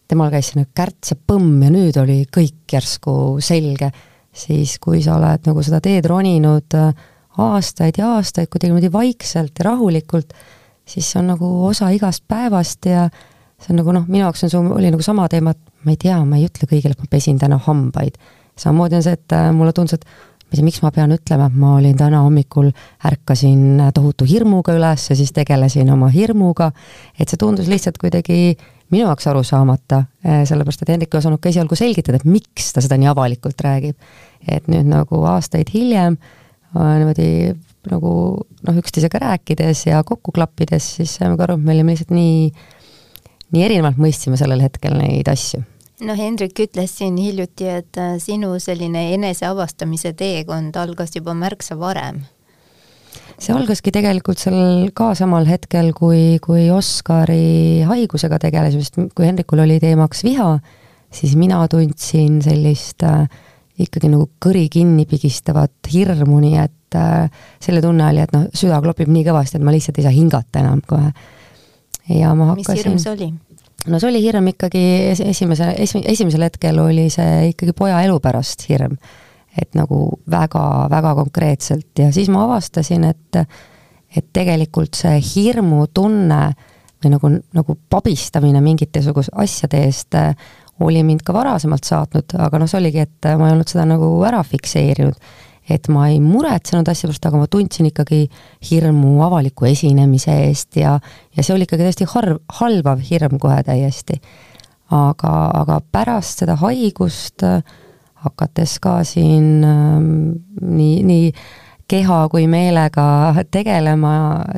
temal 0.08 0.30
käis 0.32 0.50
selline 0.52 0.68
kärts 0.76 1.14
ja 1.14 1.70
nüüd 1.72 1.96
oli 2.00 2.24
kõik 2.32 2.72
järsku 2.72 3.40
selge, 3.40 3.90
siis 4.34 4.78
kui 4.82 5.02
sa 5.02 5.16
oled 5.16 5.46
nagu 5.46 5.62
seda 5.62 5.80
teed 5.80 6.06
roninud 6.10 6.76
äh, 6.78 6.92
aastaid 7.38 7.98
ja 7.98 8.14
aastaid 8.16 8.50
kuidagi 8.50 8.72
niimoodi 8.72 8.92
vaikselt 8.92 9.58
ja 9.58 9.70
rahulikult, 9.70 10.34
siis 10.86 11.10
see 11.10 11.20
on 11.20 11.32
nagu 11.32 11.48
osa 11.66 11.90
igast 11.94 12.24
päevast 12.28 12.86
ja 12.86 13.08
see 13.58 13.72
on 13.72 13.80
nagu 13.80 13.94
noh, 13.96 14.06
minu 14.08 14.26
jaoks 14.26 14.44
on 14.46 14.52
see, 14.52 14.60
oli 14.78 14.92
nagu 14.92 15.02
sama 15.02 15.26
teema, 15.32 15.54
et 15.54 15.86
ma 15.86 15.94
ei 15.94 16.00
tea, 16.00 16.20
ma 16.26 16.38
ei 16.38 16.46
ütle 16.48 16.68
kõigile, 16.68 16.94
et 16.94 17.02
ma 17.02 17.10
pesin 17.10 17.40
täna 17.40 17.58
hambaid. 17.66 18.20
samamoodi 18.60 19.00
on 19.00 19.06
see, 19.06 19.18
et 19.18 19.34
äh, 19.34 19.50
mulle 19.56 19.72
tundus, 19.72 19.98
et 19.98 20.04
ma 20.04 20.52
ei 20.52 20.58
tea, 20.58 20.66
miks 20.68 20.82
ma 20.84 20.92
pean 20.94 21.14
ütlema, 21.14 21.48
et 21.50 21.58
ma 21.58 21.74
olin 21.78 21.96
täna 21.98 22.22
hommikul, 22.26 22.70
ärkasin 23.10 23.82
tohutu 23.94 24.28
hirmuga 24.28 24.76
üles 24.76 25.08
ja 25.10 25.16
siis 25.18 25.32
tegelesin 25.34 25.90
oma 25.90 26.10
hirmuga, 26.14 26.70
et 27.18 27.28
see 27.28 27.40
tundus 27.40 27.70
lihtsalt 27.70 27.98
kuidagi 27.98 28.56
minu 28.92 29.06
jaoks 29.06 29.26
aru 29.30 29.42
saamata, 29.46 30.04
eh, 30.24 30.42
sellepärast 30.48 30.84
et 30.84 30.94
Hendrik 30.94 31.14
ei 31.14 31.20
osanud 31.22 31.40
ka 31.42 31.50
esialgu 31.52 31.78
selgitada, 31.78 32.20
et 32.20 32.28
miks 32.28 32.72
ta 32.74 32.84
seda 32.84 32.98
nii 33.00 33.10
avalikult 33.12 33.60
räägib. 33.64 33.96
et 34.44 34.66
nüüd 34.68 34.84
nagu 34.84 35.22
aastaid 35.24 35.70
hiljem 35.72 36.18
äh, 36.76 36.96
niimoodi 37.00 37.54
nagu 37.90 38.10
noh, 38.66 38.80
üksteisega 38.80 39.20
rääkides 39.22 39.86
ja 39.86 40.02
kokku 40.04 40.32
klappides, 40.32 40.96
siis 40.98 41.14
saime 41.16 41.38
ka 41.38 41.46
aru, 41.46 41.56
et 41.56 41.64
me 41.64 41.72
olime 41.72 41.94
lihtsalt 41.94 42.12
nii, 42.12 42.50
nii 43.56 43.64
erinevalt 43.64 43.96
mõistsime 44.00 44.36
sellel 44.36 44.60
hetkel 44.60 44.98
neid 44.98 45.28
asju 45.32 45.62
noh, 46.04 46.18
Hendrik 46.18 46.58
ütles 46.66 46.96
siin 46.98 47.16
hiljuti, 47.16 47.68
et 47.70 48.00
äh, 48.00 48.16
sinu 48.20 48.58
selline 48.60 49.14
eneseavastamise 49.14 50.12
teekond 50.18 50.76
algas 50.76 51.16
juba 51.16 51.36
märksa 51.38 51.78
varem 51.80 52.24
see 53.38 53.54
algaski 53.54 53.92
tegelikult 53.94 54.40
sellel 54.40 54.90
ka 54.96 55.12
samal 55.18 55.46
hetkel, 55.48 55.92
kui, 55.96 56.38
kui 56.44 56.68
Oskari 56.74 57.84
haigusega 57.88 58.38
tegelesime, 58.42 58.84
sest 58.86 59.00
kui 59.16 59.28
Hendrikul 59.28 59.64
oli 59.64 59.80
teemaks 59.82 60.24
viha, 60.26 60.52
siis 61.14 61.34
mina 61.38 61.62
tundsin 61.70 62.40
sellist 62.44 63.04
äh, 63.06 63.26
ikkagi 63.84 64.10
nagu 64.12 64.28
kõri 64.42 64.66
kinni 64.72 65.06
pigistavat 65.10 65.90
hirmu, 65.92 66.38
nii 66.42 66.60
et 66.62 66.98
äh, 66.98 67.48
selle 67.62 67.82
tunne 67.84 68.06
oli, 68.10 68.22
et 68.22 68.34
noh, 68.34 68.46
süda 68.54 68.78
klopib 68.84 69.10
nii 69.10 69.26
kõvasti, 69.26 69.58
et 69.58 69.66
ma 69.66 69.74
lihtsalt 69.74 69.98
ei 69.98 70.06
saa 70.06 70.14
hingata 70.14 70.62
enam 70.62 70.84
kohe. 70.86 71.10
ja 72.12 72.34
ma 72.36 72.52
hakkasin. 72.52 72.74
mis 72.74 72.84
hirm 72.84 73.02
see 73.02 73.12
oli? 73.16 73.32
no 73.90 74.00
see 74.00 74.08
oli 74.10 74.22
hirm 74.24 74.48
ikkagi 74.54 74.84
esimese, 75.26 75.74
esimesel 75.82 76.46
hetkel 76.46 76.78
oli 76.80 77.08
see 77.12 77.50
ikkagi 77.52 77.74
poja 77.76 78.00
elu 78.06 78.18
pärast 78.22 78.66
hirm 78.70 78.96
et 79.60 79.76
nagu 79.78 80.18
väga-väga 80.30 81.14
konkreetselt 81.14 81.98
ja 81.98 82.10
siis 82.12 82.28
ma 82.32 82.44
avastasin, 82.48 83.04
et 83.04 83.44
et 84.14 84.26
tegelikult 84.32 84.94
see 84.94 85.16
hirmutunne 85.18 86.42
või 87.02 87.10
nagu, 87.10 87.30
nagu 87.56 87.74
pabistamine 87.90 88.60
mingite 88.62 89.02
sugust 89.02 89.32
asjade 89.34 89.80
eest 89.88 90.14
äh, 90.14 90.36
oli 90.80 91.02
mind 91.06 91.22
ka 91.26 91.34
varasemalt 91.34 91.86
saatnud, 91.86 92.36
aga 92.38 92.58
noh, 92.58 92.70
see 92.70 92.80
oligi, 92.80 93.04
et 93.04 93.28
ma 93.38 93.48
ei 93.48 93.54
olnud 93.54 93.70
seda 93.70 93.86
nagu 93.88 94.10
ära 94.26 94.42
fikseerinud. 94.46 95.18
et 95.64 95.86
ma 95.88 96.10
ei 96.12 96.18
muretsenud 96.20 96.88
asja 96.92 97.08
pärast, 97.08 97.24
aga 97.24 97.38
ma 97.40 97.46
tundsin 97.48 97.86
ikkagi 97.88 98.26
hirmu 98.68 99.14
avaliku 99.24 99.64
esinemise 99.64 100.34
eest 100.44 100.76
ja, 100.76 100.98
ja 101.32 101.42
see 101.42 101.54
oli 101.54 101.64
ikkagi 101.64 101.86
täiesti 101.86 102.08
harv, 102.10 102.42
halvav 102.58 103.00
hirm 103.00 103.38
kohe 103.40 103.62
täiesti. 103.64 104.20
aga, 104.90 105.32
aga 105.62 105.80
pärast 105.92 106.44
seda 106.44 106.58
haigust 106.60 107.42
äh, 107.42 107.62
hakates 108.24 108.78
ka 108.82 108.98
siin 109.06 109.64
ähm, 109.64 110.08
nii, 110.60 111.02
nii 111.06 111.30
keha 111.88 112.24
kui 112.32 112.46
meelega 112.50 113.06
tegelema, 113.52 114.14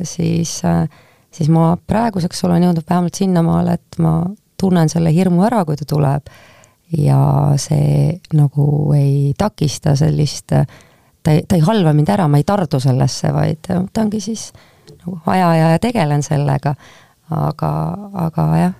siis, 0.07 0.59
äh, 0.65 0.85
siis 1.31 1.51
ma 1.53 1.75
praeguseks 1.87 2.43
olen 2.47 2.67
jõudnud 2.67 2.87
vähemalt 2.89 3.19
sinnamaale, 3.19 3.77
et 3.77 3.99
ma 4.03 4.19
tunnen 4.57 4.89
selle 4.89 5.11
hirmu 5.13 5.45
ära, 5.47 5.63
kui 5.65 5.77
ta 5.79 5.87
tuleb. 5.87 6.31
ja 6.87 7.51
see 7.59 8.13
nagu 8.31 8.93
ei 8.95 9.33
takista 9.37 9.91
sellist 9.99 10.53
ta 11.27 11.33
ei, 11.35 11.41
ta 11.43 11.57
ei 11.57 11.63
halva 11.67 11.91
mind 11.91 12.07
ära, 12.13 12.29
ma 12.31 12.39
ei 12.39 12.45
tardu 12.47 12.79
sellesse, 12.79 13.33
vaid 13.35 13.67
võtangi 13.67 14.21
siis 14.23 14.45
nagu 14.93 15.17
aja 15.33 15.49
ja 15.59 15.79
tegelen 15.83 16.23
sellega. 16.23 16.75
aga, 17.27 17.69
aga 18.23 18.43
jah, 18.55 18.75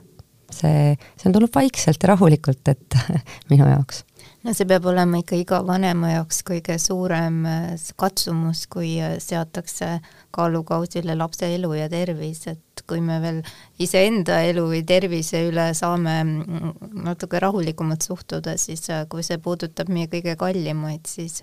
see, 0.56 0.94
see 1.20 1.28
on 1.28 1.34
tulnud 1.36 1.52
vaikselt 1.52 2.00
ja 2.00 2.14
rahulikult, 2.14 2.64
et 2.72 2.96
minu 3.52 3.68
jaoks 3.68 4.06
no 4.46 4.54
see 4.54 4.68
peab 4.70 4.86
olema 4.90 5.22
ikka 5.22 5.40
iga 5.42 5.60
vanema 5.66 6.12
jaoks 6.14 6.44
kõige 6.48 6.78
suurem 6.82 7.40
äh, 7.50 7.88
katsumus, 8.00 8.66
kui 8.72 8.96
äh, 9.04 9.18
seatakse 9.24 9.98
kaalukausile 10.36 11.16
lapse 11.18 11.50
elu 11.56 11.74
ja 11.80 11.88
tervis, 11.92 12.46
et 12.52 12.84
kui 12.88 13.02
me 13.04 13.18
veel 13.24 13.42
iseenda 13.84 14.40
elu 14.48 14.68
või 14.70 14.84
tervise 14.88 15.42
üle 15.50 15.72
saame 15.78 16.20
mm, 16.24 16.76
natuke 17.08 17.42
rahulikumalt 17.44 18.06
suhtuda, 18.06 18.58
siis 18.62 18.86
äh, 18.94 19.06
kui 19.10 19.26
see 19.26 19.42
puudutab 19.42 19.92
meie 19.94 20.12
kõige 20.12 20.38
kallimaid, 20.40 21.10
siis 21.10 21.42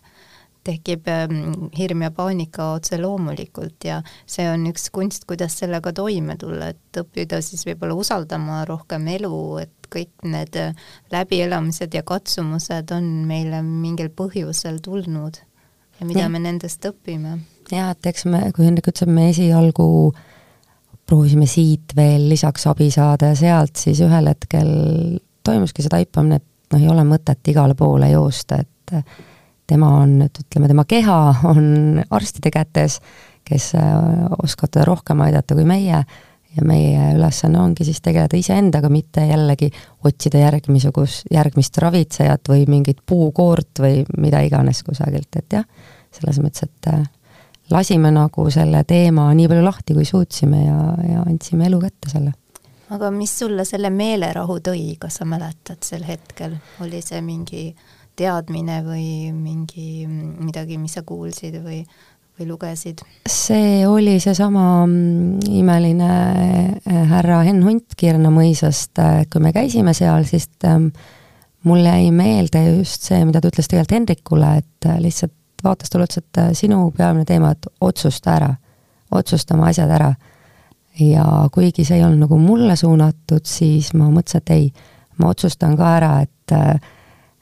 tekib 0.65 1.09
ähm, 1.13 1.69
hirm 1.77 2.07
ja 2.07 2.11
paanika 2.15 2.71
otse 2.79 2.99
loomulikult. 3.01 3.85
Ja 3.85 4.01
see 4.27 4.47
on 4.49 4.65
üks 4.71 4.89
kunst, 4.95 5.27
kuidas 5.29 5.59
sellega 5.61 5.93
toime 5.93 6.39
tulla, 6.41 6.71
et 6.73 7.01
õppida 7.03 7.43
siis 7.45 7.67
võib-olla 7.69 7.99
usaldama 8.01 8.63
rohkem 8.69 9.09
elu, 9.19 9.41
et 9.65 9.84
kõik 9.95 10.29
need 10.29 10.59
äh, 10.61 10.77
läbielamised 11.15 11.95
ja 11.95 12.05
katsumused 12.07 12.93
on 12.95 13.11
meile 13.29 13.63
mingil 13.65 14.11
põhjusel 14.15 14.81
tulnud 14.85 15.41
ja 16.01 16.07
mida 16.07 16.25
ja. 16.27 16.31
me 16.33 16.43
nendest 16.43 16.85
õpime. 16.89 17.39
jaa, 17.73 17.91
et 17.95 18.11
eks 18.13 18.27
me, 18.31 18.47
kui 18.55 18.67
Hendrik 18.67 18.91
ütleb, 18.93 19.13
me 19.15 19.29
esialgu 19.31 19.87
proovisime 21.05 21.47
siit 21.51 21.93
veel 21.97 22.29
lisaks 22.31 22.67
abi 22.71 22.89
saada 22.93 23.33
ja 23.33 23.39
sealt 23.39 23.81
siis 23.81 24.01
ühel 24.05 24.31
hetkel 24.33 24.71
toimuski 25.45 25.85
see 25.85 25.93
taipamine, 25.93 26.41
et 26.41 26.73
noh, 26.75 26.81
ei 26.81 26.91
ole 26.91 27.05
mõtet 27.07 27.53
igale 27.53 27.77
poole 27.77 28.09
joosta, 28.11 28.63
et 28.65 28.95
tema 29.69 29.91
on, 30.01 30.17
et 30.27 30.41
ütleme, 30.41 30.69
tema 30.71 30.85
keha 30.89 31.19
on 31.51 32.03
arstide 32.11 32.53
kätes, 32.55 33.01
kes 33.45 33.75
äh, 33.77 33.91
oskavad 34.43 34.73
teda 34.73 34.87
rohkem 34.89 35.21
aidata 35.25 35.57
kui 35.57 35.67
meie 35.69 36.01
ja 36.57 36.65
meie 36.67 37.11
ülesanne 37.17 37.59
ongi 37.61 37.87
siis 37.87 38.01
tegeleda 38.05 38.39
iseendaga, 38.39 38.89
mitte 38.93 39.27
jällegi 39.27 39.71
otsida 40.05 40.45
järgmisugust, 40.45 41.27
järgmist 41.35 41.79
ravitsejat 41.83 42.51
või 42.51 42.69
mingit 42.71 43.03
puukoort 43.07 43.83
või 43.83 44.05
mida 44.19 44.45
iganes 44.47 44.85
kusagilt, 44.87 45.31
et 45.41 45.59
jah, 45.59 45.67
selles 46.15 46.39
mõttes, 46.43 46.69
et 46.69 46.91
äh, 46.93 47.03
lasime 47.75 48.13
nagu 48.15 48.47
selle 48.55 48.85
teema 48.89 49.27
nii 49.35 49.51
palju 49.51 49.67
lahti, 49.67 49.97
kui 49.97 50.07
suutsime 50.09 50.65
ja, 50.67 50.79
ja 51.09 51.27
andsime 51.27 51.69
elu 51.71 51.81
kätte 51.83 52.13
selle. 52.13 52.33
aga 52.95 53.11
mis 53.11 53.39
sulle 53.39 53.65
selle 53.65 53.91
meelerahu 53.91 54.61
tõi, 54.63 54.95
kas 55.01 55.21
sa 55.21 55.27
mäletad 55.29 55.83
sel 55.83 56.05
hetkel, 56.07 56.59
oli 56.85 57.03
see 57.03 57.21
mingi 57.25 57.67
teadmine 58.15 58.83
või 58.87 59.33
mingi 59.35 60.07
midagi, 60.07 60.79
mis 60.79 60.95
sa 60.95 61.03
kuulsid 61.03 61.59
või, 61.65 61.83
või 62.39 62.49
lugesid? 62.49 63.03
see 63.31 63.87
oli 63.87 64.19
seesama 64.23 64.85
mm, 64.87 65.47
imeline 65.61 66.11
äh, 66.11 67.01
härra 67.11 67.43
Henn 67.47 67.65
Hunt 67.65 67.97
Kirna 67.97 68.33
mõisast, 68.35 68.99
äh, 69.03 69.23
kui 69.31 69.43
me 69.43 69.55
käisime 69.55 69.95
seal, 69.97 70.27
siis 70.29 70.49
ähm, 70.67 70.91
mul 71.65 71.85
jäi 71.87 72.11
meelde 72.15 72.65
just 72.81 73.07
see, 73.09 73.23
mida 73.25 73.41
ta 73.41 73.53
ütles 73.53 73.71
tegelikult 73.71 73.99
Hendrikule, 73.99 74.53
et 74.63 74.91
äh, 74.91 75.01
lihtsalt 75.03 75.35
vaatas 75.65 75.93
talle, 75.93 76.09
ütles, 76.11 76.21
et 76.21 76.59
sinu 76.59 76.91
peamine 76.97 77.25
teema, 77.29 77.55
et 77.55 77.67
otsusta 77.81 78.35
ära, 78.37 78.51
otsusta 79.15 79.57
oma 79.57 79.71
asjad 79.71 79.91
ära. 79.95 80.15
ja 81.01 81.25
kuigi 81.51 81.83
see 81.85 81.97
ei 81.99 82.05
olnud 82.05 82.27
nagu 82.27 82.37
mulle 82.39 82.77
suunatud, 82.77 83.47
siis 83.49 83.95
ma 83.99 84.11
mõtlesin, 84.13 84.43
et 84.45 84.51
ei, 84.55 84.69
ma 85.19 85.33
otsustan 85.33 85.75
ka 85.79 85.89
ära, 85.97 86.11
et 86.23 86.53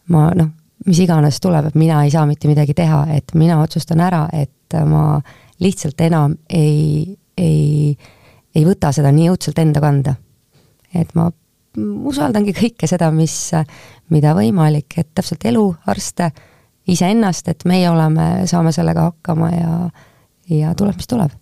ma 0.09 0.31
noh, 0.39 0.49
mis 0.87 1.03
iganes 1.05 1.41
tuleb, 1.43 1.71
et 1.71 1.79
mina 1.79 2.03
ei 2.05 2.11
saa 2.11 2.25
mitte 2.27 2.49
midagi 2.51 2.75
teha, 2.75 3.05
et 3.17 3.35
mina 3.39 3.61
otsustan 3.63 4.01
ära, 4.01 4.25
et 4.33 4.77
ma 4.89 5.21
lihtsalt 5.63 6.01
enam 6.01 6.35
ei, 6.51 7.15
ei, 7.39 7.97
ei 8.55 8.65
võta 8.67 8.93
seda 8.95 9.13
nii 9.15 9.31
õudselt 9.33 9.61
enda 9.63 9.83
kanda. 9.85 10.15
et 10.95 11.15
ma 11.17 11.31
usaldangi 12.05 12.53
kõike 12.53 12.87
seda, 12.91 13.11
mis, 13.15 13.35
mida 14.13 14.35
võimalik, 14.37 14.99
et 14.99 15.09
täpselt 15.15 15.45
elu, 15.49 15.65
arste, 15.89 16.31
iseennast, 16.87 17.49
et 17.49 17.65
meie 17.65 17.89
oleme, 17.91 18.47
saame 18.51 18.73
sellega 18.73 19.07
hakkama 19.09 19.53
ja, 19.55 19.77
ja 20.51 20.75
tuleb, 20.77 20.99
mis 20.99 21.09
tuleb 21.09 21.42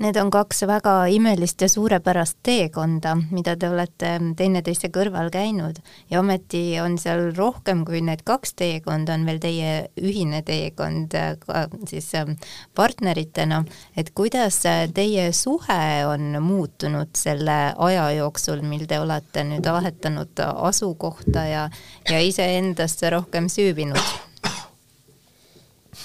Need 0.00 0.16
on 0.16 0.30
kaks 0.32 0.62
väga 0.64 0.92
imelist 1.12 1.60
ja 1.60 1.68
suurepärast 1.68 2.38
teekonda, 2.42 3.18
mida 3.36 3.52
te 3.60 3.68
olete 3.68 4.14
teineteise 4.36 4.88
kõrval 4.88 5.28
käinud. 5.32 5.76
Ja 6.08 6.22
ometi 6.22 6.62
on 6.80 6.96
seal 6.98 7.34
rohkem 7.36 7.82
kui 7.84 8.00
need 8.04 8.22
kaks 8.24 8.54
teekonda, 8.56 9.18
on 9.18 9.26
veel 9.28 9.40
teie 9.42 9.74
ühine 10.00 10.40
teekond 10.46 11.12
ka 11.42 11.66
siis 11.90 12.08
ähm, 12.16 12.38
partneritena, 12.74 13.60
et 13.92 14.14
kuidas 14.16 14.62
teie 14.96 15.26
suhe 15.36 16.06
on 16.08 16.32
muutunud 16.46 17.12
selle 17.20 17.58
aja 17.76 18.08
jooksul, 18.16 18.64
mil 18.64 18.88
te 18.88 19.02
olete 19.04 19.44
nüüd 19.52 19.68
vahetanud 19.68 20.40
asukohta 20.48 21.44
ja, 21.44 21.68
ja 22.08 22.24
iseendasse 22.24 23.12
rohkem 23.12 23.52
süüvinud 23.52 24.00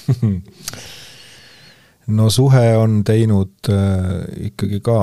no 2.07 2.29
suhe 2.29 2.65
on 2.77 3.03
teinud 3.03 3.69
äh, 3.71 4.47
ikkagi 4.49 4.81
ka 4.85 4.99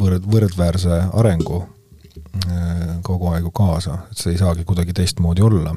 võrd-, 0.00 0.26
võrdväärse 0.28 1.00
arengu 1.18 1.62
äh, 2.46 2.98
kogu 3.06 3.32
aeg 3.32 3.48
ju 3.48 3.54
kaasa, 3.54 4.02
et 4.10 4.20
see 4.20 4.34
ei 4.34 4.40
saagi 4.40 4.66
kuidagi 4.68 4.94
teistmoodi 4.96 5.44
olla. 5.44 5.76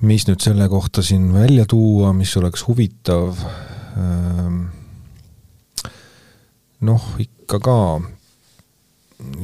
mis 0.00 0.24
nüüd 0.24 0.40
selle 0.40 0.64
kohta 0.72 1.02
siin 1.04 1.26
välja 1.34 1.66
tuua, 1.68 2.14
mis 2.16 2.32
oleks 2.40 2.62
huvitav 2.64 3.36
ähm,, 4.00 4.62
noh, 6.80 7.04
ikka 7.20 7.58
ka, 7.60 7.76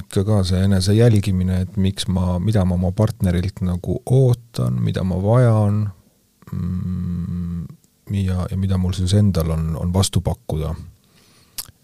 ikka 0.01 0.25
ka 0.25 0.39
see 0.49 0.62
enese 0.64 0.97
jälgimine, 0.97 1.61
et 1.67 1.77
miks 1.77 2.09
ma, 2.09 2.39
mida 2.41 2.64
ma 2.64 2.79
oma 2.79 2.95
partnerilt 2.97 3.61
nagu 3.69 3.99
ootan, 4.07 4.81
mida 4.81 5.05
ma 5.05 5.21
vajan 5.21 5.83
mm,, 6.53 7.67
ja, 8.11 8.47
ja 8.51 8.59
mida 8.59 8.79
mul 8.79 8.95
siis 8.97 9.15
endal 9.19 9.51
on, 9.55 9.71
on 9.81 9.93
vastu 9.95 10.23
pakkuda. 10.25 10.75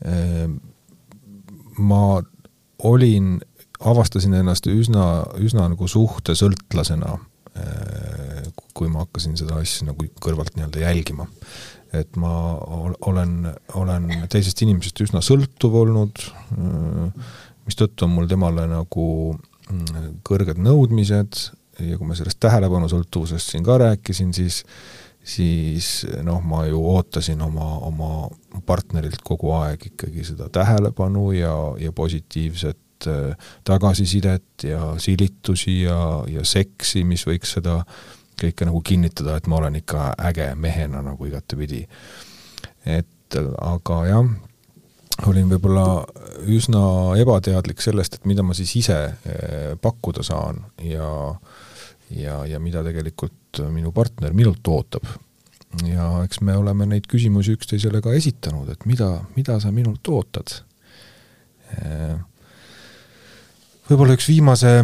Ehm, 0.07 0.57
ma 1.83 2.05
olin, 2.89 3.35
avastasin 3.81 4.35
ennast 4.39 4.67
üsna, 4.71 5.07
üsna 5.43 5.69
nagu 5.73 5.89
suhtesõltlasena, 5.89 7.17
ehm, 7.57 8.51
kui 8.75 8.91
ma 8.91 9.07
hakkasin 9.07 9.37
seda 9.39 9.59
asja 9.61 9.91
nagu 9.91 10.09
kõrvalt 10.23 10.57
nii-öelda 10.57 10.87
jälgima. 10.87 11.29
et 11.93 12.17
ma 12.17 12.57
olen, 13.05 13.51
olen 13.77 14.07
teisest 14.33 14.63
inimesest 14.65 15.03
üsna 15.05 15.21
sõltuv 15.21 15.75
olnud, 15.77 16.23
ehm, 16.57 17.11
mistõttu 17.69 18.07
on 18.07 18.15
mul 18.15 18.31
temale 18.31 18.65
nagu 18.71 19.05
mm, 19.69 20.23
kõrged 20.25 20.57
nõudmised 20.57 21.43
ja 21.81 21.99
kui 21.99 22.09
ma 22.09 22.17
sellest 22.17 22.41
tähelepanusõltuvusest 22.43 23.53
siin 23.53 23.67
ka 23.67 23.77
rääkisin, 23.83 24.33
siis 24.33 24.63
siis 25.25 26.07
noh, 26.23 26.43
ma 26.45 26.65
ju 26.67 26.81
ootasin 26.95 27.43
oma, 27.43 27.77
oma 27.87 28.29
partnerilt 28.67 29.23
kogu 29.25 29.53
aeg 29.55 29.87
ikkagi 29.93 30.25
seda 30.27 30.49
tähelepanu 30.53 31.31
ja, 31.37 31.55
ja 31.79 31.93
positiivset 31.93 33.07
äh, 33.07 33.37
tagasisidet 33.65 34.67
ja 34.67 34.95
silitusi 34.99 35.83
ja, 35.83 36.25
ja 36.29 36.45
seksi, 36.45 37.05
mis 37.05 37.27
võiks 37.27 37.55
seda 37.59 37.83
kõike 38.43 38.67
nagu 38.67 38.81
kinnitada, 38.83 39.37
et 39.37 39.47
ma 39.47 39.61
olen 39.61 39.79
ikka 39.79 40.13
äge 40.31 40.53
mehena 40.59 41.03
nagu 41.05 41.27
igatepidi. 41.29 41.87
et 42.87 43.37
aga 43.63 43.99
jah, 44.09 44.27
olin 45.29 45.51
võib-olla 45.53 45.87
üsna 46.51 46.83
ebateadlik 47.21 47.81
sellest, 47.81 48.19
et 48.19 48.27
mida 48.27 48.43
ma 48.43 48.57
siis 48.57 48.75
ise 48.83 48.99
äh, 49.13 49.75
pakkuda 49.81 50.25
saan 50.27 50.65
ja 50.83 51.07
ja, 52.17 52.43
ja 52.47 52.61
mida 52.63 52.83
tegelikult 52.85 53.63
minu 53.73 53.93
partner 53.93 54.35
minult 54.37 54.69
ootab. 54.69 55.07
ja 55.89 56.09
eks 56.25 56.43
me 56.45 56.57
oleme 56.57 56.87
neid 56.89 57.07
küsimusi 57.09 57.57
üksteisele 57.57 58.03
ka 58.05 58.13
esitanud, 58.13 58.69
et 58.73 58.85
mida, 58.87 59.23
mida 59.37 59.59
sa 59.61 59.73
minult 59.73 60.09
ootad. 60.09 60.53
võib-olla 63.89 64.17
üks 64.19 64.29
viimase 64.29 64.75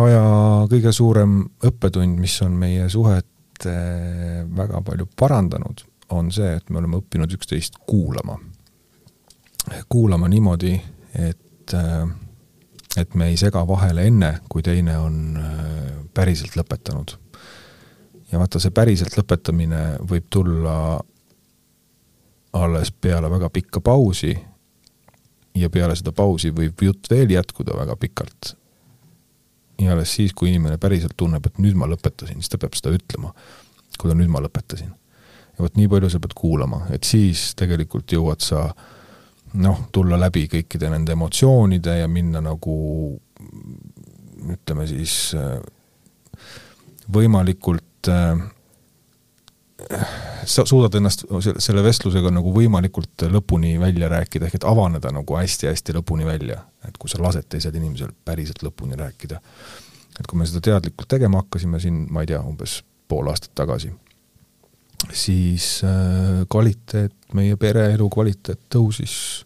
aja 0.00 0.22
kõige 0.70 0.92
suurem 0.92 1.42
õppetund, 1.64 2.20
mis 2.20 2.38
on 2.42 2.56
meie 2.56 2.88
suhet 2.88 3.68
eh, 3.68 4.44
väga 4.44 4.80
palju 4.84 5.08
parandanud, 5.16 5.84
on 6.16 6.32
see, 6.32 6.54
et 6.56 6.70
me 6.70 6.80
oleme 6.80 7.02
õppinud 7.02 7.34
üksteist 7.36 7.76
kuulama. 7.86 8.38
kuulama 9.88 10.28
niimoodi, 10.28 10.72
et 11.12 11.74
äh, 11.76 12.08
et 12.96 13.14
me 13.14 13.28
ei 13.30 13.36
sega 13.36 13.62
vahele 13.68 14.06
enne, 14.08 14.30
kui 14.48 14.62
teine 14.64 14.96
on 14.98 15.16
äh, 15.38 15.97
päriselt 16.18 16.58
lõpetanud. 16.58 17.14
ja 18.32 18.40
vaata, 18.40 18.60
see 18.60 18.74
päriselt 18.74 19.14
lõpetamine 19.16 19.82
võib 20.10 20.26
tulla 20.30 20.98
alles 22.58 22.90
peale 22.92 23.30
väga 23.30 23.50
pikka 23.54 23.80
pausi 23.80 24.34
ja 25.54 25.70
peale 25.70 25.96
seda 25.98 26.12
pausi 26.12 26.50
võib 26.54 26.82
jutt 26.82 27.10
veel 27.10 27.30
jätkuda 27.36 27.76
väga 27.78 27.96
pikalt. 27.96 28.54
ja 29.78 29.92
alles 29.94 30.14
siis, 30.14 30.34
kui 30.34 30.50
inimene 30.50 30.78
päriselt 30.78 31.14
tunneb, 31.16 31.46
et 31.46 31.58
nüüd 31.62 31.78
ma 31.78 31.86
lõpetasin, 31.86 32.40
siis 32.40 32.50
ta 32.50 32.58
peab 32.58 32.74
seda 32.74 32.94
ütlema. 32.94 33.32
kuule 33.98 34.14
nüüd 34.18 34.30
ma 34.30 34.42
lõpetasin. 34.42 34.90
ja 34.90 35.64
vot 35.64 35.76
nii 35.76 35.88
palju 35.88 36.10
sa 36.10 36.20
pead 36.20 36.34
kuulama, 36.34 36.86
et 36.90 37.04
siis 37.04 37.52
tegelikult 37.58 38.12
jõuad 38.12 38.42
sa 38.42 38.68
noh, 39.54 39.86
tulla 39.92 40.18
läbi 40.20 40.48
kõikide 40.48 40.90
nende 40.90 41.12
emotsioonide 41.12 41.98
ja 42.02 42.08
minna 42.08 42.42
nagu 42.44 42.76
ütleme 44.48 44.86
siis 44.86 45.34
võimalikult 47.14 48.10
äh, 48.12 48.40
sa 50.44 50.64
suudad 50.66 50.94
ennast 50.98 51.24
selle 51.62 51.82
vestlusega 51.86 52.32
nagu 52.34 52.52
võimalikult 52.54 53.28
lõpuni 53.30 53.76
välja 53.80 54.10
rääkida, 54.10 54.48
ehk 54.48 54.58
et 54.58 54.66
avaneda 54.68 55.12
nagu 55.14 55.38
hästi-hästi 55.38 55.94
lõpuni 56.00 56.26
välja. 56.26 56.64
et 56.88 56.96
kui 56.98 57.10
sa 57.10 57.20
lased 57.22 57.48
teisel 57.48 57.74
inimesel 57.74 58.10
päriselt 58.24 58.62
lõpuni 58.62 58.98
rääkida. 58.98 59.40
et 60.18 60.26
kui 60.26 60.38
me 60.38 60.46
seda 60.46 60.60
teadlikult 60.60 61.08
tegema 61.08 61.42
hakkasime 61.42 61.80
siin, 61.80 62.06
ma 62.10 62.24
ei 62.24 62.32
tea, 62.32 62.40
umbes 62.42 62.82
pool 63.08 63.28
aastat 63.30 63.54
tagasi, 63.54 63.92
siis 65.12 65.80
äh, 65.84 66.44
kvaliteet, 66.50 67.14
meie 67.32 67.56
pereelu 67.56 68.08
kvaliteet 68.10 68.66
tõusis 68.74 69.44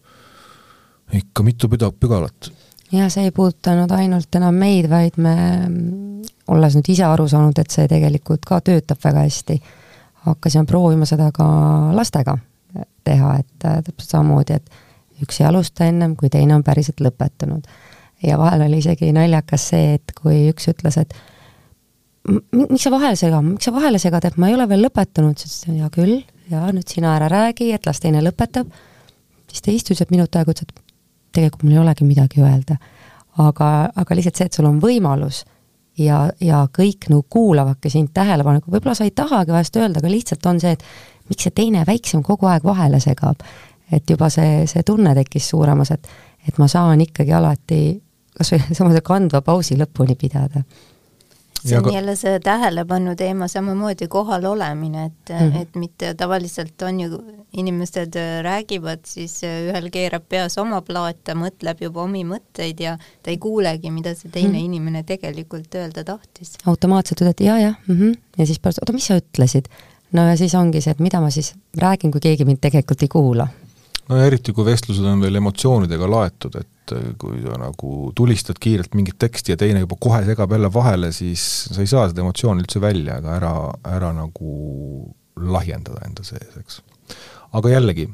ikka 1.12 1.44
mitu 1.44 1.68
püda-, 1.68 1.92
pügalat. 1.92 2.50
Ja 2.92 3.08
see 3.10 3.28
ei 3.28 3.34
puudutanud 3.34 3.90
ainult 3.96 4.34
enam 4.36 4.54
meid, 4.54 4.88
vaid 4.90 5.16
me, 5.16 5.36
olles 6.52 6.76
nüüd 6.76 6.90
ise 6.92 7.06
aru 7.08 7.28
saanud, 7.28 7.58
et 7.58 7.70
see 7.72 7.88
tegelikult 7.90 8.44
ka 8.48 8.60
töötab 8.64 9.00
väga 9.04 9.26
hästi 9.26 9.60
hakkasime 10.26 10.66
proovima 10.66 11.06
seda 11.08 11.30
ka 11.34 11.46
lastega 11.96 12.36
teha, 13.04 13.34
et 13.42 13.66
äh, 13.66 13.80
täpselt 13.84 14.14
samamoodi, 14.14 14.58
et 14.60 15.22
üks 15.24 15.40
ei 15.40 15.48
alusta 15.48 15.86
ennem, 15.88 16.14
kui 16.18 16.30
teine 16.32 16.54
on 16.56 16.64
päriselt 16.66 17.02
lõpetanud. 17.02 17.66
ja 18.22 18.38
vahel 18.38 18.62
oli 18.68 18.78
isegi 18.78 19.10
naljakas 19.12 19.68
see, 19.72 19.94
et 19.98 20.12
kui 20.14 20.46
üks 20.52 20.68
ütles, 20.70 20.98
et 21.00 21.14
miks 22.54 22.84
sa 22.84 22.92
vahele 22.94 23.18
segad, 23.18 23.42
miks 23.44 23.66
sa 23.66 23.74
vahele 23.74 23.98
segad, 23.98 24.24
et 24.24 24.38
ma 24.38 24.48
ei 24.48 24.54
ole 24.54 24.68
veel 24.70 24.86
lõpetanud, 24.86 25.38
siis 25.38 25.56
ütlesin 25.56 25.82
hea 25.82 25.90
küll, 25.94 26.22
ja 26.52 26.68
nüüd 26.70 26.88
sina 26.88 27.16
ära 27.16 27.28
räägi, 27.32 27.72
et 27.74 27.86
las 27.86 28.00
teine 28.00 28.22
lõpetab. 28.22 28.70
siis 29.50 29.62
ta 29.62 29.74
istus 29.74 30.00
ja 30.00 30.06
minut 30.10 30.36
aega 30.36 30.54
ütles, 30.54 30.70
et 30.70 30.91
tegelikult 31.32 31.64
mul 31.66 31.76
ei 31.76 31.82
olegi 31.82 32.06
midagi 32.08 32.44
öelda. 32.44 32.76
aga, 33.40 33.88
aga 33.96 34.14
lihtsalt 34.16 34.36
see, 34.36 34.50
et 34.50 34.56
sul 34.58 34.68
on 34.68 34.78
võimalus 34.80 35.42
ja, 35.98 36.26
ja 36.40 36.66
kõik 36.68 37.08
nagu 37.08 37.24
kuulavadki 37.32 37.90
sind 37.90 38.12
tähelepanelikult, 38.14 38.74
võib-olla 38.74 38.96
sa 38.98 39.06
ei 39.08 39.14
tahagi 39.16 39.54
vahest 39.54 39.76
öelda, 39.76 40.02
aga 40.02 40.12
lihtsalt 40.12 40.46
on 40.46 40.60
see, 40.60 40.74
et 40.76 40.84
miks 41.30 41.46
see 41.46 41.54
teine 41.56 41.86
väiksem 41.88 42.22
kogu 42.26 42.50
aeg 42.52 42.64
vahele 42.64 43.00
segab. 43.00 43.40
et 43.92 44.08
juba 44.10 44.28
see, 44.32 44.66
see 44.66 44.82
tunne 44.88 45.14
tekkis 45.14 45.48
suuremas, 45.52 45.90
et, 45.92 46.08
et 46.48 46.58
ma 46.58 46.68
saan 46.68 47.00
ikkagi 47.04 47.32
alati 47.32 47.82
kas 48.36 48.52
või 48.52 48.62
samasuguse 48.76 49.04
kandva 49.04 49.42
pausi 49.44 49.76
lõpuni 49.80 50.16
pidada 50.16 50.62
see 51.62 51.78
on 51.78 51.94
jälle 51.94 52.16
see 52.16 52.40
tähelepanu 52.40 53.14
teema, 53.16 53.48
samamoodi 53.48 54.08
kohal 54.08 54.44
olemine, 54.44 55.04
et 55.04 55.30
mm, 55.30 55.50
-hmm. 55.50 55.62
et 55.62 55.76
mitte 55.76 56.14
tavaliselt 56.14 56.82
on 56.82 57.00
ju, 57.00 57.22
inimesed 57.52 58.18
räägivad, 58.42 59.04
siis 59.06 59.40
ühel 59.44 59.90
keerab 59.90 60.24
peas 60.28 60.58
oma 60.58 60.82
plaate, 60.82 61.34
mõtleb 61.34 61.84
juba 61.86 62.02
omi 62.02 62.24
mõtteid 62.24 62.80
ja 62.80 62.96
ta 63.22 63.30
ei 63.30 63.38
kuulegi, 63.38 63.90
mida 63.90 64.14
see 64.14 64.30
teine 64.30 64.48
mm 64.48 64.54
-hmm. 64.54 64.64
inimene 64.64 65.02
tegelikult 65.02 65.74
öelda 65.74 66.04
tahtis. 66.04 66.52
automaatselt 66.66 67.20
ütled 67.20 67.44
ja-jah 67.44 67.74
mm, 67.86 67.98
-hmm. 68.00 68.18
ja 68.38 68.46
siis 68.46 68.58
pärast, 68.58 68.78
oota, 68.82 68.92
mis 68.92 69.06
sa 69.06 69.16
ütlesid? 69.16 69.68
no 70.12 70.28
ja 70.28 70.36
siis 70.36 70.54
ongi 70.54 70.80
see, 70.80 70.90
et 70.90 71.00
mida 71.00 71.20
ma 71.20 71.30
siis 71.30 71.54
räägin, 71.78 72.10
kui 72.12 72.20
keegi 72.20 72.44
mind 72.44 72.58
tegelikult 72.60 73.02
ei 73.02 73.08
kuula 73.08 73.48
no 74.08 74.16
ja 74.16 74.26
eriti, 74.26 74.52
kui 74.52 74.64
vestlused 74.64 75.04
on 75.04 75.20
veel 75.20 75.40
emotsioonidega 75.40 76.10
laetud, 76.10 76.56
et 76.60 76.68
äh, 76.96 77.12
kui 77.20 77.40
sa 77.44 77.58
nagu 77.60 78.12
tulistad 78.18 78.58
kiirelt 78.62 78.96
mingit 78.98 79.18
teksti 79.22 79.54
ja 79.54 79.58
teine 79.60 79.84
juba 79.84 79.98
kohe 80.00 80.22
segab 80.26 80.52
jälle 80.52 80.72
vahele, 80.72 81.12
siis 81.12 81.44
sa 81.70 81.80
ei 81.80 81.90
saa 81.90 82.08
seda 82.10 82.24
emotsiooni 82.24 82.64
üldse 82.64 82.82
välja, 82.82 83.20
aga 83.20 83.36
ära, 83.38 83.52
ära 83.96 84.10
nagu 84.16 84.56
lahjendada 85.36 86.02
enda 86.06 86.24
sees, 86.26 86.56
eks. 86.60 86.82
aga 87.58 87.76
jällegi, 87.76 88.08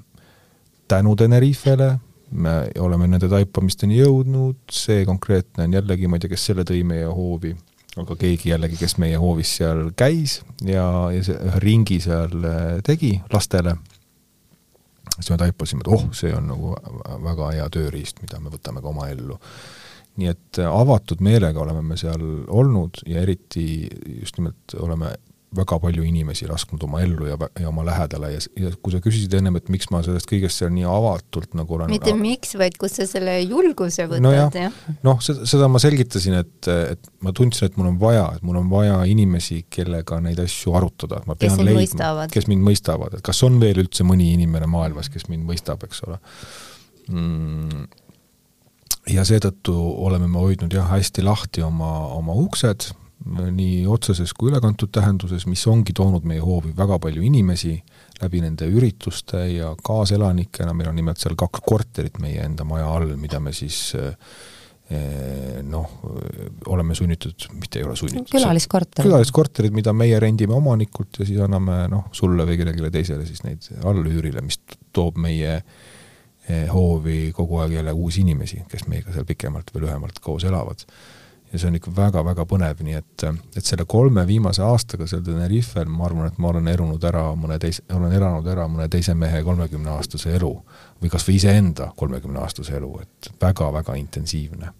tänu 0.89 1.17
Tenerifele 1.17 1.97
me 2.31 2.55
oleme 2.85 3.09
nende 3.09 3.29
taipamisteni 3.31 3.99
jõudnud, 4.03 4.61
see 4.73 5.05
konkreetne 5.09 5.65
on 5.65 5.79
jällegi, 5.79 6.09
ma 6.09 6.19
ei 6.19 6.25
tea, 6.25 6.35
kes 6.35 6.49
selle 6.51 6.65
tõi 6.69 6.83
meie 6.87 7.09
hoovi, 7.09 7.55
aga 7.99 8.17
keegi 8.21 8.53
jällegi, 8.53 8.77
kes 8.79 8.99
meie 9.03 9.19
hoovis 9.21 9.55
seal 9.59 9.89
käis 9.99 10.41
ja, 10.61 10.85
ja 11.15 11.23
see 11.25 11.39
ühe 11.49 11.63
ringi 11.65 12.03
seal 12.05 12.37
äh, 12.45 12.67
tegi 12.87 13.17
lastele 13.33 13.79
siis 15.19 15.35
me 15.35 15.41
taipasime, 15.43 15.85
et 15.85 15.93
oh, 15.95 16.09
see 16.17 16.33
on 16.35 16.49
nagu 16.51 16.75
väga 17.25 17.53
hea 17.57 17.69
tööriist, 17.75 18.23
mida 18.23 18.41
me 18.43 18.53
võtame 18.55 18.83
ka 18.85 18.93
oma 18.93 19.09
ellu. 19.13 19.39
nii 20.19 20.31
et 20.33 20.59
avatud 20.67 21.21
meelega 21.23 21.61
oleme 21.63 21.83
me 21.83 21.97
seal 21.97 22.23
olnud 22.49 23.05
ja 23.07 23.21
eriti 23.23 23.87
just 24.21 24.39
nimelt 24.39 24.75
oleme 24.83 25.13
väga 25.57 25.79
palju 25.81 26.05
inimesi 26.05 26.47
lasknud 26.49 26.83
oma 26.85 27.01
ellu 27.01 27.29
ja, 27.31 27.37
ja 27.57 27.71
oma 27.71 27.85
lähedale 27.87 28.33
ja, 28.35 28.41
ja 28.61 28.73
kui 28.85 28.93
sa 28.93 29.01
küsisid 29.05 29.33
ennem, 29.39 29.57
et 29.57 29.71
miks 29.73 29.89
ma 29.93 30.03
sellest 30.05 30.29
kõigest 30.29 30.61
seal 30.61 30.73
nii 30.75 30.85
avatult 30.89 31.57
nagu 31.57 31.77
olen 31.79 31.89
mitte 31.93 32.13
miks, 32.19 32.53
vaid 32.61 32.77
kust 32.81 33.01
sa 33.01 33.07
selle 33.09 33.39
julguse 33.41 34.05
võtad 34.11 34.27
no, 34.27 34.33
jah. 34.35 34.53
Ja.? 34.53 34.97
noh, 35.07 35.23
seda, 35.25 35.49
seda 35.49 35.71
ma 35.73 35.81
selgitasin, 35.81 36.37
et, 36.43 36.69
et 36.69 37.11
ma 37.25 37.33
tundsin, 37.37 37.71
et 37.71 37.81
mul 37.81 37.89
on 37.95 37.97
vaja, 38.03 38.27
et 38.37 38.45
mul 38.45 38.61
on 38.61 38.69
vaja 38.73 39.01
inimesi, 39.09 39.63
kellega 39.73 40.21
neid 40.25 40.43
asju 40.45 40.77
arutada, 40.77 41.23
et 41.23 41.31
ma 41.31 41.39
pean 41.41 41.65
leidma, 41.65 42.29
kes 42.33 42.51
mind 42.53 42.69
mõistavad, 42.69 43.17
et 43.17 43.25
kas 43.25 43.41
on 43.49 43.57
veel 43.63 43.81
üldse 43.87 44.05
mõni 44.07 44.35
inimene 44.37 44.69
maailmas, 44.69 45.09
kes 45.13 45.31
mind 45.33 45.49
mõistab, 45.49 45.89
eks 45.89 46.05
ole? 46.05 46.21
Mm. 47.09 47.89
Ja 49.09 49.25
seetõttu 49.25 49.73
oleme 50.05 50.29
me 50.29 50.43
hoidnud 50.43 50.75
jah, 50.77 50.91
hästi 50.93 51.25
lahti 51.25 51.65
oma, 51.65 52.11
oma 52.13 52.37
uksed, 52.37 52.91
nii 53.29 53.87
otseses 53.91 54.33
kui 54.37 54.51
ülekantud 54.53 54.91
tähenduses, 54.95 55.47
mis 55.51 55.63
ongi 55.71 55.95
toonud 55.97 56.27
meie 56.29 56.41
hoovi 56.43 56.73
väga 56.77 56.99
palju 57.03 57.25
inimesi 57.25 57.75
läbi 58.23 58.43
nende 58.43 58.69
ürituste 58.73 59.45
ja 59.53 59.73
kaaselanikena, 59.85 60.75
meil 60.77 60.91
on 60.91 60.99
nimelt 60.99 61.21
seal 61.21 61.37
kaks 61.39 61.63
korterit 61.67 62.19
meie 62.23 62.45
enda 62.47 62.67
maja 62.69 62.89
all, 62.91 63.13
mida 63.21 63.41
me 63.43 63.53
siis 63.57 63.81
eh, 63.99 65.61
noh, 65.69 65.99
oleme 66.73 66.97
sunnitud, 66.99 67.51
mitte 67.59 67.83
ei 67.83 67.87
ole 67.87 67.99
sunnitud. 68.01 68.31
külaliskorterid. 68.33 69.11
külaliskorterid, 69.11 69.77
mida 69.77 69.93
meie 69.97 70.19
rendime 70.23 70.57
omanikult 70.57 71.21
ja 71.21 71.29
siis 71.29 71.43
anname 71.45 71.85
noh, 71.93 72.09
sulle 72.17 72.49
või 72.49 72.59
kellelegi 72.61 72.95
teisele 72.97 73.29
siis 73.29 73.45
neid 73.47 73.71
allüürile, 73.85 74.43
mis 74.47 74.61
toob 74.97 75.21
meie 75.21 75.59
eh, 75.59 76.67
hoovi 76.73 77.29
kogu 77.37 77.63
aeg 77.63 77.79
jälle 77.79 77.95
uusi 77.95 78.25
inimesi, 78.25 78.65
kes 78.71 78.89
meiega 78.89 79.15
seal 79.15 79.29
pikemalt 79.29 79.75
või 79.75 79.87
lühemalt 79.87 80.23
koos 80.25 80.49
elavad 80.49 80.89
ja 81.53 81.59
see 81.59 81.69
on 81.71 81.77
ikka 81.79 81.93
väga-väga 81.97 82.45
põnev, 82.49 82.83
nii 82.85 82.97
et, 82.99 83.25
et 83.57 83.65
selle 83.65 83.87
kolme 83.89 84.25
viimase 84.29 84.63
aastaga 84.65 85.07
seal 85.09 85.23
Tenerifel 85.25 85.89
ma 85.89 86.05
arvan, 86.09 86.29
et 86.29 86.41
ma 86.43 86.51
olen 86.53 86.69
erunud 86.69 87.05
ära 87.09 87.25
mõne 87.39 87.57
teise, 87.63 87.85
olen 87.95 88.13
elanud 88.13 88.49
ära 88.53 88.67
mõne 88.69 88.89
teise 88.93 89.15
mehe 89.17 89.41
kolmekümneaastase 89.47 90.35
elu 90.37 90.53
või 91.03 91.13
kas 91.13 91.25
või 91.29 91.39
iseenda 91.41 91.93
kolmekümneaastase 91.97 92.77
elu, 92.77 92.93
et 93.03 93.31
väga-väga 93.41 93.97
intensiivne. 94.01 94.73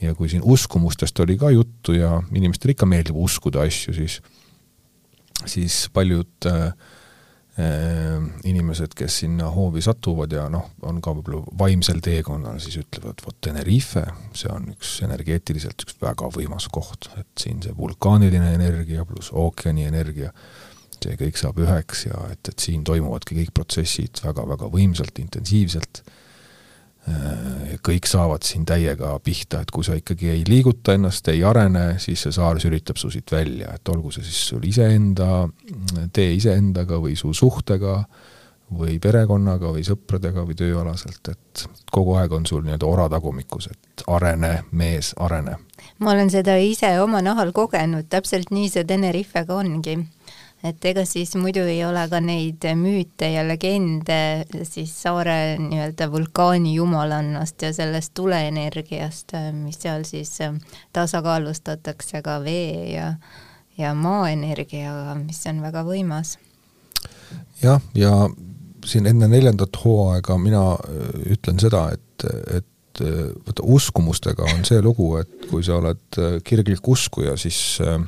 ja 0.00 0.14
kui 0.14 0.28
siin 0.28 0.42
uskumustest 0.44 1.20
oli 1.20 1.36
ka 1.38 1.50
juttu 1.50 1.92
ja 1.92 2.22
inimestele 2.32 2.72
ikka 2.72 2.86
meeldib 2.86 3.16
uskuda 3.16 3.66
asju, 3.66 3.94
siis 3.94 4.20
siis 5.46 5.88
paljud 5.92 6.46
äh, 6.46 6.72
inimesed, 8.46 8.94
kes 8.96 9.20
sinna 9.22 9.50
hoovi 9.54 9.82
satuvad 9.84 10.32
ja 10.34 10.46
noh, 10.52 10.70
on 10.86 11.00
ka 11.04 11.14
võib-olla 11.16 11.42
vaimsel 11.60 12.00
teekonnal, 12.04 12.60
siis 12.62 12.80
ütlevad, 12.82 13.22
vot 13.26 13.38
Tenerife, 13.44 14.04
see 14.36 14.50
on 14.52 14.70
üks 14.74 14.96
energeetiliselt 15.06 15.86
üks 15.86 15.98
väga 16.02 16.30
võimas 16.34 16.68
koht, 16.72 17.10
et 17.20 17.30
siin 17.40 17.62
see 17.64 17.76
vulkaaniline 17.76 18.54
energia 18.56 19.06
pluss 19.08 19.32
ookeani 19.32 19.88
energia, 19.90 20.32
see 21.00 21.16
kõik 21.20 21.40
saab 21.40 21.60
üheks 21.64 22.06
ja 22.08 22.24
et, 22.32 22.42
et 22.52 22.66
siin 22.68 22.84
toimuvadki 22.86 23.38
kõik 23.42 23.54
protsessid 23.56 24.22
väga-väga 24.24 24.68
võimsalt, 24.72 25.22
intensiivselt 25.22 26.04
kõik 27.84 28.06
saavad 28.08 28.44
siin 28.46 28.64
täiega 28.68 29.12
pihta, 29.24 29.62
et 29.62 29.70
kui 29.74 29.84
sa 29.86 29.96
ikkagi 29.98 30.30
ei 30.32 30.42
liiguta 30.48 30.94
ennast, 30.96 31.28
ei 31.32 31.44
arene, 31.46 31.94
siis 32.02 32.26
see 32.26 32.34
saar 32.34 32.60
sülitab 32.62 33.00
su 33.00 33.10
siit 33.12 33.32
välja, 33.32 33.74
et 33.74 33.88
olgu 33.88 34.12
see 34.14 34.26
siis 34.26 34.42
sul 34.52 34.66
iseenda, 34.68 35.48
tee 36.12 36.34
iseendaga 36.36 37.00
või 37.00 37.16
su 37.18 37.32
suhtega 37.36 37.96
või 38.78 38.98
perekonnaga 39.02 39.72
või 39.74 39.82
sõpradega 39.86 40.44
või 40.46 40.54
tööalaselt, 40.58 41.32
et 41.32 41.64
kogu 41.90 42.14
aeg 42.20 42.32
on 42.32 42.46
sul 42.46 42.62
nii-öelda 42.66 42.86
ora 42.86 43.08
tagumikus, 43.10 43.70
et 43.72 44.04
arene, 44.06 44.52
mees, 44.70 45.12
arene. 45.18 45.56
ma 45.98 46.12
olen 46.12 46.30
seda 46.30 46.56
ise 46.62 46.92
oma 47.02 47.22
nahal 47.24 47.52
kogenud, 47.52 48.06
täpselt 48.08 48.54
nii 48.54 48.68
see 48.70 48.84
Tenerifega 48.86 49.56
ongi 49.56 49.98
et 50.64 50.84
ega 50.84 51.04
siis 51.08 51.32
muidu 51.40 51.62
ei 51.64 51.80
ole 51.84 52.02
ka 52.10 52.20
neid 52.20 52.64
müüte 52.76 53.30
ja 53.32 53.44
legende 53.46 54.44
siis 54.68 54.92
saare 55.02 55.56
nii-öelda 55.60 56.10
vulkaani 56.12 56.74
jumalannast 56.74 57.62
ja 57.62 57.72
sellest 57.76 58.12
tuleenergiast, 58.14 59.36
mis 59.56 59.80
seal 59.80 60.04
siis 60.08 60.36
tasakaalustatakse 60.92 62.22
ka 62.22 62.40
vee 62.44 62.92
ja, 62.92 63.14
ja 63.78 63.94
maaenergiaga, 63.94 65.16
mis 65.22 65.40
on 65.48 65.62
väga 65.64 65.84
võimas. 65.88 66.36
jah, 67.62 67.80
ja 67.94 68.12
siin 68.86 69.06
enne 69.06 69.28
neljandat 69.28 69.76
hooaega 69.84 70.36
mina 70.40 70.64
äh, 70.74 71.32
ütlen 71.36 71.60
seda, 71.60 71.88
et, 71.94 72.28
et 72.56 73.02
äh, 73.04 73.32
vaata 73.46 73.64
uskumustega 73.64 74.46
on 74.54 74.64
see 74.68 74.80
lugu, 74.84 75.14
et 75.20 75.48
kui 75.50 75.64
sa 75.64 75.78
oled 75.80 76.20
äh, 76.20 76.38
kirglik 76.44 76.88
uskuja, 76.88 77.36
siis 77.40 77.78
äh, 77.84 78.00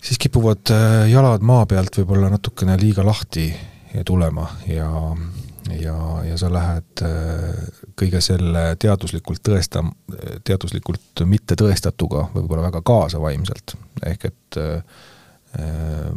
siis 0.00 0.18
kipuvad 0.18 0.70
äh, 0.70 1.10
jalad 1.10 1.44
maa 1.44 1.66
pealt 1.66 2.00
võib-olla 2.00 2.30
natukene 2.32 2.76
liiga 2.80 3.04
lahti 3.06 3.50
tulema 4.06 4.46
ja, 4.66 4.90
ja, 5.80 5.96
ja 6.24 6.38
sa 6.40 6.50
lähed 6.52 7.04
äh, 7.04 7.62
kõige 7.98 8.20
selle 8.24 8.74
teaduslikult 8.80 9.42
tõesta, 9.48 9.84
teaduslikult 10.44 11.24
mitte 11.28 11.58
tõestatuga 11.58 12.28
võib-olla 12.34 12.68
väga 12.70 12.82
kaasa 12.86 13.20
vaimselt, 13.20 13.76
ehk 14.06 14.28
et 14.30 14.60
äh, 14.60 15.00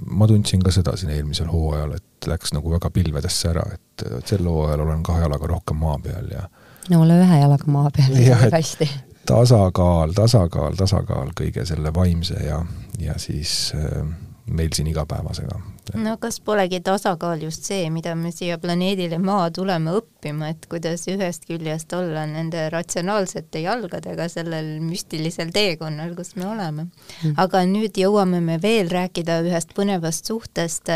ma 0.06 0.28
tundsin 0.30 0.62
ka 0.62 0.72
seda 0.72 0.94
siin 0.98 1.10
eelmisel 1.16 1.50
hooajal, 1.50 1.96
et 1.98 2.28
läks 2.30 2.54
nagu 2.54 2.70
väga 2.70 2.92
pilvedesse 2.94 3.50
ära, 3.50 3.64
et 3.74 4.04
sel 4.30 4.46
hooajal 4.46 4.86
olen 4.86 5.02
kahe 5.04 5.24
jalaga 5.26 5.50
rohkem 5.50 5.82
maa 5.82 5.98
peal 6.04 6.30
ja 6.30 6.46
no 6.92 7.02
ole 7.02 7.18
ühe 7.24 7.40
jalaga 7.40 7.72
maa 7.72 7.90
peal, 7.96 8.14
siis 8.14 8.30
on 8.36 8.54
hästi. 8.54 8.90
tasakaal, 9.26 10.14
tasakaal, 10.16 10.78
tasakaal 10.80 11.34
kõige 11.40 11.66
selle 11.66 11.94
vaimse 11.96 12.40
ja, 12.46 12.60
ja 13.00 13.18
siis 13.20 13.74
äh, 13.76 14.04
meil 14.46 14.74
siin 14.76 14.88
igapäevasega 14.92 15.62
no 15.94 16.16
kas 16.22 16.40
polegi 16.42 16.80
tasakaal 16.84 17.42
just 17.44 17.68
see, 17.68 17.90
mida 17.94 18.16
me 18.16 18.32
siia 18.32 18.58
planeedile 18.62 19.20
Maa 19.20 19.50
tuleme 19.52 19.96
õppima, 20.00 20.52
et 20.54 20.68
kuidas 20.72 21.06
ühest 21.12 21.48
küljest 21.50 21.94
olla 21.98 22.26
nende 22.30 22.68
ratsionaalsete 22.74 23.64
jalgadega 23.66 24.28
sellel 24.32 24.78
müstilisel 24.84 25.52
teekonnal, 25.56 26.16
kus 26.16 26.36
me 26.40 26.48
oleme. 26.48 26.88
Mm. 27.24 27.36
aga 27.44 27.64
nüüd 27.70 28.00
jõuame 28.00 28.42
me 28.44 28.60
veel 28.64 28.92
rääkida 28.94 29.42
ühest 29.48 29.76
põnevast 29.78 30.32
suhtest. 30.32 30.92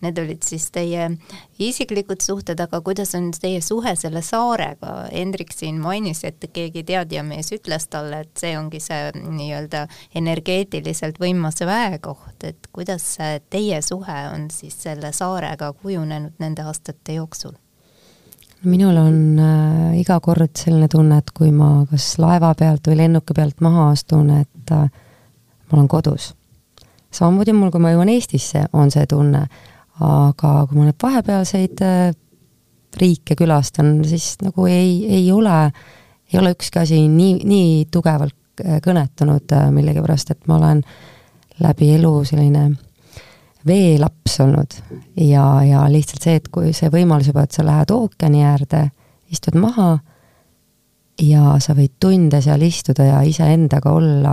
Need 0.00 0.18
olid 0.18 0.44
siis 0.46 0.70
teie 0.72 1.10
isiklikud 1.60 2.22
suhted, 2.24 2.60
aga 2.60 2.80
kuidas 2.84 3.14
on 3.18 3.30
teie 3.36 3.60
suhe 3.60 3.94
selle 4.00 4.22
saarega? 4.24 4.94
Hendrik 5.12 5.52
siin 5.52 5.80
mainis, 5.82 6.22
et 6.24 6.46
keegi 6.52 6.84
teadjamees 6.88 7.52
ütles 7.56 7.88
talle, 7.92 8.22
et 8.24 8.40
see 8.40 8.54
ongi 8.58 8.80
see 8.80 9.10
nii-öelda 9.20 9.86
energeetiliselt 10.16 11.20
võimas 11.20 11.60
väekoht, 11.66 12.44
et 12.48 12.70
kuidas 12.72 13.12
teie 13.50 13.82
suhe 13.84 14.20
on 14.34 14.48
siis 14.54 14.78
selle 14.88 15.12
saarega 15.12 15.72
kujunenud 15.82 16.40
nende 16.40 16.64
aastate 16.64 17.20
jooksul? 17.20 17.58
minul 18.62 18.96
on 18.96 19.38
äh, 19.38 20.00
iga 20.00 20.18
kord 20.20 20.52
selline 20.58 20.88
tunne, 20.92 21.20
et 21.20 21.30
kui 21.36 21.50
ma 21.54 21.86
kas 21.90 22.12
laeva 22.20 22.52
pealt 22.58 22.90
või 22.90 22.98
lennuki 23.00 23.36
pealt 23.36 23.62
maha 23.64 23.88
astun, 23.94 24.30
et 24.42 24.72
äh, 24.74 24.90
ma 25.70 25.78
olen 25.78 25.88
kodus. 25.88 26.34
samamoodi 27.10 27.54
mul, 27.56 27.70
kui 27.70 27.80
ma 27.80 27.94
jõuan 27.94 28.12
Eestisse, 28.12 28.66
on 28.72 28.92
see 28.92 29.06
tunne, 29.08 29.46
aga 30.00 30.52
kui 30.68 30.78
ma 30.78 30.88
neid 30.88 31.00
vahepealseid 31.02 31.82
äh, 31.84 32.10
riike 33.00 33.36
külastan, 33.38 34.00
siis 34.08 34.34
nagu 34.42 34.66
ei, 34.66 35.04
ei 35.20 35.30
ole, 35.32 35.70
ei 36.32 36.40
ole 36.40 36.54
ükski 36.56 36.82
asi 36.82 37.00
nii, 37.08 37.40
nii 37.46 37.72
tugevalt 37.92 38.64
äh, 38.64 38.78
kõnetanud 38.84 39.56
äh, 39.56 39.68
millegipärast, 39.74 40.34
et 40.34 40.48
ma 40.50 40.58
olen 40.60 40.84
läbi 41.60 41.92
elu 41.96 42.14
selline 42.28 42.70
veelaps 43.66 44.38
olnud. 44.40 44.78
Ja, 45.20 45.44
ja 45.66 45.84
lihtsalt 45.92 46.24
see, 46.24 46.38
et 46.40 46.48
kui 46.52 46.72
see 46.76 46.88
võimalus 46.92 47.28
juba, 47.28 47.44
et 47.44 47.56
sa 47.56 47.66
lähed 47.66 47.92
ookeani 47.92 48.44
äärde, 48.48 48.86
istud 49.30 49.58
maha 49.60 49.98
ja 51.20 51.58
sa 51.60 51.76
võid 51.76 51.98
tunde 52.00 52.40
seal 52.42 52.62
istuda 52.64 53.04
ja 53.04 53.20
iseendaga 53.26 53.92
olla 53.92 54.32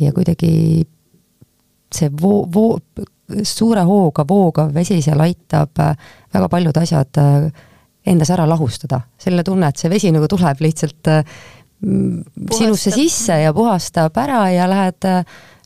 ja 0.00 0.12
kuidagi 0.12 0.82
see 1.94 2.10
voo, 2.20 2.42
voo, 2.52 2.80
suure 3.42 3.82
hooga 3.86 4.24
voogav 4.28 4.74
vesi 4.74 5.00
seal 5.02 5.20
aitab 5.20 5.78
väga 6.34 6.48
paljud 6.48 6.76
asjad 6.76 7.20
äh, 7.22 7.48
endas 8.06 8.30
ära 8.30 8.46
lahustada. 8.48 9.00
selle 9.18 9.42
tunne, 9.44 9.68
et 9.68 9.76
see 9.76 9.90
vesi 9.90 10.12
nagu 10.14 10.28
tuleb 10.28 10.60
lihtsalt 10.60 11.08
äh, 11.10 11.24
puhastab. 11.80 12.58
sinusse 12.58 12.90
sisse 12.90 13.40
ja 13.42 13.52
puhastab 13.54 14.16
ära 14.16 14.50
ja 14.50 14.70
lähed, 14.70 15.08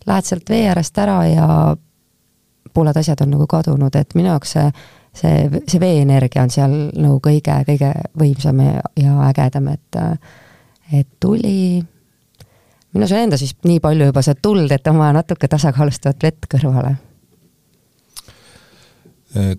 lähed 0.06 0.24
sealt 0.24 0.48
vee 0.50 0.66
äärest 0.68 0.98
ära 0.98 1.20
ja 1.26 1.76
pooled 2.74 2.96
asjad 2.96 3.20
on 3.22 3.34
nagu 3.34 3.46
kadunud, 3.46 3.94
et 3.96 4.14
minu 4.14 4.30
jaoks 4.32 4.54
see, 4.56 4.66
see, 5.16 5.62
see 5.66 5.80
veeenergia 5.82 6.44
on 6.46 6.52
seal 6.54 6.76
nagu 6.94 7.20
kõige, 7.24 7.56
kõige 7.66 7.92
võimsam 8.18 8.62
ja, 8.64 9.14
ägedam, 9.28 9.72
et 9.74 10.00
et 10.90 11.06
tuli, 11.22 11.78
minus 12.94 13.12
on 13.14 13.22
endas 13.22 13.42
vist 13.44 13.60
nii 13.64 13.78
palju 13.82 14.10
juba 14.10 14.22
seda 14.26 14.40
tuld, 14.42 14.72
et 14.74 14.86
on 14.90 14.98
vaja 14.98 15.14
natuke 15.20 15.48
tasakaalustavat 15.50 16.26
vett 16.26 16.50
kõrvale. 16.50 16.96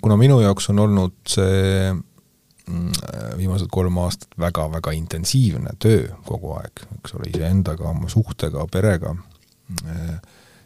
Kuna 0.02 0.18
minu 0.20 0.42
jaoks 0.44 0.70
on 0.74 0.80
olnud 0.84 1.14
see 1.32 1.92
mm, 1.94 2.92
viimased 3.38 3.70
kolm 3.72 3.98
aastat 4.04 4.36
väga-väga 4.40 4.92
intensiivne 4.98 5.76
töö 5.80 6.10
kogu 6.28 6.56
aeg, 6.58 6.84
eks 6.98 7.16
ole, 7.16 7.30
iseendaga, 7.32 7.88
oma 7.94 8.10
suhtega, 8.12 8.66
perega, 8.72 9.16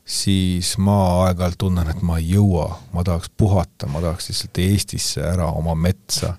siis 0.06 0.76
ma 0.78 0.98
aeg-ajalt 1.26 1.58
tunnen, 1.66 1.90
et 1.90 2.02
ma 2.06 2.20
ei 2.22 2.30
jõua, 2.36 2.68
ma 2.94 3.04
tahaks 3.06 3.32
puhata, 3.38 3.90
ma 3.90 4.04
tahaks 4.04 4.30
lihtsalt 4.30 4.62
Eestisse 4.62 5.24
ära 5.26 5.50
oma 5.52 5.76
metsa. 5.76 6.36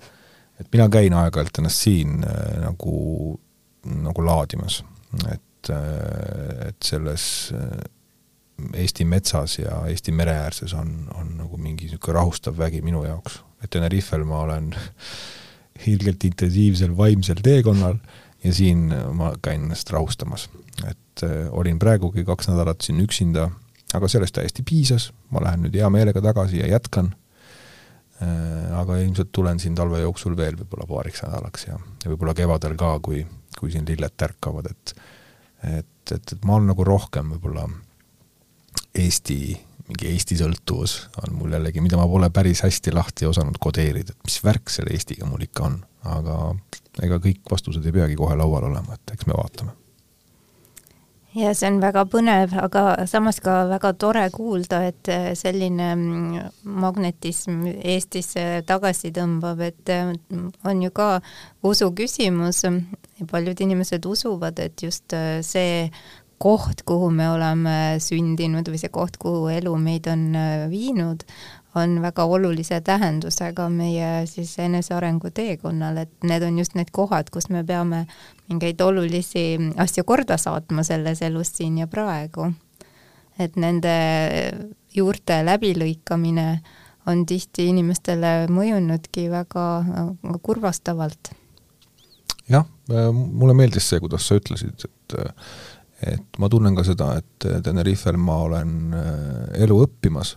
et 0.59 0.71
mina 0.73 0.87
käin 0.89 1.13
aeg-ajalt 1.13 1.59
ennast 1.59 1.83
siin 1.83 2.23
äh, 2.25 2.55
nagu, 2.63 3.37
nagu 3.85 4.23
laadimas, 4.25 4.79
et, 5.29 5.69
äh, 5.69 6.69
et 6.69 6.77
selles 6.83 7.53
äh, 7.53 7.83
Eesti 8.73 9.05
metsas 9.05 9.59
ja 9.59 9.83
Eesti 9.87 10.11
mereäärses 10.11 10.73
on, 10.73 11.07
on 11.15 11.35
nagu 11.37 11.57
mingi 11.61 11.85
niisugune 11.85 12.15
rahustav 12.17 12.57
vägi 12.57 12.81
minu 12.81 13.03
jaoks. 13.05 13.41
et 13.63 13.69
Tenerifel 13.69 14.23
ma 14.25 14.39
olen 14.45 14.71
ilgelt 15.93 16.23
intensiivsel 16.23 16.97
vaimsel 16.97 17.41
teekonnal 17.43 17.99
ja 18.43 18.53
siin 18.53 18.89
ma 19.13 19.33
käin 19.41 19.63
ennast 19.63 19.89
rahustamas. 19.89 20.49
et 20.89 21.23
äh, 21.23 21.47
olin 21.51 21.79
praegugi 21.79 22.25
kaks 22.25 22.49
nädalat 22.49 22.81
siin 22.81 22.99
üksinda, 23.01 23.49
aga 23.93 24.07
sellest 24.07 24.35
täiesti 24.35 24.63
piisas, 24.65 25.11
ma 25.29 25.41
lähen 25.43 25.65
nüüd 25.65 25.77
hea 25.77 25.89
meelega 25.89 26.21
tagasi 26.21 26.59
ja 26.59 26.67
jätkan 26.67 27.15
äh,. 28.21 28.79
aga 28.79 28.97
ilmselt 28.97 29.31
tulen 29.31 29.59
siin 29.59 29.75
talve 29.75 30.01
jooksul 30.01 30.37
veel 30.37 30.57
võib-olla 30.57 30.87
paariks 30.89 31.23
nädalaks 31.25 31.67
ja, 31.67 31.79
ja 32.03 32.11
võib-olla 32.11 32.33
kevadel 32.33 32.77
ka, 32.77 32.97
kui, 32.99 33.25
kui 33.59 33.71
siin 33.71 33.85
lilled 33.89 34.17
tärkavad, 34.17 34.71
et 34.71 34.95
et, 35.63 36.11
et, 36.11 36.33
et 36.33 36.45
ma 36.45 36.57
olen 36.57 36.69
nagu 36.69 36.83
rohkem 36.85 37.31
võib-olla 37.33 37.65
Eesti, 38.97 39.39
mingi 39.87 40.11
Eesti 40.11 40.37
sõltuvus 40.39 40.97
on 41.23 41.35
mul 41.37 41.55
jällegi, 41.55 41.81
mida 41.83 41.99
ma 41.99 42.07
pole 42.09 42.29
päris 42.33 42.63
hästi 42.65 42.93
lahti 42.95 43.27
osanud 43.29 43.59
kodeerida, 43.61 44.15
et 44.15 44.29
mis 44.29 44.39
värk 44.43 44.71
selle 44.73 44.95
Eestiga 44.95 45.27
mul 45.29 45.45
ikka 45.47 45.67
on, 45.67 45.81
aga 46.17 46.37
ega 47.05 47.19
kõik 47.23 47.43
vastused 47.51 47.85
ei 47.85 47.93
peagi 47.95 48.17
kohe 48.17 48.37
laual 48.37 48.71
olema, 48.71 48.97
et 48.97 49.13
eks 49.13 49.27
me 49.29 49.37
vaatame. 49.37 49.75
ja 51.37 51.51
see 51.53 51.69
on 51.69 51.79
väga 51.83 52.03
põnev, 52.09 52.53
aga 52.63 52.83
samas 53.05 53.37
ka 53.43 53.59
väga 53.69 53.93
tore 54.01 54.23
kuulda, 54.33 54.81
et 54.89 55.11
selline 55.37 55.91
magnetism 56.63 57.67
Eestisse 57.77 58.63
tagasi 58.65 59.11
tõmbab, 59.13 59.61
et 59.61 59.93
on 60.65 60.81
ju 60.81 60.91
ka 60.91 61.19
usu 61.63 61.91
küsimus. 61.93 62.63
paljud 63.31 63.61
inimesed 63.61 64.05
usuvad, 64.05 64.59
et 64.59 64.83
just 64.83 65.13
see 65.41 65.91
koht, 66.37 66.83
kuhu 66.85 67.09
me 67.09 67.29
oleme 67.29 67.77
sündinud 68.03 68.67
või 68.69 68.79
see 68.81 68.91
koht, 68.93 69.17
kuhu 69.21 69.47
elu 69.49 69.73
meid 69.81 70.07
on 70.11 70.27
viinud, 70.69 71.23
on 71.77 72.01
väga 72.01 72.25
olulise 72.25 72.79
tähendusega 72.81 73.67
meie 73.69 74.25
siis 74.29 74.55
enesearengu 74.59 75.31
teekonnal, 75.33 75.97
et 76.03 76.27
need 76.27 76.45
on 76.45 76.57
just 76.59 76.75
need 76.77 76.91
kohad, 76.95 77.29
kus 77.33 77.49
me 77.53 77.63
peame 77.67 78.05
mingeid 78.49 78.81
olulisi 78.81 79.73
asju 79.77 80.05
korda 80.07 80.37
saatma 80.41 80.85
selles 80.87 81.21
elus 81.25 81.53
siin 81.57 81.77
ja 81.77 81.87
praegu. 81.87 82.51
et 83.39 83.55
nende 83.55 83.91
juurte 84.95 85.43
läbilõikamine 85.45 86.47
on 87.07 87.25
tihti 87.29 87.67
inimestele 87.71 88.47
mõjunudki 88.49 89.27
väga 89.29 89.65
kurvastavalt. 90.41 91.31
jah, 92.49 92.65
mulle 93.13 93.53
meeldis 93.53 93.89
see, 93.89 93.99
kuidas 93.99 94.27
sa 94.27 94.39
ütlesid, 94.39 94.87
et 94.87 95.17
et 96.01 96.37
ma 96.37 96.49
tunnen 96.49 96.75
ka 96.77 96.83
seda, 96.85 97.13
et 97.17 97.47
Tenerifel 97.63 98.19
ma 98.21 98.41
olen 98.45 98.75
elu 99.57 99.79
õppimas 99.85 100.35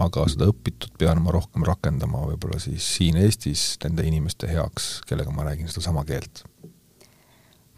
aga 0.00 0.24
seda 0.30 0.48
õpitut 0.50 0.94
pean 1.00 1.20
ma 1.24 1.32
rohkem 1.34 1.64
rakendama 1.66 2.22
võib-olla 2.30 2.60
siis 2.62 2.86
siin 2.96 3.18
Eestis 3.20 3.74
nende 3.84 4.06
inimeste 4.08 4.48
heaks, 4.50 5.00
kellega 5.08 5.32
ma 5.34 5.44
räägin 5.48 5.68
sedasama 5.70 6.04
keelt 6.08 6.44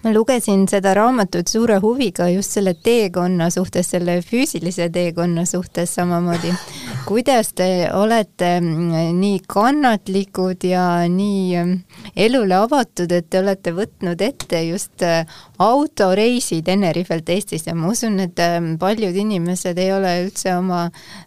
ma 0.02 0.12
lugesin 0.14 0.64
seda 0.70 0.94
raamatut 0.98 1.48
suure 1.48 1.78
huviga 1.82 2.26
just 2.32 2.56
selle 2.56 2.74
teekonna 2.74 3.50
suhtes, 3.54 3.92
selle 3.94 4.18
füüsilise 4.26 4.88
teekonna 4.92 5.44
suhtes 5.46 5.94
samamoodi. 5.94 6.52
kuidas 7.06 7.52
te 7.58 7.88
olete 7.94 8.60
mm, 8.60 9.14
nii 9.18 9.40
kannatlikud 9.46 10.64
ja 10.66 10.84
nii 11.10 11.62
mm, 11.62 11.78
elule 12.16 12.56
avatud, 12.56 13.12
et 13.12 13.30
te 13.30 13.42
olete 13.42 13.74
võtnud 13.76 14.22
ette 14.22 14.62
just 14.66 15.06
äh, 15.06 15.26
autoreisi 15.62 16.62
Tenerifelt 16.66 17.28
Eestisse, 17.34 17.74
ma 17.74 17.90
usun, 17.92 18.20
et 18.26 18.38
mm, 18.38 18.76
paljud 18.82 19.16
inimesed 19.24 19.78
ei 19.78 19.92
ole 19.94 20.14
üldse 20.26 20.54
oma 20.56 20.84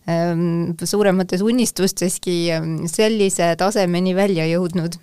ähm, 0.09 0.75
suuremates 0.83 1.43
unistusteski 1.45 2.37
sellise 2.91 3.53
tasemeni 3.59 4.15
välja 4.15 4.47
jõudnud 4.51 4.99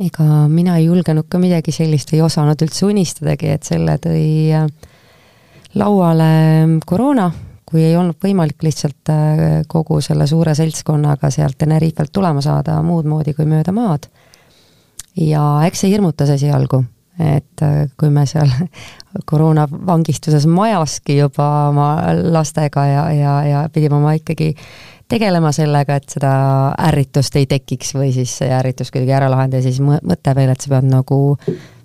ega 0.00 0.48
mina 0.48 0.78
ei 0.80 0.86
julgenud 0.86 1.28
ka 1.28 1.38
midagi 1.40 1.72
sellist, 1.74 2.14
ei 2.14 2.22
osanud 2.24 2.62
üldse 2.64 2.86
unistadagi, 2.88 3.52
et 3.56 3.68
selle 3.68 3.96
tõi 4.00 4.24
äh, 4.56 4.66
lauale 5.78 6.30
koroona, 6.86 7.28
kui 7.68 7.84
ei 7.84 7.96
olnud 7.98 8.18
võimalik 8.22 8.64
lihtsalt 8.66 9.12
äh, 9.12 9.42
kogu 9.70 10.00
selle 10.04 10.26
suure 10.30 10.54
seltskonnaga 10.58 11.30
sealt 11.30 11.58
Tenerifelt 11.60 12.12
tulema 12.12 12.42
saada 12.44 12.80
muud 12.86 13.08
moodi 13.10 13.34
kui 13.36 13.46
mööda 13.48 13.74
maad. 13.76 14.08
ja 15.16 15.42
eks 15.66 15.84
see 15.84 15.92
hirmutas 15.92 16.30
esialgu, 16.32 16.84
et 17.20 17.66
äh, 17.66 17.84
kui 18.00 18.10
me 18.10 18.24
seal 18.26 18.48
koroonavangistuses 19.30 20.46
majaski 20.48 21.18
juba 21.18 21.50
oma 21.68 21.90
lastega 22.32 22.86
ja, 22.86 23.04
ja, 23.12 23.34
ja 23.44 23.66
pidime 23.72 24.00
oma 24.00 24.16
ikkagi 24.16 24.54
tegelema 25.10 25.50
sellega, 25.54 25.98
et 25.98 26.14
seda 26.14 26.32
ärritust 26.88 27.36
ei 27.40 27.46
tekiks 27.50 27.94
või 27.96 28.10
siis 28.14 28.32
see 28.40 28.50
ärritus 28.54 28.92
kuidagi 28.94 29.14
ära 29.16 29.30
lahendada 29.32 29.60
ja 29.60 29.68
siis 29.68 29.80
mõte 29.82 30.34
veel, 30.36 30.52
et 30.52 30.62
sa 30.62 30.72
pead 30.74 30.88
nagu 30.90 31.20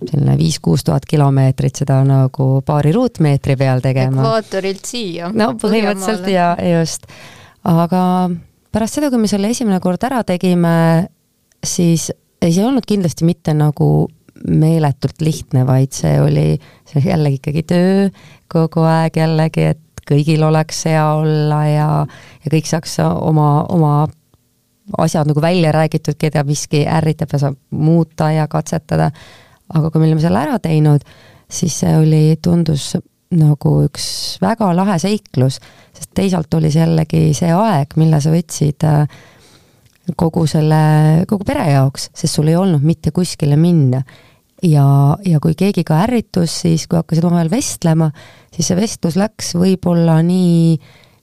selline 0.05 0.35
viis-kuus 0.39 0.85
tuhat 0.85 1.07
kilomeetrit 1.09 1.81
seda 1.83 2.01
nagu 2.07 2.49
paari 2.65 2.93
ruutmeetri 2.95 3.57
peal 3.59 3.81
tegema. 3.83 4.21
ekvaatorilt 4.21 4.91
siia. 4.91 5.31
no 5.33 5.53
põhimõtteliselt 5.61 6.29
ja 6.31 6.51
just, 6.75 7.09
aga 7.65 8.03
pärast 8.75 8.99
seda, 8.99 9.09
kui 9.13 9.23
me 9.23 9.31
selle 9.31 9.49
esimene 9.53 9.79
kord 9.83 10.03
ära 10.05 10.21
tegime, 10.27 10.75
siis 11.63 12.11
ei, 12.41 12.51
see 12.51 12.61
ei 12.61 12.67
olnud 12.67 12.85
kindlasti 12.87 13.25
mitte 13.27 13.55
nagu 13.57 14.07
meeletult 14.45 15.23
lihtne, 15.23 15.63
vaid 15.65 15.95
see 15.95 16.19
oli, 16.21 16.49
see 16.89 17.01
jällegi 17.05 17.39
ikkagi 17.39 17.63
töö 17.65 18.09
kogu 18.51 18.83
aeg 18.85 19.17
jällegi, 19.17 19.71
et 19.73 19.81
kõigil 20.09 20.43
oleks 20.45 20.85
hea 20.89 21.05
olla 21.17 21.61
ja, 21.69 21.89
ja 22.43 22.53
kõik 22.53 22.69
saaks 22.69 22.99
oma, 23.03 23.65
oma 23.73 23.95
asjad 25.01 25.29
nagu 25.29 25.41
välja 25.41 25.71
räägitud, 25.75 26.17
keda 26.19 26.43
miski 26.45 26.85
ärritab 26.85 27.33
ja 27.33 27.41
saab 27.41 27.57
muuta 27.69 28.31
ja 28.31 28.47
katsetada. 28.47 29.11
aga 29.73 29.89
kui 29.89 29.99
me 29.99 30.07
olime 30.07 30.21
selle 30.21 30.39
ära 30.45 30.59
teinud, 30.61 31.01
siis 31.49 31.79
see 31.81 31.95
oli, 31.97 32.37
tundus 32.41 32.93
nagu 33.35 33.71
üks 33.87 34.37
väga 34.41 34.69
lahe 34.77 34.99
seiklus, 35.01 35.57
sest 35.93 36.11
teisalt 36.13 36.53
oli 36.53 36.69
see 36.71 36.83
jällegi 36.83 37.33
see 37.33 37.49
aeg, 37.53 37.95
mille 37.97 38.19
sa 38.21 38.31
võtsid 38.33 38.85
äh, 38.85 39.07
kogu 40.15 40.45
selle, 40.47 41.25
kogu 41.27 41.47
pere 41.47 41.65
jaoks, 41.71 42.11
sest 42.13 42.37
sul 42.37 42.51
ei 42.51 42.59
olnud 42.59 42.85
mitte 42.85 43.11
kuskile 43.15 43.57
minna 43.57 44.03
ja, 44.65 44.85
ja 45.25 45.39
kui 45.43 45.55
keegi 45.57 45.83
ka 45.87 46.01
ärritus, 46.05 46.61
siis 46.65 46.85
kui 46.89 46.99
hakkasid 46.99 47.25
omavahel 47.25 47.51
vestlema, 47.51 48.11
siis 48.53 48.69
see 48.69 48.77
vestlus 48.79 49.17
läks 49.19 49.53
võib-olla 49.59 50.19
nii, 50.25 50.77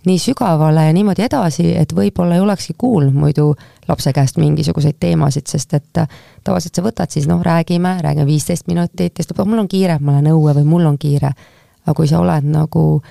nii 0.09 0.21
sügavale 0.21 0.87
ja 0.89 0.95
niimoodi 0.97 1.27
edasi, 1.27 1.69
et 1.79 1.95
võib-olla 1.97 2.37
ei 2.37 2.45
olekski 2.45 2.77
kuulnud 2.79 3.17
muidu 3.17 3.53
lapse 3.89 4.13
käest 4.15 4.39
mingisuguseid 4.43 4.99
teemasid, 5.03 5.49
sest 5.51 5.75
et 5.79 6.05
tavaliselt 6.45 6.79
sa 6.79 6.85
võtad 6.85 7.15
siis 7.15 7.29
noh, 7.31 7.43
räägime, 7.45 7.99
räägime 8.05 8.29
viisteist 8.29 8.71
minutit 8.71 9.11
ja 9.11 9.23
siis 9.23 9.31
ta 9.31 9.37
ütleb, 9.37 9.51
mul 9.53 9.65
on 9.65 9.71
kiire, 9.71 9.99
ma 10.01 10.17
lähen 10.17 10.33
õue 10.35 10.57
või 10.61 10.69
mul 10.69 10.89
on 10.93 11.01
kiire. 11.01 11.35
aga 11.83 11.95
kui 11.99 12.07
sa 12.07 12.21
oled 12.23 12.47
nagu 12.47 13.03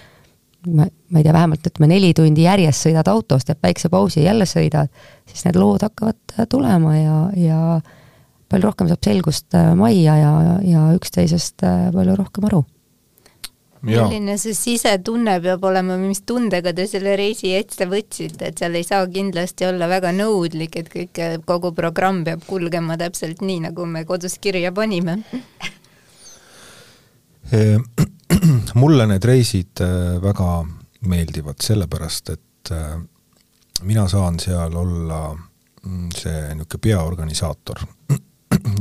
ma, 0.68 0.86
ma 0.86 1.20
ei 1.20 1.26
tea, 1.26 1.34
vähemalt 1.34 1.66
ütleme 1.68 1.90
neli 1.92 2.14
tundi 2.16 2.46
järjest 2.46 2.88
sõidad 2.88 3.10
autost, 3.12 3.48
teed 3.48 3.60
väikse 3.64 3.90
pausi 3.90 4.24
jälle 4.24 4.46
sõidad, 4.46 4.92
siis 5.28 5.46
need 5.46 5.60
lood 5.60 5.84
hakkavad 5.84 6.48
tulema 6.50 6.96
ja, 6.98 7.18
ja 7.36 7.62
palju 8.52 8.68
rohkem 8.68 8.90
saab 8.92 9.08
selgust 9.08 9.56
äh, 9.58 9.72
majja 9.78 10.18
ja, 10.20 10.32
ja 10.66 10.86
üksteisest 10.98 11.64
äh, 11.68 11.90
palju 11.96 12.16
rohkem 12.20 12.48
aru. 12.50 12.62
milline 13.82 14.36
see 14.38 14.54
sisetunne 14.54 15.40
peab 15.42 15.64
olema, 15.66 15.96
mis 15.98 16.22
tundega 16.28 16.74
te 16.78 16.86
selle 16.90 17.16
reisi 17.18 17.54
ette 17.58 17.88
võtsite, 17.90 18.52
et 18.52 18.60
seal 18.62 18.76
ei 18.78 18.86
saa 18.86 19.08
kindlasti 19.10 19.66
olla 19.66 19.88
väga 19.90 20.12
nõudlik, 20.14 20.78
et 20.78 20.92
kõik, 20.92 21.22
kogu 21.50 21.72
programm 21.78 22.22
peab 22.28 22.44
kulgema 22.46 22.98
täpselt 23.02 23.42
nii, 23.42 23.60
nagu 23.70 23.88
me 23.90 24.04
kodus 24.06 24.38
kirja 24.42 24.72
panime? 24.76 25.24
Mulle 28.82 29.08
need 29.10 29.26
reisid 29.28 29.82
äh, 29.84 30.22
väga 30.22 30.52
meeldivad, 31.10 31.58
sellepärast 31.66 32.30
et 32.36 32.70
mina 33.82 34.04
saan 34.08 34.38
seal 34.40 34.76
olla 34.78 35.24
mm, 35.34 36.10
see 36.14 36.42
niisugune 36.54 36.82
peaorganisaator 36.86 37.82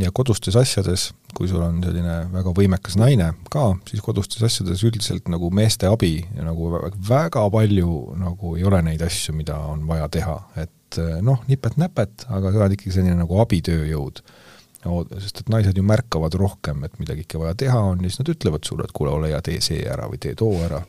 ja 0.00 0.10
kodustes 0.14 0.56
asjades, 0.58 1.10
kui 1.36 1.48
sul 1.48 1.62
on 1.64 1.80
selline 1.84 2.16
väga 2.32 2.52
võimekas 2.56 2.96
naine 3.00 3.30
ka, 3.52 3.70
siis 3.88 4.02
kodustes 4.04 4.42
asjades 4.46 4.84
üldiselt 4.86 5.30
nagu 5.32 5.50
meeste 5.54 5.88
abi 5.90 6.18
nagu 6.36 6.70
väga 7.08 7.46
palju 7.52 7.96
nagu 8.20 8.54
ei 8.58 8.66
ole 8.68 8.82
neid 8.86 9.02
asju, 9.06 9.34
mida 9.36 9.58
on 9.70 9.86
vaja 9.88 10.08
teha, 10.12 10.36
et 10.62 11.00
eh, 11.00 11.18
noh, 11.24 11.42
nipet-näpet, 11.50 12.28
aga 12.28 12.52
sa 12.52 12.62
oled 12.62 12.76
ikkagi 12.76 12.96
selline 12.98 13.18
nagu 13.22 13.42
abitööjõud. 13.44 14.22
sest 15.20 15.42
et 15.42 15.50
naised 15.52 15.76
ju 15.76 15.82
märkavad 15.84 16.34
rohkem, 16.40 16.84
et 16.84 16.94
midagi 16.98 17.26
ikka 17.26 17.38
vaja 17.42 17.54
teha 17.54 17.80
on 17.92 18.00
ja 18.00 18.08
siis 18.08 18.22
nad 18.22 18.32
ütlevad 18.32 18.64
sulle, 18.64 18.86
et 18.88 18.96
kuule, 18.96 19.12
ole 19.12 19.28
hea, 19.28 19.42
tee 19.44 19.60
see 19.60 19.84
ära 19.84 20.08
või 20.08 20.18
tee 20.18 20.34
too 20.34 20.56
ära 20.64 20.80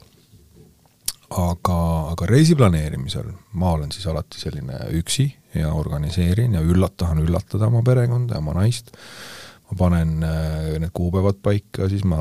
aga, 1.31 1.77
aga 2.11 2.27
reisi 2.27 2.55
planeerimisel 2.55 3.29
ma 3.59 3.75
olen 3.75 3.91
siis 3.91 4.07
alati 4.11 4.39
selline 4.39 4.79
üksi 4.99 5.29
ja 5.55 5.73
organiseerin 5.73 6.53
ja 6.57 6.61
üllat-, 6.63 6.97
tahan 6.97 7.21
üllatada 7.23 7.67
oma 7.67 7.83
perekonda 7.85 8.37
ja 8.37 8.43
oma 8.43 8.55
naist, 8.59 8.93
ma 9.69 9.77
panen 9.77 10.13
äh, 10.23 10.77
need 10.79 10.93
kuupäevad 10.93 11.41
paika, 11.43 11.89
siis 11.89 12.03
ma 12.07 12.19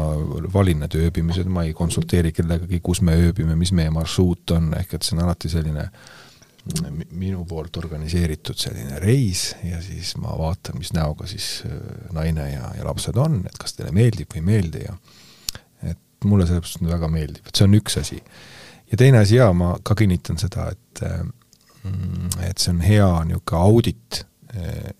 valin 0.54 0.84
need 0.84 0.96
ööbimised, 0.98 1.50
ma 1.50 1.64
ei 1.66 1.74
konsulteeri 1.76 2.32
kellegagi, 2.36 2.80
kus 2.84 3.02
me 3.06 3.16
ööbime, 3.18 3.56
mis 3.58 3.74
meie 3.76 3.92
marsruut 3.94 4.56
on, 4.56 4.72
ehk 4.78 4.96
et 4.96 5.06
see 5.06 5.16
on 5.18 5.24
alati 5.26 5.52
selline 5.52 5.88
minu 7.16 7.44
poolt 7.48 7.78
organiseeritud 7.80 8.58
selline 8.60 8.98
reis 9.00 9.54
ja 9.64 9.80
siis 9.82 10.12
ma 10.20 10.34
vaatan, 10.38 10.76
mis 10.78 10.92
näoga 10.92 11.26
siis 11.30 11.62
äh, 11.66 11.74
naine 12.16 12.50
ja, 12.52 12.70
ja 12.76 12.86
lapsed 12.86 13.16
on, 13.18 13.42
et 13.48 13.58
kas 13.58 13.74
teile 13.76 13.94
meeldib 13.96 14.30
või 14.34 14.42
ei 14.42 14.48
meeldi 14.52 14.84
ja 14.84 14.96
et 15.90 16.28
mulle 16.28 16.46
sellepärast 16.46 16.84
väga 16.84 17.08
meeldib, 17.10 17.46
et 17.48 17.56
see 17.56 17.66
on 17.66 17.76
üks 17.78 17.96
asi. 18.00 18.20
Ja 18.92 18.98
teine 19.00 19.22
asi 19.22 19.38
jaa, 19.38 19.52
ma 19.56 19.72
ka 19.82 19.94
kinnitan 19.96 20.38
seda, 20.38 20.68
et 20.74 21.02
mm, 21.06 21.30
et 22.44 22.58
see 22.58 22.74
on 22.74 22.80
hea 22.84 23.10
niisugune 23.24 23.60
audit 23.60 24.24
eh, 24.54 24.94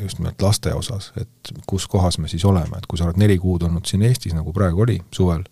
just 0.00 0.18
nimelt 0.18 0.42
laste 0.42 0.72
osas, 0.74 1.12
et 1.20 1.52
kus 1.68 1.86
kohas 1.90 2.18
me 2.18 2.28
siis 2.28 2.44
oleme, 2.48 2.78
et 2.78 2.86
kui 2.88 2.98
sa 2.98 3.08
oled 3.08 3.20
neli 3.20 3.38
kuud 3.38 3.66
olnud 3.66 3.88
siin 3.88 4.04
Eestis, 4.08 4.34
nagu 4.36 4.52
praegu 4.56 4.86
oli 4.86 4.96
suvel, 5.12 5.44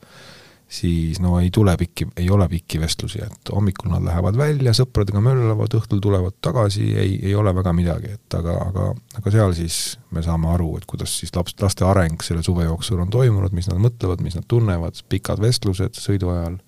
siis 0.71 1.19
no 1.21 1.35
ei 1.41 1.51
tule 1.53 1.75
pikki, 1.77 2.07
ei 2.17 2.31
ole 2.31 2.47
pikki 2.49 2.81
vestlusi, 2.81 3.21
et 3.27 3.53
hommikul 3.53 3.91
nad 3.93 4.05
lähevad 4.07 4.39
välja, 4.39 4.73
sõpradega 4.77 5.21
möllavad, 5.25 5.75
õhtul 5.77 6.01
tulevad 6.01 6.39
tagasi, 6.41 6.87
ei, 6.95 7.19
ei 7.27 7.35
ole 7.35 7.53
väga 7.55 7.75
midagi, 7.77 8.15
et 8.17 8.39
aga, 8.39 8.57
aga, 8.69 8.87
aga 9.19 9.35
seal 9.35 9.55
siis 9.59 9.99
me 10.15 10.23
saame 10.25 10.49
aru, 10.55 10.77
et 10.79 10.87
kuidas 10.89 11.19
siis 11.21 11.35
laps, 11.37 11.59
laste 11.61 11.85
areng 11.85 12.23
selle 12.25 12.45
suve 12.47 12.65
jooksul 12.69 13.03
on 13.03 13.13
toimunud, 13.13 13.53
mis 13.57 13.69
nad 13.69 13.83
mõtlevad, 13.83 14.23
mis 14.25 14.39
nad 14.39 14.47
tunnevad, 14.49 15.03
pikad 15.13 15.43
vestlused 15.43 16.01
sõidu 16.01 16.33
ajal 16.33 16.61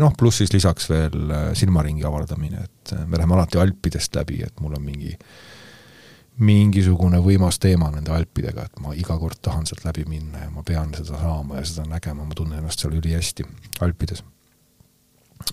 noh, 0.00 0.14
pluss 0.18 0.42
siis 0.42 0.52
lisaks 0.54 0.88
veel 0.90 1.30
äh, 1.30 1.48
silmaringi 1.58 2.04
avardamine, 2.06 2.66
et 2.66 2.94
äh, 2.96 3.06
me 3.06 3.18
läheme 3.20 3.36
alati 3.38 3.60
Alpidest 3.60 4.16
läbi, 4.18 4.42
et 4.46 4.60
mul 4.60 4.76
on 4.78 4.84
mingi 4.84 5.14
mingisugune 6.44 7.20
võimas 7.22 7.60
teema 7.62 7.92
nende 7.94 8.10
Alpidega, 8.10 8.66
et 8.66 8.80
ma 8.82 8.94
iga 8.98 9.14
kord 9.20 9.38
tahan 9.42 9.68
sealt 9.70 9.84
läbi 9.86 10.02
minna 10.10 10.42
ja 10.42 10.50
ma 10.50 10.64
pean 10.66 10.90
seda 10.96 11.20
saama 11.20 11.60
ja 11.60 11.66
seda 11.68 11.86
nägema, 11.86 12.26
ma 12.26 12.34
tunnen 12.34 12.58
ennast 12.58 12.82
seal 12.82 12.96
ülihästi 12.98 13.46
Alpides. 13.86 14.24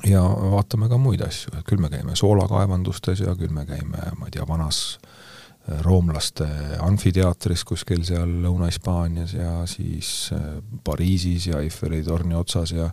ja 0.07 0.23
vaatame 0.23 0.89
ka 0.89 0.97
muid 0.97 1.21
asju, 1.21 1.53
et 1.59 1.67
küll 1.67 1.81
me 1.81 1.91
käime 1.93 2.15
soolakaevandustes 2.17 3.21
ja 3.21 3.35
küll 3.37 3.53
me 3.53 3.65
käime, 3.69 4.09
ma 4.17 4.25
ei 4.25 4.33
tea, 4.33 4.47
vanas 4.49 4.97
äh, 4.97 5.83
roomlaste 5.85 6.47
amfiteatris 6.81 7.63
kuskil 7.67 8.01
seal 8.07 8.39
Lõuna-Hispaanias 8.41 9.35
ja 9.37 9.59
siis 9.69 10.31
Pariisis 10.83 11.51
ja 11.51 11.61
Eiffeli 11.61 12.01
torni 12.03 12.33
otsas 12.35 12.73
ja 12.73 12.89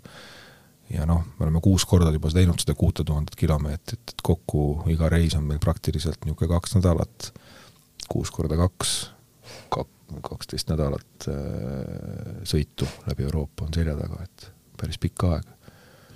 ja 0.91 1.07
noh, 1.09 1.24
me 1.39 1.47
oleme 1.47 1.61
kuus 1.64 1.84
korda 1.89 2.12
juba 2.14 2.30
teinud 2.32 2.61
seda 2.62 2.74
kuute 2.78 3.05
tuhandet 3.05 3.36
kilomeetrit, 3.39 4.14
et 4.14 4.24
kokku 4.24 4.64
iga 4.93 5.11
reis 5.12 5.36
on 5.39 5.45
meil 5.49 5.61
praktiliselt 5.62 6.24
niisugune 6.24 6.51
kaks 6.55 6.78
nädalat, 6.78 7.30
kuus 8.09 8.32
korda 8.34 8.57
kaks, 8.61 8.95
kaksteist 10.24 10.70
nädalat 10.72 11.28
äh, 11.28 12.41
sõitu 12.49 12.89
läbi 13.07 13.28
Euroopa 13.28 13.66
on 13.66 13.74
selja 13.76 13.97
taga, 13.99 14.24
et 14.24 14.51
päris 14.80 15.01
pikk 15.03 15.28
aeg 15.28 15.57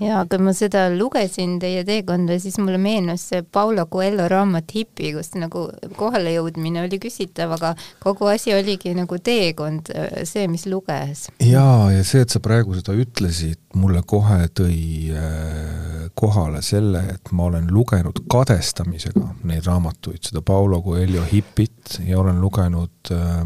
jaa, 0.03 0.23
kui 0.31 0.41
ma 0.43 0.53
seda 0.57 0.85
lugesin, 0.93 1.57
teie 1.63 1.83
teekonda, 1.87 2.37
siis 2.43 2.59
mulle 2.61 2.79
meenus 2.83 3.25
see 3.31 3.43
Paulo 3.43 3.87
Coelho 3.91 4.27
raamat 4.31 4.75
Hipi, 4.75 5.13
kus 5.17 5.33
nagu 5.39 5.67
kohale 5.99 6.35
jõudmine 6.37 6.85
oli 6.87 6.99
küsitav, 7.03 7.55
aga 7.57 7.73
kogu 8.03 8.29
asi 8.33 8.55
oligi 8.57 8.95
nagu 8.97 9.19
teekond, 9.23 9.93
see, 10.29 10.47
mis 10.51 10.67
luges. 10.71 11.29
jaa, 11.43 11.91
ja 11.95 12.05
see, 12.07 12.25
et 12.25 12.35
sa 12.35 12.43
praegu 12.45 12.77
seda 12.79 12.97
ütlesid, 12.99 13.61
mulle 13.79 14.03
kohe 14.07 14.47
tõi 14.53 14.83
äh, 15.17 16.07
kohale 16.19 16.63
selle, 16.65 17.05
et 17.15 17.33
ma 17.33 17.49
olen 17.51 17.71
lugenud 17.73 18.25
kadestamisega 18.31 19.27
neid 19.49 19.67
raamatuid, 19.69 20.23
seda 20.29 20.45
Paulo 20.45 20.83
Coelho 20.85 21.25
Hipit 21.31 21.99
ja 22.07 22.21
olen 22.21 22.41
lugenud 22.43 23.13
äh, 23.15 23.43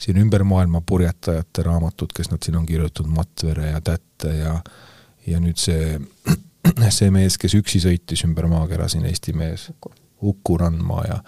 siin 0.00 0.18
ümber 0.20 0.44
maailma 0.48 0.80
purjetajate 0.86 1.62
raamatut, 1.66 2.14
kes 2.16 2.30
nad 2.32 2.42
siin 2.42 2.56
on 2.58 2.66
kirjutatud, 2.66 3.10
Matvere 3.12 3.74
ja 3.74 3.82
Tätte 3.84 4.32
ja 4.34 4.54
äh, 4.56 4.78
ja 5.26 5.40
nüüd 5.42 5.60
see, 5.60 5.98
see 6.98 7.10
mees, 7.14 7.38
kes 7.40 7.56
üksi 7.58 7.82
sõitis 7.82 8.24
ümber 8.28 8.48
maakera 8.50 8.88
siin, 8.88 9.06
Eesti 9.08 9.34
mees, 9.36 9.70
Uku 10.20 10.56
Randmaa 10.60 11.04
ja 11.08 11.18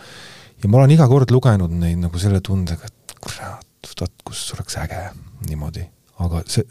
ja 0.62 0.70
ma 0.70 0.78
olen 0.78 0.95
iga 0.95 1.09
kord 1.11 1.32
lugenud 1.34 1.72
neid 1.74 1.99
nagu 1.99 2.20
selle 2.22 2.40
tundega, 2.45 2.86
et 2.86 3.16
kurat, 3.18 3.66
vot 3.99 4.22
kus 4.24 4.45
oleks 4.55 4.78
äge 4.78 5.01
niimoodi, 5.49 5.82
aga 6.22 6.45
see 6.47 6.66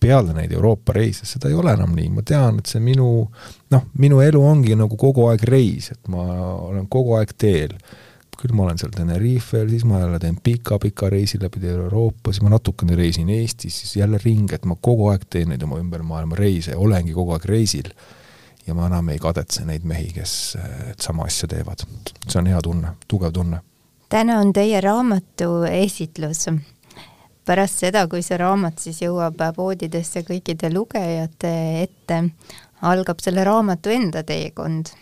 peale 0.00 0.32
neid 0.32 0.52
Euroopa 0.56 0.94
reise, 0.96 1.26
seda 1.28 1.50
ei 1.50 1.56
ole 1.60 1.74
enam 1.76 1.92
nii, 1.96 2.08
ma 2.14 2.24
tean, 2.26 2.60
et 2.60 2.70
see 2.70 2.80
minu 2.82 3.08
noh, 3.74 3.82
minu 4.00 4.22
elu 4.24 4.40
ongi 4.40 4.76
nagu 4.78 4.96
kogu 5.00 5.26
aeg 5.28 5.44
reis, 5.48 5.90
et 5.92 6.08
ma 6.12 6.24
olen 6.70 6.86
kogu 6.92 7.18
aeg 7.18 7.34
teel. 7.36 7.74
Küll 8.40 8.56
ma 8.56 8.64
olen 8.64 8.78
seal 8.80 8.92
Tenerifel, 8.94 9.68
siis 9.68 9.84
ma 9.88 10.00
jälle 10.00 10.18
teen 10.22 10.38
pika-pika 10.42 11.10
reisi 11.12 11.38
läbi 11.42 11.60
Euroopa, 11.68 12.32
siis 12.32 12.42
ma 12.42 12.54
natukene 12.54 12.96
reisin 12.96 13.28
Eestis, 13.30 13.82
siis 13.82 13.96
jälle 14.00 14.20
ringi, 14.24 14.54
et 14.56 14.64
ma 14.68 14.78
kogu 14.80 15.10
aeg 15.12 15.28
teen 15.30 15.52
neid 15.52 15.62
oma 15.66 15.80
ümber 15.80 16.02
maailma 16.06 16.38
reise, 16.38 16.76
olengi 16.76 17.14
kogu 17.16 17.36
aeg 17.36 17.46
reisil. 17.50 17.92
ja 18.66 18.74
ma 18.76 18.86
enam 18.86 19.08
ei 19.08 19.18
kadetse 19.18 19.64
neid 19.64 19.84
mehi, 19.88 20.12
kes 20.14 20.56
sama 21.00 21.24
asja 21.28 21.48
teevad. 21.48 21.84
see 22.28 22.38
on 22.40 22.46
hea 22.46 22.60
tunne, 22.62 22.96
tugev 23.08 23.32
tunne. 23.32 23.60
täna 24.08 24.40
on 24.40 24.52
teie 24.52 24.80
raamatu 24.80 25.64
esitlus 25.70 26.48
pärast 27.50 27.82
seda, 27.82 28.04
kui 28.06 28.22
see 28.22 28.38
raamat 28.38 28.78
siis 28.78 29.00
jõuab 29.02 29.40
poodidesse 29.56 30.22
kõikide 30.26 30.70
lugejate 30.72 31.52
ette, 31.82 32.22
algab 32.86 33.22
selle 33.24 33.44
raamatu 33.46 33.90
enda 33.90 34.22
teekond. 34.26 34.92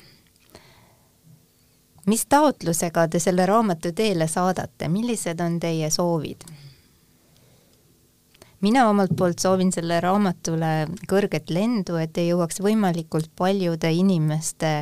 Mis 2.08 2.24
taotlusega 2.26 3.08
te 3.12 3.20
selle 3.22 3.46
raamatu 3.46 3.92
teele 3.92 4.28
saadate, 4.28 4.88
millised 4.88 5.40
on 5.44 5.60
teie 5.60 5.90
soovid? 5.90 6.48
mina 8.60 8.88
omalt 8.90 9.12
poolt 9.16 9.38
soovin 9.38 9.68
selle 9.72 10.00
raamatule 10.02 10.88
kõrget 11.10 11.50
lendu, 11.54 11.94
et 12.02 12.16
ei 12.18 12.32
jõuaks 12.32 12.58
võimalikult 12.64 13.30
paljude 13.38 13.90
inimeste 13.94 14.72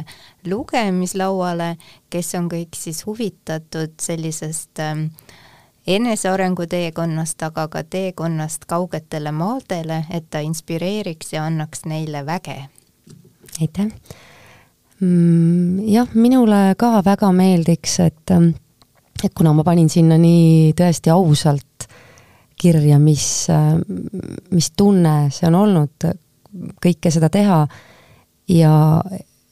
lugemislauale, 0.49 1.75
kes 2.11 2.35
on 2.39 2.49
kõik 2.53 2.79
siis 2.79 3.03
huvitatud 3.07 3.99
sellisest 4.01 4.81
äh, 4.81 5.03
enesearengu 5.87 6.67
teekonnast, 6.67 7.43
aga 7.43 7.67
ka 7.69 7.83
teekonnast 7.85 8.65
kaugetele 8.71 9.33
maadele, 9.33 10.05
et 10.11 10.31
ta 10.31 10.41
inspireeriks 10.41 11.33
ja 11.37 11.45
annaks 11.47 11.85
neile 11.85 12.25
väge. 12.27 12.57
aitäh! 13.61 13.93
Jah, 15.01 16.09
minule 16.15 16.61
ka 16.81 17.03
väga 17.05 17.29
meeldiks, 17.37 17.99
et, 18.01 18.33
et 19.25 19.35
kuna 19.37 19.53
ma 19.53 19.65
panin 19.67 19.91
sinna 19.93 20.17
nii 20.21 20.73
tõesti 20.79 21.13
ausalt 21.13 21.89
kirja, 22.57 22.99
mis, 22.99 23.27
mis 24.51 24.71
tunne 24.73 25.17
see 25.35 25.49
on 25.51 25.59
olnud 25.61 26.07
kõike 26.81 27.13
seda 27.13 27.29
teha 27.29 27.67
ja 28.49 28.73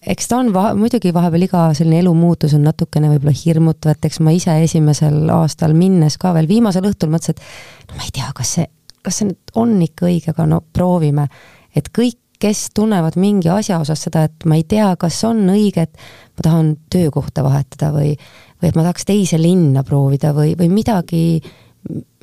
eks 0.06 0.28
ta 0.28 0.38
on 0.40 0.52
va-, 0.54 0.72
muidugi 0.78 1.12
vahepeal 1.14 1.46
iga 1.46 1.64
selline 1.76 2.00
elumuutus 2.02 2.54
on 2.56 2.64
natukene 2.68 3.10
võib-olla 3.12 3.34
hirmutav, 3.36 3.94
et 3.94 4.08
eks 4.08 4.20
ma 4.24 4.34
ise 4.36 4.56
esimesel 4.64 5.28
aastal 5.34 5.76
minnes 5.76 6.18
ka 6.20 6.34
veel 6.36 6.48
viimasel 6.50 6.88
õhtul 6.88 7.12
mõtlesin, 7.12 7.36
et 7.36 7.90
no 7.90 7.98
ma 7.98 8.08
ei 8.08 8.14
tea, 8.16 8.32
kas 8.36 8.56
see, 8.58 8.68
kas 9.04 9.20
see 9.20 9.30
nüüd 9.30 9.56
on 9.60 9.76
ikka 9.84 10.08
õige, 10.10 10.34
aga 10.34 10.48
no 10.50 10.60
proovime. 10.72 11.28
et 11.74 11.88
kõik, 11.92 12.20
kes 12.44 12.66
tunnevad 12.76 13.16
mingi 13.20 13.48
asja 13.48 13.78
osas 13.80 14.04
seda, 14.04 14.26
et 14.28 14.44
ma 14.48 14.58
ei 14.58 14.66
tea, 14.68 14.90
kas 15.00 15.16
on 15.24 15.46
õige, 15.54 15.86
et 15.86 16.06
ma 16.36 16.44
tahan 16.44 16.70
töökohta 16.92 17.44
vahetada 17.46 17.88
või, 17.94 18.12
või 18.60 18.70
et 18.70 18.76
ma 18.76 18.84
tahaks 18.84 19.08
teise 19.08 19.40
linna 19.40 19.84
proovida 19.86 20.34
või, 20.36 20.52
või 20.58 20.68
midagi, 20.72 21.24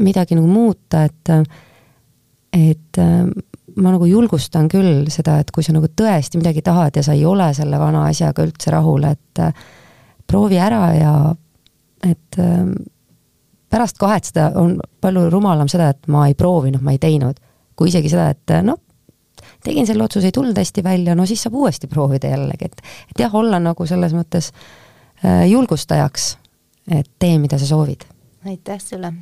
midagi 0.01 0.37
nagu 0.37 0.49
muuta, 0.49 1.05
et 1.09 1.35
et 2.51 2.99
ma 3.79 3.93
nagu 3.93 4.05
julgustan 4.05 4.67
küll 4.69 5.07
seda, 5.13 5.37
et 5.39 5.51
kui 5.55 5.63
sa 5.63 5.73
nagu 5.73 5.87
tõesti 5.87 6.37
midagi 6.41 6.61
tahad 6.65 6.97
ja 6.99 7.03
sa 7.05 7.15
ei 7.15 7.23
ole 7.25 7.47
selle 7.55 7.79
vana 7.79 8.03
asjaga 8.09 8.43
üldse 8.43 8.73
rahul, 8.73 9.07
et 9.07 9.41
proovi 10.27 10.59
ära 10.59 10.81
ja 10.97 11.13
et 12.03 12.39
pärast 13.71 13.97
kahetseda 14.01 14.51
on 14.59 14.75
palju 15.01 15.29
rumalam 15.31 15.71
seda, 15.71 15.93
et 15.95 16.11
ma 16.11 16.27
ei 16.27 16.35
proovinud, 16.35 16.83
ma 16.83 16.91
ei 16.91 16.99
teinud, 17.01 17.39
kui 17.79 17.89
isegi 17.89 18.11
seda, 18.11 18.27
et 18.35 18.57
noh, 18.67 18.81
tegin 19.63 19.87
selle 19.87 20.03
otsuse, 20.03 20.29
ei 20.29 20.35
tulnud 20.35 20.57
hästi 20.57 20.83
välja, 20.83 21.15
no 21.15 21.25
siis 21.29 21.43
saab 21.45 21.57
uuesti 21.61 21.87
proovida 21.91 22.31
jällegi, 22.33 22.71
et 22.71 22.85
et 23.11 23.25
jah, 23.25 23.35
olla 23.35 23.59
nagu 23.59 23.85
selles 23.89 24.15
mõttes 24.17 24.51
äh, 25.25 25.45
julgustajaks, 25.49 26.31
et 26.91 27.11
tee, 27.19 27.37
mida 27.39 27.59
sa 27.61 27.69
soovid. 27.69 28.05
aitäh 28.45 28.81
sulle 28.81 29.13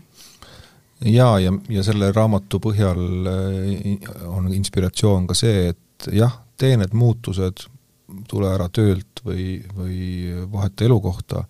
jaa, 1.06 1.40
ja, 1.40 1.54
ja 1.70 1.84
selle 1.84 2.12
raamatu 2.16 2.60
põhjal 2.64 3.32
äh, 3.32 4.14
on 4.28 4.52
inspiratsioon 4.54 5.28
ka 5.28 5.38
see, 5.38 5.70
et 5.74 6.12
jah, 6.16 6.40
tee 6.60 6.78
need 6.80 6.96
muutused, 6.98 7.66
tule 8.30 8.50
ära 8.52 8.70
töölt 8.74 9.22
või, 9.26 9.60
või 9.76 10.00
vaheta 10.52 10.88
elukohta, 10.88 11.44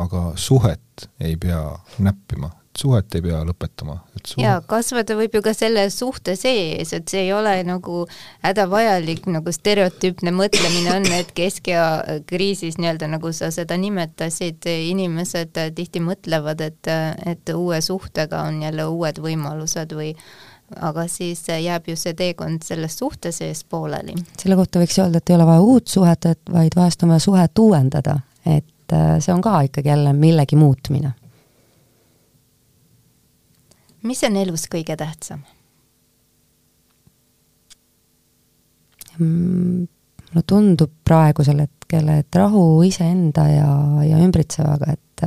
aga 0.00 0.32
suhet 0.36 1.08
ei 1.22 1.36
pea 1.40 1.62
näppima, 2.02 2.50
suhet 2.78 3.14
ei 3.14 3.22
pea 3.22 3.40
lõpetama. 3.46 3.96
Jaa, 4.40 4.58
kasvada 4.66 5.16
võib 5.18 5.36
ju 5.36 5.42
ka 5.44 5.52
selle 5.56 5.84
suhte 5.92 6.34
sees, 6.38 6.92
et 6.96 7.10
see 7.10 7.26
ei 7.26 7.32
ole 7.36 7.54
nagu 7.66 8.04
hädavajalik, 8.44 9.28
nagu 9.30 9.52
stereotüüpne 9.54 10.32
mõtlemine 10.34 10.96
on, 10.96 11.08
et 11.18 11.30
keskea 11.36 11.84
kriisis 12.28 12.78
nii-öelda, 12.80 13.08
nagu 13.14 13.32
sa 13.36 13.52
seda 13.54 13.78
nimetasid, 13.80 14.66
inimesed 14.90 15.60
tihti 15.76 16.02
mõtlevad, 16.04 16.64
et, 16.64 16.92
et 17.26 17.54
uue 17.54 17.80
suhtega 17.84 18.44
on 18.48 18.62
jälle 18.66 18.88
uued 18.90 19.22
võimalused 19.22 19.94
või 19.94 20.12
aga 20.80 21.04
siis 21.12 21.44
jääb 21.46 21.90
ju 21.90 21.96
see 22.00 22.14
teekond 22.18 22.64
selles 22.66 22.96
suhte 22.98 23.30
sees 23.36 23.62
pooleli. 23.68 24.16
selle 24.40 24.56
kohta 24.58 24.80
võiks 24.82 24.96
öelda, 24.98 25.20
et 25.20 25.30
ei 25.30 25.36
ole 25.36 25.46
vaja 25.46 25.66
uut 25.66 25.92
suhet, 25.92 26.26
et 26.26 26.40
vaid 26.50 26.74
vahest 26.76 27.04
on 27.04 27.12
vaja 27.14 27.22
suhet 27.22 27.58
uuendada, 27.60 28.16
et 28.46 28.96
see 29.20 29.32
on 29.34 29.44
ka 29.44 29.60
ikkagi 29.68 29.92
jälle 29.92 30.12
millegi 30.16 30.56
muutmine 30.56 31.12
mis 34.04 34.22
on 34.28 34.36
elus 34.36 34.68
kõige 34.72 34.96
tähtsam 35.00 35.42
mm,? 39.18 39.88
mulle 40.34 40.42
tundub 40.50 40.90
praegusel 41.06 41.60
hetkel, 41.62 42.08
et 42.10 42.34
rahu 42.34 42.82
iseenda 42.82 43.44
ja, 43.46 43.68
ja 44.02 44.18
ümbritsevaga, 44.18 44.96
et 44.96 45.26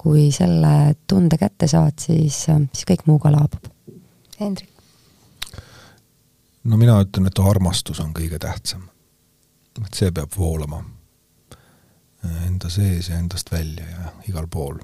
kui 0.00 0.30
selle 0.32 0.94
tunde 1.08 1.36
kätte 1.40 1.68
saad, 1.68 1.98
siis, 2.00 2.38
siis 2.46 2.86
kõik 2.88 3.04
muu 3.08 3.18
ka 3.20 3.32
laabub. 3.32 3.68
Hendrik? 4.40 4.70
no 6.64 6.80
mina 6.80 6.96
ütlen, 7.04 7.28
et 7.28 7.40
armastus 7.44 8.00
on 8.00 8.14
kõige 8.16 8.40
tähtsam. 8.40 8.88
et 9.84 9.94
see 9.94 10.10
peab 10.14 10.32
voolama 10.38 10.80
enda 12.46 12.70
sees 12.72 13.08
ja 13.10 13.18
endast 13.18 13.52
välja 13.52 13.84
ja 13.84 14.12
igal 14.28 14.46
pool 14.48 14.78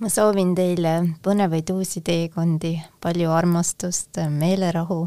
ma 0.00 0.08
soovin 0.08 0.54
teile 0.56 0.94
põnevaid 1.24 1.70
uusi 1.74 2.00
teekondi, 2.04 2.72
palju 3.04 3.30
armastust, 3.36 4.16
meelerahu, 4.32 5.02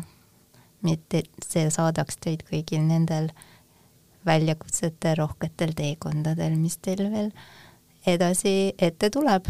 mitte 0.85 1.23
see 1.41 1.65
saadaks 1.73 2.19
teid 2.21 2.45
kõigil 2.49 2.85
nendel 2.85 3.31
väljakutsete 4.25 5.15
rohketel 5.17 5.73
teekondadel, 5.77 6.55
mis 6.59 6.77
teil 6.77 7.07
veel 7.09 7.31
edasi 8.07 8.73
ette 8.77 9.09
tuleb. 9.09 9.49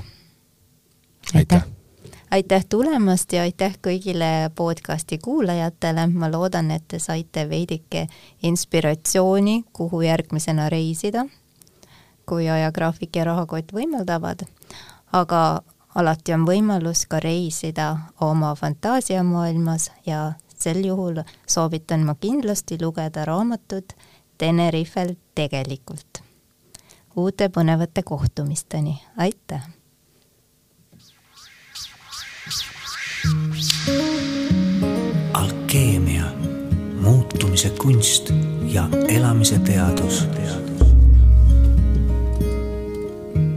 aitäh! 1.36 1.68
aitäh 2.32 2.66
tulemast 2.70 3.34
ja 3.34 3.44
aitäh 3.44 3.76
kõigile 3.84 4.50
podcasti 4.56 5.18
kuulajatele, 5.18 6.08
ma 6.08 6.32
loodan, 6.32 6.72
et 6.72 6.88
te 6.88 7.00
saite 7.00 7.50
veidike 7.50 8.08
inspiratsiooni, 8.44 9.66
kuhu 9.74 10.02
järgmisena 10.08 10.70
reisida, 10.70 11.28
kui 12.26 12.50
ajagraafik 12.50 13.16
ja 13.16 13.28
rahakott 13.28 13.76
võimaldavad 13.76 14.48
aga 15.14 15.61
alati 15.95 16.34
on 16.34 16.45
võimalus 16.47 17.05
ka 17.09 17.20
reisida 17.22 17.89
oma 18.22 18.53
fantaasiamaailmas 18.57 19.91
ja 20.05 20.34
sel 20.57 20.82
juhul 20.86 21.22
soovitan 21.47 22.05
ma 22.07 22.16
kindlasti 22.16 22.78
lugeda 22.82 23.26
raamatut 23.26 23.93
Tenerifel 24.38 25.16
tegelikult. 25.36 26.24
uute 27.16 27.47
põnevate 27.47 28.03
kohtumisteni, 28.03 29.01
aitäh! 29.18 29.61
alkeemia, 35.34 36.26
muutumise 37.01 37.70
kunst 37.70 38.34
ja 38.66 38.89
elamise 39.07 39.59
teadus 39.59 40.28